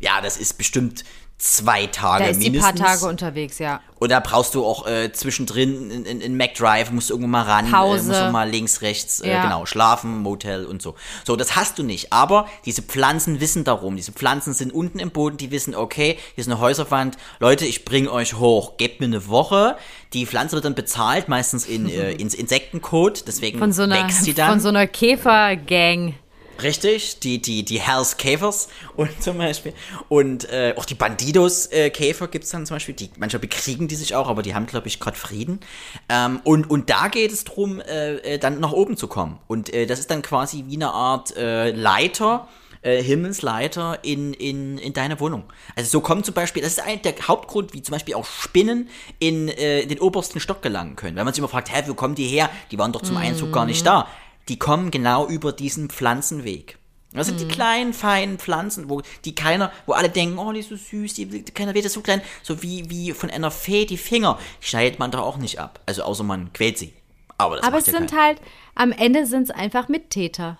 Ja, 0.00 0.20
das 0.20 0.36
ist 0.36 0.58
bestimmt 0.58 1.04
zwei 1.36 1.86
Tage 1.88 2.24
Da 2.24 2.30
ist 2.30 2.40
mindestens. 2.40 2.80
paar 2.80 2.88
Tage 2.88 3.06
unterwegs, 3.06 3.58
ja. 3.58 3.80
Und 3.98 4.10
da 4.10 4.20
brauchst 4.20 4.54
du 4.54 4.64
auch 4.64 4.86
äh, 4.86 5.12
zwischendrin 5.12 5.90
in, 5.90 6.04
in, 6.04 6.20
in 6.20 6.36
McDrive, 6.36 6.90
musst 6.90 7.10
du 7.10 7.14
irgendwo 7.14 7.28
mal 7.28 7.42
ran, 7.42 7.70
Pause. 7.70 8.04
Äh, 8.04 8.06
musst 8.08 8.20
du 8.20 8.30
mal 8.30 8.48
links, 8.50 8.82
rechts, 8.82 9.20
äh, 9.20 9.30
Ja. 9.32 9.42
genau, 9.42 9.66
schlafen, 9.66 10.20
Motel 10.22 10.64
und 10.66 10.80
so. 10.82 10.94
So, 11.24 11.36
das 11.36 11.56
hast 11.56 11.78
du 11.78 11.82
nicht. 11.82 12.12
Aber 12.12 12.46
diese 12.64 12.82
Pflanzen 12.82 13.40
wissen 13.40 13.64
darum. 13.64 13.96
Diese 13.96 14.12
Pflanzen 14.12 14.52
sind 14.54 14.72
unten 14.72 14.98
im 14.98 15.10
Boden, 15.10 15.36
die 15.36 15.50
wissen, 15.50 15.74
okay, 15.74 16.18
hier 16.34 16.42
ist 16.42 16.48
eine 16.48 16.60
Häuserwand. 16.60 17.16
Leute, 17.40 17.64
ich 17.66 17.84
bring 17.84 18.08
euch 18.08 18.34
hoch. 18.34 18.76
Gebt 18.76 19.00
mir 19.00 19.06
eine 19.06 19.26
Woche. 19.28 19.76
Die 20.12 20.26
Pflanze 20.26 20.54
wird 20.56 20.64
dann 20.66 20.74
bezahlt, 20.74 21.28
meistens 21.28 21.66
in, 21.66 21.88
äh, 21.88 22.12
ins 22.20 22.34
Insektenkot. 22.34 23.24
Deswegen 23.26 23.58
Von 23.58 23.72
so 23.72 23.82
einer, 23.82 23.96
wächst 24.04 24.24
sie 24.24 24.34
dann. 24.34 24.50
von 24.50 24.60
so 24.60 24.68
einer 24.68 24.86
Käfergang. 24.86 26.14
Richtig, 26.62 27.20
die, 27.20 27.40
die, 27.40 27.64
die 27.64 27.80
Hells 27.80 28.16
Käfers 28.16 28.68
und 28.96 29.10
zum 29.22 29.38
Beispiel. 29.38 29.74
Und 30.08 30.48
äh, 30.50 30.74
auch 30.76 30.84
die 30.84 30.94
Bandidos-Käfer 30.94 32.28
gibt 32.28 32.44
es 32.44 32.50
dann 32.50 32.66
zum 32.66 32.76
Beispiel. 32.76 32.94
Die, 32.94 33.10
manchmal 33.18 33.40
bekriegen 33.40 33.88
die 33.88 33.96
sich 33.96 34.14
auch, 34.14 34.28
aber 34.28 34.42
die 34.42 34.54
haben, 34.54 34.66
glaube 34.66 34.88
ich, 34.88 35.00
gerade 35.00 35.16
Frieden. 35.16 35.60
Ähm, 36.08 36.40
und, 36.44 36.70
und 36.70 36.90
da 36.90 37.08
geht 37.08 37.32
es 37.32 37.44
darum, 37.44 37.80
äh, 37.80 38.14
äh, 38.16 38.38
dann 38.38 38.60
nach 38.60 38.72
oben 38.72 38.96
zu 38.96 39.08
kommen. 39.08 39.38
Und 39.48 39.72
äh, 39.72 39.86
das 39.86 39.98
ist 39.98 40.10
dann 40.10 40.22
quasi 40.22 40.64
wie 40.68 40.76
eine 40.76 40.92
Art 40.92 41.36
äh, 41.36 41.70
Leiter, 41.70 42.48
äh, 42.84 43.02
Himmelsleiter 43.02 43.98
in, 44.02 44.34
in, 44.34 44.78
in 44.78 44.92
deine 44.92 45.18
Wohnung. 45.18 45.44
Also 45.74 45.90
so 45.90 46.00
kommt 46.00 46.26
zum 46.26 46.34
Beispiel, 46.34 46.62
das 46.62 46.72
ist 46.72 46.86
ein, 46.86 47.00
der 47.02 47.14
Hauptgrund, 47.26 47.72
wie 47.72 47.82
zum 47.82 47.92
Beispiel 47.92 48.14
auch 48.14 48.26
Spinnen 48.26 48.88
in, 49.18 49.48
äh, 49.48 49.80
in 49.80 49.88
den 49.88 49.98
obersten 50.00 50.38
Stock 50.38 50.62
gelangen 50.62 50.94
können. 50.94 51.16
Wenn 51.16 51.24
man 51.24 51.32
sich 51.32 51.38
immer 51.38 51.48
fragt, 51.48 51.74
hä, 51.74 51.82
wo 51.86 51.94
kommen 51.94 52.14
die 52.14 52.26
her? 52.26 52.50
Die 52.70 52.78
waren 52.78 52.92
doch 52.92 53.02
zum 53.02 53.16
Einzug 53.16 53.52
gar 53.52 53.66
nicht 53.66 53.84
da. 53.86 54.06
Die 54.48 54.58
kommen 54.58 54.90
genau 54.90 55.26
über 55.26 55.52
diesen 55.52 55.88
Pflanzenweg. 55.88 56.78
Das 57.12 57.28
sind 57.28 57.38
die 57.38 57.46
kleinen, 57.46 57.92
feinen 57.92 58.38
Pflanzen, 58.38 58.90
wo 58.90 59.00
die 59.24 59.36
keiner, 59.36 59.70
wo 59.86 59.92
alle 59.92 60.08
denken, 60.08 60.36
oh, 60.36 60.50
die 60.50 60.58
ist 60.58 60.70
so 60.70 60.76
süß, 60.76 61.14
die, 61.14 61.44
keiner 61.44 61.72
wird 61.72 61.84
das 61.84 61.92
so 61.92 62.00
klein, 62.00 62.20
so 62.42 62.60
wie, 62.60 62.90
wie 62.90 63.12
von 63.12 63.30
einer 63.30 63.52
Fee 63.52 63.86
die 63.86 63.96
Finger. 63.96 64.36
Die 64.60 64.66
schneidet 64.66 64.98
man 64.98 65.12
doch 65.12 65.20
auch 65.20 65.36
nicht 65.36 65.60
ab. 65.60 65.78
Also 65.86 66.02
außer 66.02 66.24
man 66.24 66.52
quält 66.52 66.76
sie. 66.76 66.92
Aber 67.38 67.56
das 67.56 67.64
Aber 67.64 67.78
es 67.78 67.86
ja 67.86 67.92
sind 67.92 68.10
keiner. 68.10 68.22
halt, 68.22 68.40
am 68.74 68.90
Ende 68.90 69.26
sind 69.26 69.44
es 69.44 69.50
einfach 69.50 69.88
Mittäter. 69.88 70.58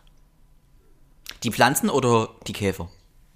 Die 1.43 1.51
Pflanzen 1.51 1.91
oder 1.91 2.28
die 2.47 2.53
Käfer? 2.53 2.89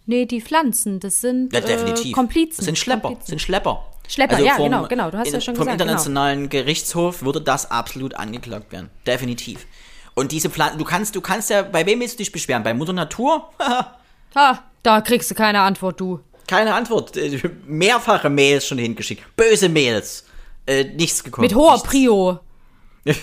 Nee, 0.07 0.24
die 0.24 0.40
Pflanzen, 0.40 1.01
das 1.01 1.20
sind 1.20 1.53
Ja, 1.53 1.59
äh, 1.59 1.66
definitiv. 1.66 2.14
Komplizen. 2.14 2.57
Das 2.59 2.64
sind 2.66 2.78
Schlepper. 2.78 3.09
Komplizen. 3.09 3.30
sind 3.30 3.42
Schlepper. 3.42 3.84
Also 4.05 4.14
Schlepper, 4.14 4.38
ja, 4.38 4.57
genau, 4.57 4.86
genau, 4.86 5.11
du 5.11 5.18
hast 5.18 5.32
ja 5.32 5.40
schon 5.40 5.55
vom 5.55 5.64
gesagt, 5.66 5.80
genau. 5.80 5.90
internationalen 5.90 6.49
Gerichtshof 6.49 7.22
würde 7.22 7.42
das 7.42 7.70
absolut 7.70 8.14
angeklagt 8.14 8.72
werden. 8.72 8.90
Definitiv. 9.07 9.66
Und 10.19 10.33
diese 10.33 10.51
Pflanzen, 10.51 10.79
du 10.79 10.85
kannst, 10.85 11.14
du 11.14 11.21
kannst 11.21 11.49
ja, 11.49 11.62
bei 11.62 11.87
wem 11.87 12.01
willst 12.01 12.14
du 12.14 12.19
dich 12.19 12.33
beschweren? 12.33 12.64
Bei 12.64 12.75
Mutter 12.75 12.93
Natur? 12.93 13.51
Ha, 14.35 14.62
da 14.83 15.01
kriegst 15.01 15.31
du 15.31 15.35
keine 15.35 15.61
Antwort, 15.61 15.99
du. 15.99 16.21
Keine 16.47 16.75
Antwort. 16.75 17.16
Äh, 17.16 17.41
Mehrfache 17.66 18.29
Mails 18.29 18.66
schon 18.66 18.77
hingeschickt. 18.77 19.23
Böse 19.37 19.71
Mails. 19.71 20.27
Äh, 20.66 20.85
nichts 20.85 21.25
gekommen. 21.25 21.47
Mit 21.47 21.55
hoher 21.55 21.73
nichts. 21.73 21.89
Prio. 21.89 22.41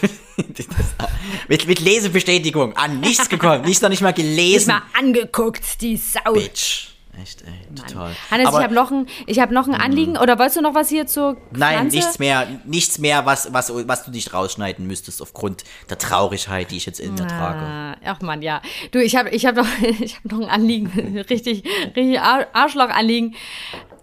Mit, 1.48 1.68
mit 1.68 1.80
Lesebestätigung 1.80 2.76
an. 2.76 3.02
Nichts 3.02 3.30
gekommen. 3.30 3.64
Nichts 3.66 3.84
noch 3.84 3.89
nicht 3.89 4.02
mal 4.02 4.10
Nicht 4.10 4.18
gelesen. 4.18 4.70
mal 4.74 4.82
angeguckt, 4.98 5.80
die 5.82 5.96
Sau. 5.96 6.34
Bitch. 6.34 6.95
Echt, 7.22 7.43
ey, 7.43 7.53
total. 7.76 8.13
Hannes, 8.30 8.47
Aber- 8.47 8.57
ich 8.59 8.63
habe 8.63 8.74
noch 8.74 8.91
ein, 8.91 9.07
ich 9.26 9.39
habe 9.39 9.53
noch 9.53 9.68
ein 9.68 9.76
Anliegen. 9.76 10.18
Oder 10.18 10.38
wolltest 10.38 10.57
du 10.57 10.61
noch 10.61 10.76
was 10.76 10.89
hier 10.89 11.07
zur 11.07 11.38
Nein, 11.51 11.88
nichts 11.88 12.20
mehr, 12.20 12.47
nichts 12.66 12.99
mehr, 12.99 13.26
was, 13.26 13.53
was, 13.53 13.72
was 13.88 14.03
du 14.03 14.11
nicht 14.11 14.34
rausschneiden 14.34 14.86
müsstest 14.86 15.22
aufgrund 15.22 15.63
der 15.89 15.97
Traurigkeit, 15.97 16.72
die 16.72 16.78
ich 16.78 16.86
jetzt 16.86 16.99
in 16.99 17.13
mir 17.16 17.26
trage. 17.28 17.59
Ah, 17.59 17.95
ach 18.05 18.22
man, 18.22 18.41
ja. 18.41 18.61
Du, 18.91 18.99
ich 18.99 19.16
habe 19.16 19.30
ich 19.30 19.45
hab 19.45 19.55
noch, 19.55 19.68
ich 19.99 20.18
hab 20.18 20.32
noch 20.32 20.41
ein 20.41 20.49
Anliegen. 20.49 21.18
richtig, 21.30 21.63
richtig 21.95 22.20
Ar- 22.20 22.47
Arschloch-Anliegen. 22.53 23.36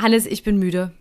Hannes, 0.01 0.27
ich 0.27 0.43
bin 0.43 0.59
müde. 0.59 0.93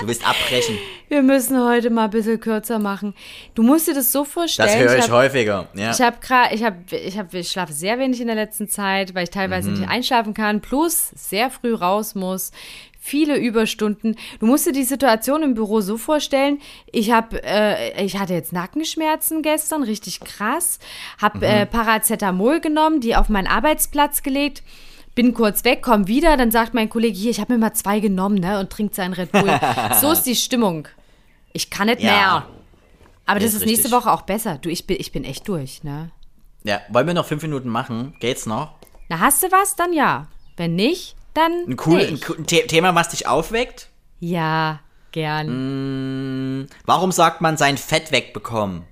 Du 0.00 0.06
willst 0.06 0.26
abbrechen. 0.26 0.78
Wir 1.08 1.22
müssen 1.22 1.62
heute 1.62 1.90
mal 1.90 2.04
ein 2.04 2.10
bisschen 2.10 2.40
kürzer 2.40 2.78
machen. 2.78 3.14
Du 3.54 3.62
musst 3.62 3.88
dir 3.88 3.94
das 3.94 4.12
so 4.12 4.24
vorstellen. 4.24 4.68
Das 4.68 4.78
höre 4.78 4.96
ich, 4.96 5.02
hab- 5.04 5.10
häufiger. 5.10 5.68
Ja. 5.74 5.90
Ich 5.90 6.00
habe 6.00 6.16
gerade, 6.20 6.54
ich 6.54 6.62
habe, 6.64 6.76
ich 6.96 7.18
habe, 7.18 7.38
ich 7.38 7.48
schlafe 7.50 7.72
sehr 7.72 7.98
wenig 7.98 8.20
in 8.20 8.26
der 8.28 8.36
letzten 8.36 8.68
Zeit, 8.68 9.14
weil 9.14 9.24
ich 9.24 9.30
teilweise 9.30 9.70
nicht 9.70 9.88
einschlafen 9.88 10.32
kann, 10.34 10.60
plus 10.60 11.10
sehr 11.16 11.50
früh 11.50 11.74
raus 11.74 12.14
muss, 12.14 12.52
viele 12.98 13.36
Überstunden. 13.38 14.16
Du 14.38 14.46
musst 14.46 14.66
dir 14.66 14.72
die 14.72 14.84
Situation 14.84 15.42
im 15.42 15.54
Büro 15.54 15.80
so 15.80 15.96
vorstellen. 15.98 16.60
Ich 16.92 17.10
habe, 17.10 17.42
äh, 17.42 18.04
ich 18.04 18.16
hatte 18.18 18.34
jetzt 18.34 18.52
Nackenschmerzen 18.52 19.42
gestern, 19.42 19.82
richtig 19.82 20.20
krass, 20.20 20.78
habe 21.20 21.44
äh, 21.44 21.66
Paracetamol 21.66 22.60
genommen, 22.60 23.00
die 23.00 23.16
auf 23.16 23.28
meinen 23.28 23.48
Arbeitsplatz 23.48 24.22
gelegt. 24.22 24.62
Bin 25.14 25.34
kurz 25.34 25.64
weg, 25.64 25.80
komm 25.82 26.06
wieder, 26.06 26.36
dann 26.36 26.50
sagt 26.50 26.72
mein 26.72 26.88
Kollege, 26.88 27.16
hier, 27.18 27.30
ich 27.30 27.40
habe 27.40 27.52
mir 27.52 27.58
mal 27.58 27.74
zwei 27.74 28.00
genommen, 28.00 28.36
ne, 28.36 28.60
und 28.60 28.70
trinkt 28.70 28.94
seinen 28.94 29.12
Red 29.12 29.32
Bull. 29.32 29.50
so 30.00 30.12
ist 30.12 30.22
die 30.22 30.36
Stimmung. 30.36 30.86
Ich 31.52 31.68
kann 31.70 31.86
nicht 31.88 32.00
Ja. 32.00 32.10
mehr. 32.10 32.46
Aber 33.26 33.38
das 33.40 33.50
Ist 33.54 33.62
ist 33.62 33.66
nächste. 33.66 33.90
Woche 33.92 34.10
auch 34.10 34.22
besser. 34.22 34.58
Du, 34.58 34.68
ich 34.68 34.86
bin, 34.86 34.96
ich 34.98 35.12
bin 35.12 35.24
echt 35.24 35.46
durch, 35.48 35.82
ne? 35.84 36.10
ja, 36.64 36.80
wollen 36.90 37.06
wir 37.06 37.14
noch 37.14 37.26
fünf 37.26 37.42
Minuten 37.42 37.68
machen? 37.68 38.14
Geht's 38.20 38.44
noch? 38.46 38.74
Na, 39.08 39.18
hast 39.20 39.42
du 39.42 39.50
was? 39.50 39.76
Dann 39.76 39.92
ja. 39.92 40.26
Wenn 40.56 40.74
nicht, 40.74 41.16
dann 41.34 41.52
Ein, 41.68 41.76
cool, 41.86 42.00
ein, 42.00 42.14
ein 42.38 42.44
The 42.48 42.62
Thema, 42.66 42.94
was 42.94 43.08
dich 43.10 43.26
aufweckt? 43.26 43.88
Ja, 44.20 44.80
gern. 45.12 45.46
Hm. 45.48 46.66
Warum 46.84 47.12
sagt 47.12 47.40
man 47.40 47.56
sein 47.56 47.78
Fett 47.78 48.12
wegbekommen? 48.12 48.82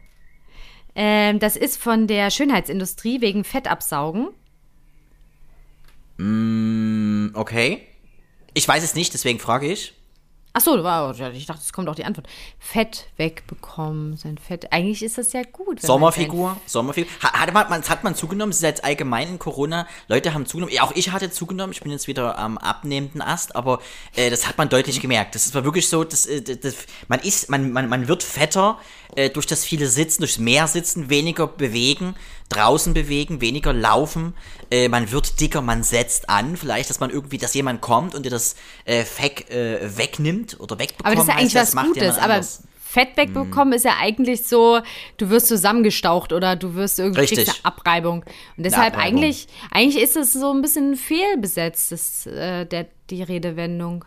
Ähm, 0.94 1.38
das 1.38 1.56
ist 1.56 1.80
von 1.80 2.06
der 2.06 2.30
Schönheitsindustrie 2.30 3.20
wegen 3.20 3.44
Fettabsaugen. 3.44 4.28
Hm, 6.18 7.30
okay. 7.34 7.86
Ich 8.54 8.66
weiß 8.66 8.82
es 8.82 8.94
nicht, 8.94 9.14
deswegen 9.14 9.38
frage 9.38 9.70
ich. 9.72 9.94
Ach 10.54 10.62
so, 10.62 10.72
wow, 10.82 11.16
ich 11.34 11.46
dachte, 11.46 11.60
es 11.62 11.72
kommt 11.72 11.88
auch 11.88 11.94
die 11.94 12.04
Antwort. 12.04 12.26
Fett 12.58 13.06
wegbekommen, 13.16 14.16
sein 14.16 14.38
Fett. 14.38 14.72
Eigentlich 14.72 15.04
ist 15.04 15.16
das 15.16 15.32
ja 15.32 15.42
gut. 15.42 15.80
Sommerfigur, 15.80 16.56
Sommerfigur. 16.66 17.08
Ha- 17.22 17.38
Hat 17.38 17.52
man, 17.52 17.82
hat 17.88 18.02
man 18.02 18.14
zugenommen, 18.16 18.50
es 18.50 18.56
ist 18.56 18.62
jetzt 18.62 18.82
allgemein 18.82 19.28
in 19.28 19.38
Corona, 19.38 19.86
Leute 20.08 20.34
haben 20.34 20.46
zugenommen, 20.46 20.74
ja, 20.74 20.82
auch 20.82 20.92
ich 20.96 21.12
hatte 21.12 21.30
zugenommen, 21.30 21.72
ich 21.72 21.80
bin 21.82 21.92
jetzt 21.92 22.08
wieder 22.08 22.38
am 22.38 22.58
abnehmenden 22.58 23.20
Ast, 23.22 23.54
aber 23.54 23.80
äh, 24.16 24.30
das 24.30 24.48
hat 24.48 24.58
man 24.58 24.68
deutlich 24.68 25.00
gemerkt. 25.00 25.36
Das 25.36 25.54
war 25.54 25.62
wirklich 25.64 25.88
so, 25.88 26.02
das, 26.02 26.26
äh, 26.26 26.40
das, 26.42 26.74
man 27.06 27.20
ist, 27.20 27.50
man, 27.50 27.70
man, 27.70 27.88
man 27.88 28.08
wird 28.08 28.24
fetter 28.24 28.78
äh, 29.14 29.30
durch 29.30 29.46
das 29.46 29.64
viele 29.64 29.86
Sitzen, 29.86 30.22
durchs 30.22 30.38
Meer 30.38 30.66
sitzen, 30.66 31.08
weniger 31.08 31.46
bewegen, 31.46 32.16
draußen 32.48 32.94
bewegen, 32.94 33.40
weniger 33.40 33.72
laufen, 33.72 34.34
äh, 34.70 34.88
man 34.88 35.10
wird 35.12 35.40
dicker, 35.40 35.60
man 35.60 35.82
setzt 35.82 36.28
an, 36.28 36.56
vielleicht, 36.56 36.90
dass 36.90 37.00
man 37.00 37.10
irgendwie, 37.10 37.38
dass 37.38 37.54
jemand 37.54 37.80
kommt 37.80 38.14
und 38.14 38.24
dir 38.24 38.30
das 38.30 38.56
äh, 38.84 39.04
Fett 39.04 39.50
äh, 39.50 39.96
wegnimmt 39.96 40.58
oder 40.60 40.78
wegbekommt. 40.78 41.06
Aber 41.06 41.14
das 41.14 41.24
ist 41.24 41.28
ja 41.28 41.34
eigentlich 41.36 41.54
was 41.54 41.76
Gutes. 41.76 42.18
Aber. 42.18 42.40
Fett 42.90 43.18
wegbekommen 43.18 43.74
ist 43.74 43.84
ja 43.84 43.96
eigentlich 44.00 44.46
so, 44.46 44.80
du 45.18 45.28
wirst 45.28 45.48
zusammengestaucht 45.48 46.32
oder 46.32 46.56
du 46.56 46.74
wirst 46.74 46.98
irgendwie 46.98 47.38
eine 47.38 47.52
Abreibung. 47.62 48.24
Und 48.56 48.64
deshalb 48.64 48.94
Abreibung. 48.94 49.18
eigentlich, 49.18 49.46
eigentlich 49.70 50.02
ist 50.02 50.16
es 50.16 50.32
so 50.32 50.54
ein 50.54 50.62
bisschen 50.62 50.96
fehlbesetzt, 50.96 51.92
das, 51.92 52.26
äh, 52.26 52.64
der, 52.64 52.86
die 53.10 53.22
Redewendung. 53.22 54.06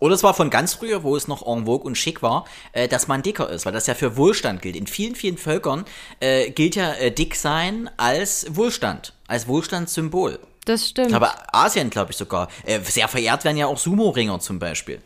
Oder 0.00 0.14
es 0.14 0.22
war 0.22 0.34
von 0.34 0.50
ganz 0.50 0.74
früher, 0.74 1.02
wo 1.02 1.16
es 1.16 1.28
noch 1.28 1.46
en 1.46 1.66
vogue 1.66 1.86
und 1.86 1.96
schick 1.96 2.22
war, 2.22 2.44
äh, 2.72 2.88
dass 2.88 3.08
man 3.08 3.22
dicker 3.22 3.48
ist, 3.48 3.64
weil 3.64 3.72
das 3.72 3.86
ja 3.86 3.94
für 3.94 4.16
Wohlstand 4.16 4.62
gilt. 4.62 4.76
In 4.76 4.86
vielen, 4.86 5.14
vielen 5.14 5.38
Völkern 5.38 5.84
äh, 6.20 6.50
gilt 6.50 6.76
ja 6.76 6.92
äh, 6.94 7.10
dick 7.10 7.36
sein 7.36 7.88
als 7.96 8.46
Wohlstand, 8.50 9.14
als 9.28 9.46
Wohlstandssymbol. 9.48 10.38
Das 10.64 10.88
stimmt. 10.88 11.08
Glaube, 11.08 11.30
Asien, 11.52 11.90
glaube 11.90 12.12
ich 12.12 12.16
sogar. 12.16 12.48
Äh, 12.64 12.80
sehr 12.80 13.08
verehrt 13.08 13.44
werden 13.44 13.56
ja 13.56 13.66
auch 13.66 13.78
Sumo-Ringer 13.78 14.40
zum 14.40 14.58
Beispiel. 14.58 15.00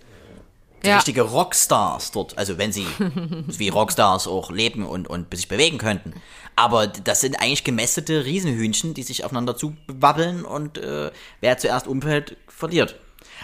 Ja. 0.84 0.96
Richtige 0.96 1.22
Rockstars 1.22 2.12
dort, 2.12 2.38
also 2.38 2.56
wenn 2.56 2.70
sie 2.70 2.86
wie 3.48 3.68
Rockstars 3.68 4.28
auch 4.28 4.52
leben 4.52 4.86
und, 4.86 5.08
und 5.08 5.34
sich 5.34 5.48
bewegen 5.48 5.78
könnten. 5.78 6.14
Aber 6.54 6.86
das 6.86 7.20
sind 7.20 7.40
eigentlich 7.40 7.64
gemästete 7.64 8.24
Riesenhühnchen, 8.24 8.94
die 8.94 9.02
sich 9.02 9.24
aufeinander 9.24 9.56
zuwabbeln 9.56 10.44
und 10.44 10.78
äh, 10.78 11.10
wer 11.40 11.58
zuerst 11.58 11.88
umfällt, 11.88 12.36
verliert. 12.46 12.96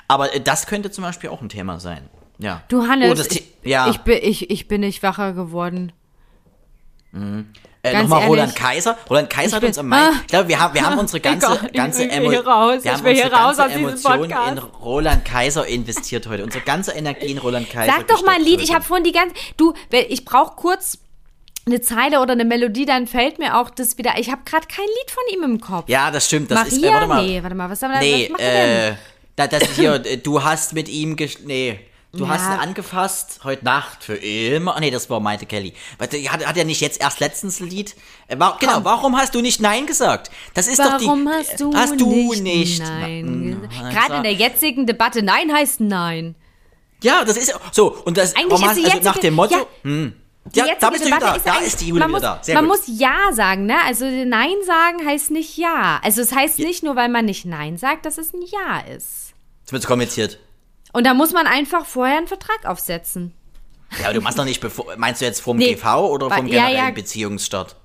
Aber 0.08 0.34
äh, 0.34 0.40
das 0.40 0.66
könnte 0.66 0.90
zum 0.90 1.02
Beispiel 1.04 1.30
auch 1.30 1.40
ein 1.42 1.48
Thema 1.48 1.80
sein. 1.80 2.08
Ja. 2.38 2.62
Du 2.68 2.86
Hannes, 2.88 3.20
Oh, 3.20 3.24
ich, 3.30 3.44
ja. 3.62 3.88
ich, 3.90 3.98
bin, 3.98 4.18
ich, 4.22 4.50
ich 4.50 4.66
bin 4.68 4.80
nicht 4.80 5.02
wacher 5.02 5.32
geworden. 5.34 5.92
Äh, 7.12 7.92
Ganz 7.92 8.08
Nochmal. 8.08 8.26
Roland 8.26 8.56
Kaiser. 8.56 8.96
Roland 9.08 9.30
Kaiser 9.30 9.56
hat 9.56 9.64
uns 9.64 9.78
am 9.78 9.88
Mai. 9.88 9.98
Ah. 9.98 10.12
Ich 10.22 10.26
glaube, 10.28 10.48
wir 10.48 10.58
haben, 10.58 10.74
wir 10.74 10.84
haben 10.84 10.98
unsere 10.98 11.20
ganze, 11.20 11.60
ich 11.66 11.72
ganze 11.74 12.00
will 12.04 12.10
Emo- 12.10 12.30
hier 12.30 12.46
raus, 12.46 12.82
wir 12.82 12.92
haben 12.92 13.04
unsere 13.04 13.30
ganze 13.30 13.74
Emotion 13.74 14.30
in 14.52 14.58
Roland 14.58 15.24
Kaiser 15.24 15.66
investiert 15.66 16.26
heute. 16.26 16.42
Unsere 16.44 16.64
ganze 16.64 16.92
Energie 16.92 17.26
in 17.26 17.38
Roland 17.38 17.70
Kaiser. 17.70 17.92
Sag 17.96 18.08
doch 18.08 18.24
mal 18.24 18.36
ein 18.36 18.42
Lied. 18.42 18.54
heute. 18.54 18.64
Ich 18.64 18.74
habe 18.74 18.84
vorhin 18.84 19.04
die 19.04 19.12
ganze. 19.12 19.34
Du, 19.56 19.74
ich 20.08 20.24
brauche 20.24 20.56
kurz 20.56 20.98
eine 21.66 21.80
Zeile 21.82 22.20
oder 22.20 22.32
eine 22.32 22.44
Melodie, 22.44 22.84
dann 22.84 23.06
fällt 23.06 23.38
mir 23.38 23.58
auch 23.60 23.70
das 23.70 23.96
wieder. 23.96 24.14
Ich 24.18 24.30
habe 24.30 24.42
gerade 24.44 24.66
kein 24.66 24.86
Lied 24.86 25.10
von 25.10 25.22
ihm 25.32 25.42
im 25.44 25.60
Kopf. 25.60 25.88
Ja, 25.88 26.10
das 26.10 26.26
stimmt. 26.26 26.50
Das 26.50 26.58
Maria? 26.58 26.72
ist, 26.76 26.82
äh, 26.82 26.92
warte 26.92 27.06
mal. 27.06 27.24
Nee, 27.26 27.42
warte 27.42 27.54
mal, 27.54 27.70
was, 27.70 27.80
haben 27.82 27.92
wir, 27.92 28.00
Nee, 28.00 28.24
was 28.24 28.30
macht 28.32 28.40
er 28.42 28.66
denn? 28.90 28.98
Da, 29.36 29.46
das 29.46 29.62
hier, 29.76 29.94
äh, 30.06 30.16
du 30.18 30.42
hast 30.42 30.72
mit 30.74 30.88
ihm, 30.88 31.16
gesch 31.16 31.38
nee, 31.44 31.80
du 32.12 32.24
Ja. 32.24 32.30
hast 32.30 32.46
ihn 32.46 32.60
angefasst 32.60 33.40
heute 33.44 33.64
Nacht 33.64 34.04
für 34.04 34.14
immer. 34.14 34.78
Nee, 34.78 34.90
das 34.90 35.10
war 35.10 35.20
Maite 35.20 35.46
Kelly. 35.46 35.74
Hat, 35.98 36.46
hat 36.46 36.56
er 36.56 36.64
nicht 36.64 36.80
jetzt 36.80 37.00
erst 37.00 37.20
letztens 37.20 37.60
ein 37.60 37.68
Lied? 37.68 37.96
Äh, 38.28 38.38
war, 38.38 38.56
genau, 38.60 38.84
warum 38.84 39.16
hast 39.16 39.34
du 39.34 39.40
nicht 39.40 39.60
Nein 39.60 39.86
gesagt? 39.86 40.30
Das 40.54 40.68
ist 40.68 40.78
doch 40.78 40.98
die. 40.98 41.06
Warum 41.06 41.28
hast 41.28 41.60
du, 41.60 41.74
hast 41.74 42.00
du 42.00 42.10
nicht, 42.10 42.42
nicht 42.42 42.82
Nein 42.82 43.60
gesagt? 43.60 43.82
Nein 43.82 43.94
Gerade 43.94 44.14
in 44.16 44.22
der 44.22 44.34
jetzigen 44.34 44.86
Debatte, 44.86 45.22
Nein 45.22 45.52
heißt 45.52 45.80
Nein. 45.80 46.36
Ja, 47.02 47.24
das 47.24 47.36
ist 47.36 47.52
so. 47.72 47.88
Und 48.04 48.16
das 48.16 48.34
Eigentlich 48.34 48.50
warum 48.52 48.62
ist 48.62 48.68
hast, 48.70 48.76
also 48.78 48.88
jetzige, 48.88 49.04
nach 49.04 49.18
dem 49.18 49.34
Motto. 49.34 49.54
Ja, 49.56 49.66
hm. 49.82 50.14
die 50.46 50.58
Ja, 50.58 50.66
da 50.78 50.90
bist 50.90 51.04
du 51.04 51.08
wieder 51.08 51.18
da. 51.18 51.34
ist 51.34 51.46
Da 51.46 51.56
ist 51.56 51.80
die 51.80 51.92
man 51.92 51.96
wieder 51.96 52.08
muss, 52.08 52.20
da. 52.22 52.38
Sehr 52.42 52.54
man 52.54 52.66
gut. 52.68 52.78
muss 52.78 52.98
Ja 52.98 53.32
sagen, 53.32 53.66
ne? 53.66 53.76
Also 53.86 54.04
Nein 54.06 54.54
sagen 54.64 55.04
heißt 55.06 55.30
nicht 55.30 55.56
Ja. 55.58 56.00
Also 56.02 56.22
es 56.22 56.34
heißt 56.34 56.58
nicht 56.60 56.82
nur, 56.82 56.96
weil 56.96 57.08
man 57.08 57.24
nicht 57.24 57.44
Nein 57.44 57.76
sagt, 57.76 58.06
dass 58.06 58.18
es 58.18 58.32
ein 58.32 58.42
Ja 58.42 58.80
ist. 58.94 59.23
Jetzt 59.64 59.72
wird 59.72 59.86
kompliziert. 59.86 60.38
Und 60.92 61.06
da 61.06 61.14
muss 61.14 61.32
man 61.32 61.46
einfach 61.46 61.86
vorher 61.86 62.18
einen 62.18 62.26
Vertrag 62.28 62.66
aufsetzen. 62.66 63.32
Ja, 63.98 64.06
aber 64.06 64.14
du 64.14 64.20
machst 64.20 64.38
doch 64.38 64.44
nicht 64.44 64.60
bevor. 64.60 64.86
Meinst 64.98 65.20
du 65.20 65.24
jetzt 65.24 65.40
vom 65.40 65.56
Nee. 65.56 65.74
GV 65.74 66.06
oder 66.10 66.30
vom 66.30 66.46
Ja, 66.46 66.66
generellen 66.66 66.88
ja. 66.88 66.90
Beziehungsstart? 66.90 67.76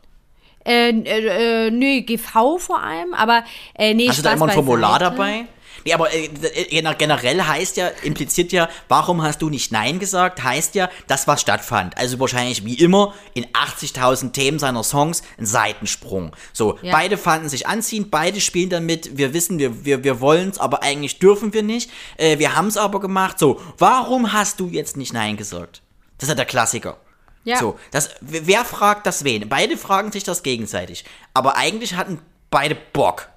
Äh, 0.65 0.89
äh, 0.89 1.67
äh, 1.67 1.71
nö, 1.71 2.01
GV 2.01 2.57
vor 2.57 2.81
allem, 2.83 3.13
aber 3.13 3.43
äh, 3.75 3.93
nee, 3.93 4.09
Hast 4.09 4.19
du 4.19 4.23
da 4.23 4.33
immer 4.33 4.47
ein 4.47 4.51
Formular 4.51 4.99
beiseite. 4.99 5.15
dabei? 5.15 5.45
Nee, 5.85 5.93
aber 5.93 6.13
äh, 6.13 6.27
gener- 6.69 6.95
generell 6.95 7.41
heißt 7.41 7.77
ja, 7.77 7.87
impliziert 8.03 8.51
ja, 8.51 8.69
warum 8.87 9.21
hast 9.21 9.41
du 9.41 9.49
nicht 9.49 9.71
Nein 9.71 9.99
gesagt, 9.99 10.43
heißt 10.43 10.75
ja, 10.75 10.89
das 11.07 11.27
was 11.27 11.41
stattfand. 11.41 11.97
Also 11.97 12.19
wahrscheinlich 12.19 12.65
wie 12.65 12.75
immer 12.75 13.13
in 13.33 13.45
80.000 13.47 14.31
Themen 14.31 14.59
seiner 14.59 14.83
Songs 14.83 15.21
ein 15.37 15.45
Seitensprung. 15.45 16.35
So, 16.53 16.77
Ja. 16.81 16.91
beide 16.91 17.17
fanden 17.17 17.49
sich 17.49 17.67
anziehend, 17.67 18.11
beide 18.11 18.41
spielen 18.41 18.69
damit, 18.69 19.17
wir 19.17 19.33
wissen, 19.33 19.59
wir, 19.59 19.85
wir, 19.85 20.03
wir 20.03 20.19
wollen 20.21 20.49
es, 20.49 20.57
aber 20.59 20.83
eigentlich 20.83 21.19
dürfen 21.19 21.53
wir 21.53 21.63
nicht. 21.63 21.89
Äh, 22.17 22.39
wir 22.39 22.55
haben 22.55 22.67
es 22.67 22.77
aber 22.77 22.99
gemacht. 22.99 23.39
So, 23.39 23.61
warum 23.77 24.33
hast 24.33 24.59
du 24.59 24.67
jetzt 24.67 24.97
nicht 24.97 25.13
Nein 25.13 25.37
gesagt? 25.37 25.81
Das 26.17 26.23
ist 26.27 26.29
ja 26.29 26.35
der 26.35 26.45
Klassiker. 26.45 26.97
Ja. 27.45 27.57
So, 27.57 27.79
das, 27.91 28.09
wer 28.19 28.65
fragt 28.65 29.07
das 29.07 29.23
wen? 29.23 29.47
Beide 29.47 29.77
fragen 29.77 30.11
sich 30.11 30.23
das 30.23 30.43
gegenseitig. 30.43 31.05
Aber 31.33 31.55
eigentlich 31.55 31.93
hatten 31.95 32.19
beide 32.51 32.75
Bock 32.75 33.29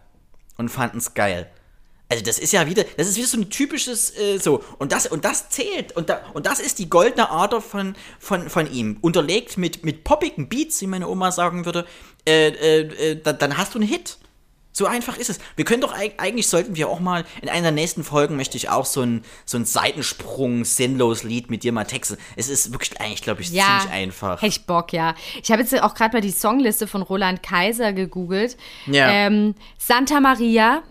und 0.59 0.69
fanden 0.69 0.99
es 0.99 1.15
geil. 1.15 1.49
Also 2.13 2.25
das 2.25 2.39
ist 2.39 2.53
ja 2.53 2.67
wieder, 2.67 2.85
das 2.97 3.09
ist 3.09 3.17
wieder 3.17 3.27
so 3.27 3.39
ein 3.39 3.49
typisches 3.49 4.17
äh, 4.17 4.39
so 4.39 4.63
und 4.79 4.93
das 4.93 5.07
und 5.07 5.25
das 5.25 5.49
zählt 5.49 5.97
und 5.97 6.11
da, 6.11 6.21
und 6.35 6.45
das 6.47 6.61
ist 6.61 6.79
die 6.79 6.91
goldene 6.91 7.31
Ader 7.31 7.61
von 7.61 7.95
von 8.19 8.51
von 8.51 8.71
ihm 8.71 8.99
unterlegt 9.01 9.57
mit 9.57 9.85
mit 9.85 10.05
poppigen 10.05 10.49
Beats, 10.49 10.81
wie 10.83 10.87
meine 10.87 11.09
Oma 11.09 11.33
sagen 11.33 11.65
würde. 11.65 11.87
Äh, 12.29 12.49
äh, 12.49 12.81
äh, 13.13 13.21
da, 13.23 13.33
dann 13.33 13.57
hast 13.57 13.75
du 13.75 13.79
einen 13.79 13.89
Hit. 13.89 14.19
So 14.75 14.87
einfach 14.87 15.19
ist 15.19 15.29
es. 15.29 15.39
Wir 15.55 15.67
können 15.67 15.83
doch 15.83 15.95
eig- 15.95 16.19
eigentlich 16.19 16.49
sollten 16.49 16.77
wir 16.77 16.89
auch 16.89 16.99
mal 16.99 17.25
in 17.43 17.51
einer 17.51 17.65
der 17.65 17.73
nächsten 17.73 18.05
Folgen 18.05 18.37
möchte 18.37 18.57
ich 18.57 18.71
auch 18.71 18.87
so 18.87 19.03
ein 19.03 19.23
so 19.45 19.59
ein 19.59 19.67
Seitensprung 19.67 20.65
sinnlos 20.65 21.25
Lied 21.25 21.51
mit 21.51 21.63
dir 21.63 21.73
mal 21.73 21.85
texten. 21.85 22.17
Es 22.37 22.49
ist 22.49 22.73
wirklich 22.73 22.99
eigentlich 23.01 23.23
glaube 23.23 23.43
ich 23.43 23.51
Ja, 23.51 23.81
ziemlich 23.81 23.91
einfach. 23.95 24.41
Hätte 24.41 24.47
ich 24.47 24.65
Bock, 24.67 24.93
ja. 24.95 25.15
Ich 25.43 25.51
habe 25.51 25.61
jetzt 25.63 25.79
auch 25.83 25.95
gerade 25.95 26.17
mal 26.17 26.21
die 26.23 26.31
Songliste 26.31 26.87
von 26.87 27.03
Roland 27.03 27.43
Kaiser 27.43 27.93
gegoogelt. 27.93 28.57
Ja. 28.87 29.11
Ähm, 29.11 29.55
Santa 29.79 30.21
Maria. 30.21 30.83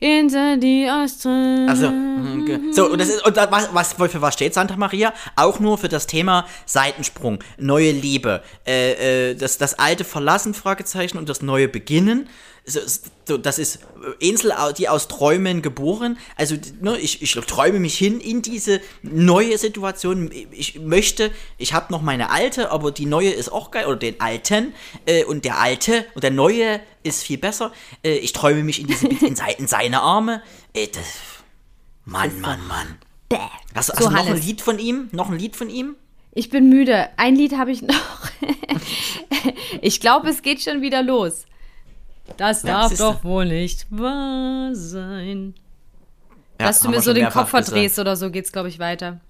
Into 0.00 0.56
the 0.58 0.88
Ocean. 0.88 1.68
Also, 1.68 1.90
mhm, 1.90 2.72
so, 2.72 2.90
und 2.90 2.98
das 2.98 3.10
ist, 3.10 3.26
und 3.26 3.36
was, 3.36 3.68
was, 3.74 3.92
für 4.10 4.22
was 4.22 4.32
steht 4.32 4.54
Santa 4.54 4.74
Maria? 4.76 5.12
Auch 5.36 5.60
nur 5.60 5.76
für 5.76 5.88
das 5.88 6.06
Thema 6.06 6.46
Seitensprung, 6.64 7.40
neue 7.58 7.92
Liebe, 7.92 8.42
äh, 8.66 9.30
äh, 9.30 9.34
das, 9.34 9.58
das 9.58 9.78
alte 9.78 10.04
Verlassen, 10.04 10.54
Fragezeichen, 10.54 11.18
und 11.18 11.28
das 11.28 11.42
neue 11.42 11.68
Beginnen. 11.68 12.30
so, 12.64 12.80
so, 13.28 13.36
das 13.36 13.58
ist 13.58 13.80
Insel, 14.18 14.52
die 14.78 14.88
aus 14.88 15.06
Träumen 15.06 15.60
geboren. 15.60 16.18
Also 16.36 16.56
ne, 16.80 16.98
ich, 16.98 17.20
ich 17.20 17.32
träume 17.32 17.78
mich 17.78 17.98
hin 17.98 18.20
in 18.20 18.40
diese 18.40 18.80
neue 19.02 19.58
Situation. 19.58 20.30
Ich 20.50 20.80
möchte, 20.80 21.30
ich 21.58 21.74
habe 21.74 21.92
noch 21.92 22.00
meine 22.00 22.30
alte, 22.30 22.70
aber 22.70 22.90
die 22.90 23.06
neue 23.06 23.30
ist 23.30 23.52
auch 23.52 23.70
geil, 23.70 23.86
oder 23.86 23.96
den 23.96 24.18
alten. 24.20 24.72
Äh, 25.04 25.24
und 25.24 25.44
der 25.44 25.58
alte 25.58 26.06
und 26.14 26.24
der 26.24 26.30
neue 26.30 26.80
ist 27.02 27.22
viel 27.22 27.38
besser. 27.38 27.72
Äh, 28.04 28.16
ich 28.18 28.32
träume 28.32 28.62
mich 28.62 28.80
in, 28.80 28.86
diese, 28.86 29.06
in, 29.08 29.36
in 29.58 29.66
seine 29.68 30.00
Arme. 30.02 30.42
Äh, 30.74 30.88
das, 30.88 31.04
Mann, 32.04 32.40
Mann, 32.40 32.66
Mann. 32.66 32.98
Bäh. 33.28 33.36
Hast, 33.74 33.90
du- 33.90 33.92
So, 33.92 33.98
hast 33.98 34.00
du 34.06 34.10
noch 34.10 34.20
ein 34.20 34.26
Hannes. 34.28 34.46
Lied 34.46 34.60
von 34.60 34.78
ihm? 34.78 35.08
Noch 35.12 35.30
ein 35.30 35.38
Lied 35.38 35.56
von 35.56 35.70
ihm? 35.70 35.96
Ich 36.32 36.48
bin 36.50 36.68
müde. 36.68 37.08
Ein 37.16 37.34
Lied 37.36 37.56
habe 37.56 37.72
ich 37.72 37.82
noch. 37.82 37.94
ich 39.80 40.00
glaube, 40.00 40.28
es 40.28 40.42
geht 40.42 40.60
schon 40.62 40.80
wieder 40.82 41.02
los. 41.02 41.44
Das 42.36 42.62
Ja, 42.62 42.82
darf 42.88 42.96
doch 42.96 43.24
wohl 43.24 43.46
nicht 43.46 43.86
wahr 43.90 44.70
sein. 44.74 45.54
Ja, 46.60 46.66
Dass 46.66 46.80
du 46.80 46.88
mir 46.90 47.00
so 47.00 47.12
den 47.12 47.28
Kopf 47.30 47.50
verdrehst 47.50 47.98
oder 47.98 48.16
so 48.16 48.30
geht's, 48.30 48.52
glaube 48.52 48.68
ich, 48.68 48.78
weiter. 48.78 49.20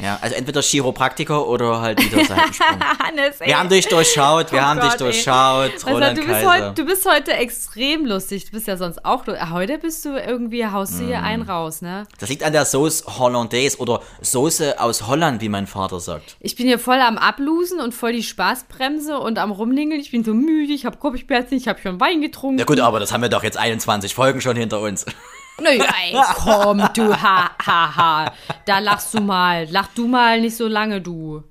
Ja, 0.00 0.18
also 0.20 0.34
entweder 0.36 0.60
Chiropraktiker 0.62 1.46
oder 1.46 1.80
halt 1.80 2.02
wieder 2.04 2.24
Seitensprung. 2.24 2.78
Hannes, 3.02 3.40
ey. 3.40 3.48
Wir 3.48 3.58
haben 3.58 3.68
dich 3.68 3.86
durchschaut, 3.88 4.52
wir 4.52 4.58
Oh 4.58 4.62
haben 4.62 4.78
Gott, 4.80 4.86
dich 4.88 4.92
ey. 4.94 4.98
durchschaut, 4.98 5.72
Also, 5.74 5.88
Roland 5.88 6.18
du, 6.18 6.22
bist 6.22 6.32
Kaiser. 6.42 6.66
heut, 6.68 6.78
du 6.78 6.84
bist 6.84 7.06
heute 7.10 7.32
extrem 7.32 8.04
lustig. 8.06 8.44
Du 8.44 8.50
bist 8.52 8.66
ja 8.66 8.76
sonst 8.76 9.04
auch. 9.04 9.26
lu- 9.26 9.34
Heute 9.52 9.78
bist 9.78 10.04
du 10.04 10.10
irgendwie, 10.18 10.66
haust 10.66 10.98
du 11.00 11.04
hier 11.06 11.20
Mm. 11.20 11.24
einen 11.24 11.42
raus, 11.42 11.80
ne? 11.82 12.06
Das 12.18 12.28
liegt 12.28 12.42
an 12.42 12.52
der 12.52 12.64
Sauce 12.66 13.04
Hollandaise 13.18 13.78
oder 13.78 14.02
Soße 14.20 14.80
aus 14.80 15.06
Holland, 15.06 15.40
wie 15.40 15.48
mein 15.48 15.66
Vater 15.66 15.98
sagt. 16.00 16.36
Ich 16.40 16.56
bin 16.56 16.66
hier 16.66 16.78
voll 16.78 17.00
am 17.00 17.16
Ablusen 17.18 17.80
und 17.80 17.94
voll 17.94 18.12
die 18.12 18.22
Spaßbremse 18.22 19.18
und 19.18 19.38
am 19.38 19.50
Rumlingeln. 19.50 20.00
Ich 20.00 20.10
bin 20.10 20.24
so 20.24 20.34
müde, 20.34 20.72
ich 20.72 20.84
habe 20.84 20.96
Kopfschmerzen, 20.98 21.54
ich 21.54 21.68
habe 21.68 21.80
schon 21.80 22.00
Wein 22.00 22.20
getrunken. 22.20 22.58
Ja 22.58 22.64
gut, 22.64 22.80
aber 22.80 23.00
das 23.00 23.12
haben 23.12 23.22
wir 23.22 23.28
doch 23.28 23.42
jetzt 23.44 23.56
21 23.56 24.14
Folgen 24.14 24.40
schon 24.40 24.56
hinter 24.56 24.80
uns. 24.80 25.06
Naja, 25.60 25.84
ey, 26.04 26.14
komm, 26.34 26.82
du, 26.94 27.14
ha, 27.14 27.50
ha, 27.64 27.96
ha. 27.96 28.32
Da 28.66 28.78
lachst 28.78 29.14
du 29.14 29.20
mal. 29.20 29.66
Lach 29.70 29.88
du 29.94 30.06
mal 30.06 30.40
nicht 30.40 30.56
so 30.56 30.66
lange, 30.68 31.00
du. 31.00 31.42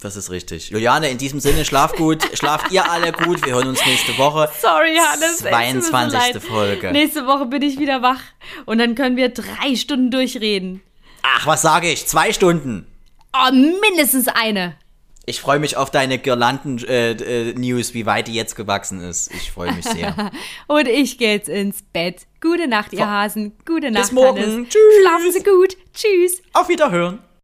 Das 0.00 0.14
ist 0.16 0.30
richtig. 0.30 0.70
Juliane, 0.70 1.08
in 1.08 1.18
diesem 1.18 1.40
Sinne, 1.40 1.64
schlaf 1.64 1.94
gut, 1.94 2.22
schlaft 2.34 2.70
ihr 2.70 2.88
alle 2.88 3.10
gut. 3.10 3.44
Wir 3.44 3.54
hören 3.54 3.68
uns 3.68 3.84
nächste 3.84 4.16
Woche. 4.16 4.48
Sorry, 4.60 4.96
Hannes. 4.96 5.42
ey, 5.42 5.76
es 5.76 5.86
tut 5.86 5.92
mir 5.92 6.10
so 6.10 6.16
22. 6.16 6.34
leid. 6.34 6.42
Folge. 6.42 6.92
Nächste 6.92 7.26
Woche 7.26 7.46
bin 7.46 7.62
ich 7.62 7.78
wieder 7.80 8.00
wach. 8.00 8.20
Und 8.66 8.78
dann 8.78 8.94
können 8.94 9.16
wir 9.16 9.30
drei 9.30 9.74
Stunden 9.74 10.10
durchreden. 10.10 10.82
Ach, 11.22 11.46
was 11.46 11.62
sage 11.62 11.90
ich? 11.90 12.06
Zwei 12.06 12.32
Stunden. 12.32 12.86
Oh, 13.32 13.52
mindestens 13.52 14.28
eine. 14.28 14.76
Ich 15.28 15.42
freue 15.42 15.58
mich 15.58 15.76
auf 15.76 15.90
deine 15.90 16.18
Girlanden-News, 16.18 17.92
wie 17.92 18.06
weit 18.06 18.28
die 18.28 18.34
jetzt 18.34 18.56
gewachsen 18.56 19.02
ist. 19.02 19.30
Ich 19.34 19.52
freue 19.52 19.74
mich 19.74 19.84
sehr. 19.84 20.32
Und 20.66 20.88
ich 20.88 21.18
gehe 21.18 21.32
jetzt 21.32 21.50
ins 21.50 21.82
Bett. 21.82 22.26
Gute 22.40 22.66
Nacht, 22.66 22.94
ihr 22.94 23.06
Hasen. 23.06 23.52
Gute 23.66 23.90
Nacht, 23.90 24.10
morgen. 24.12 24.40
Hannes. 24.40 24.68
Tschüss. 24.70 24.82
Schlafen 25.02 25.32
Sie 25.32 25.42
gut. 25.42 25.76
Tschüss. 25.92 26.40
auf 26.54 26.70
Wiederhören. 26.70 27.18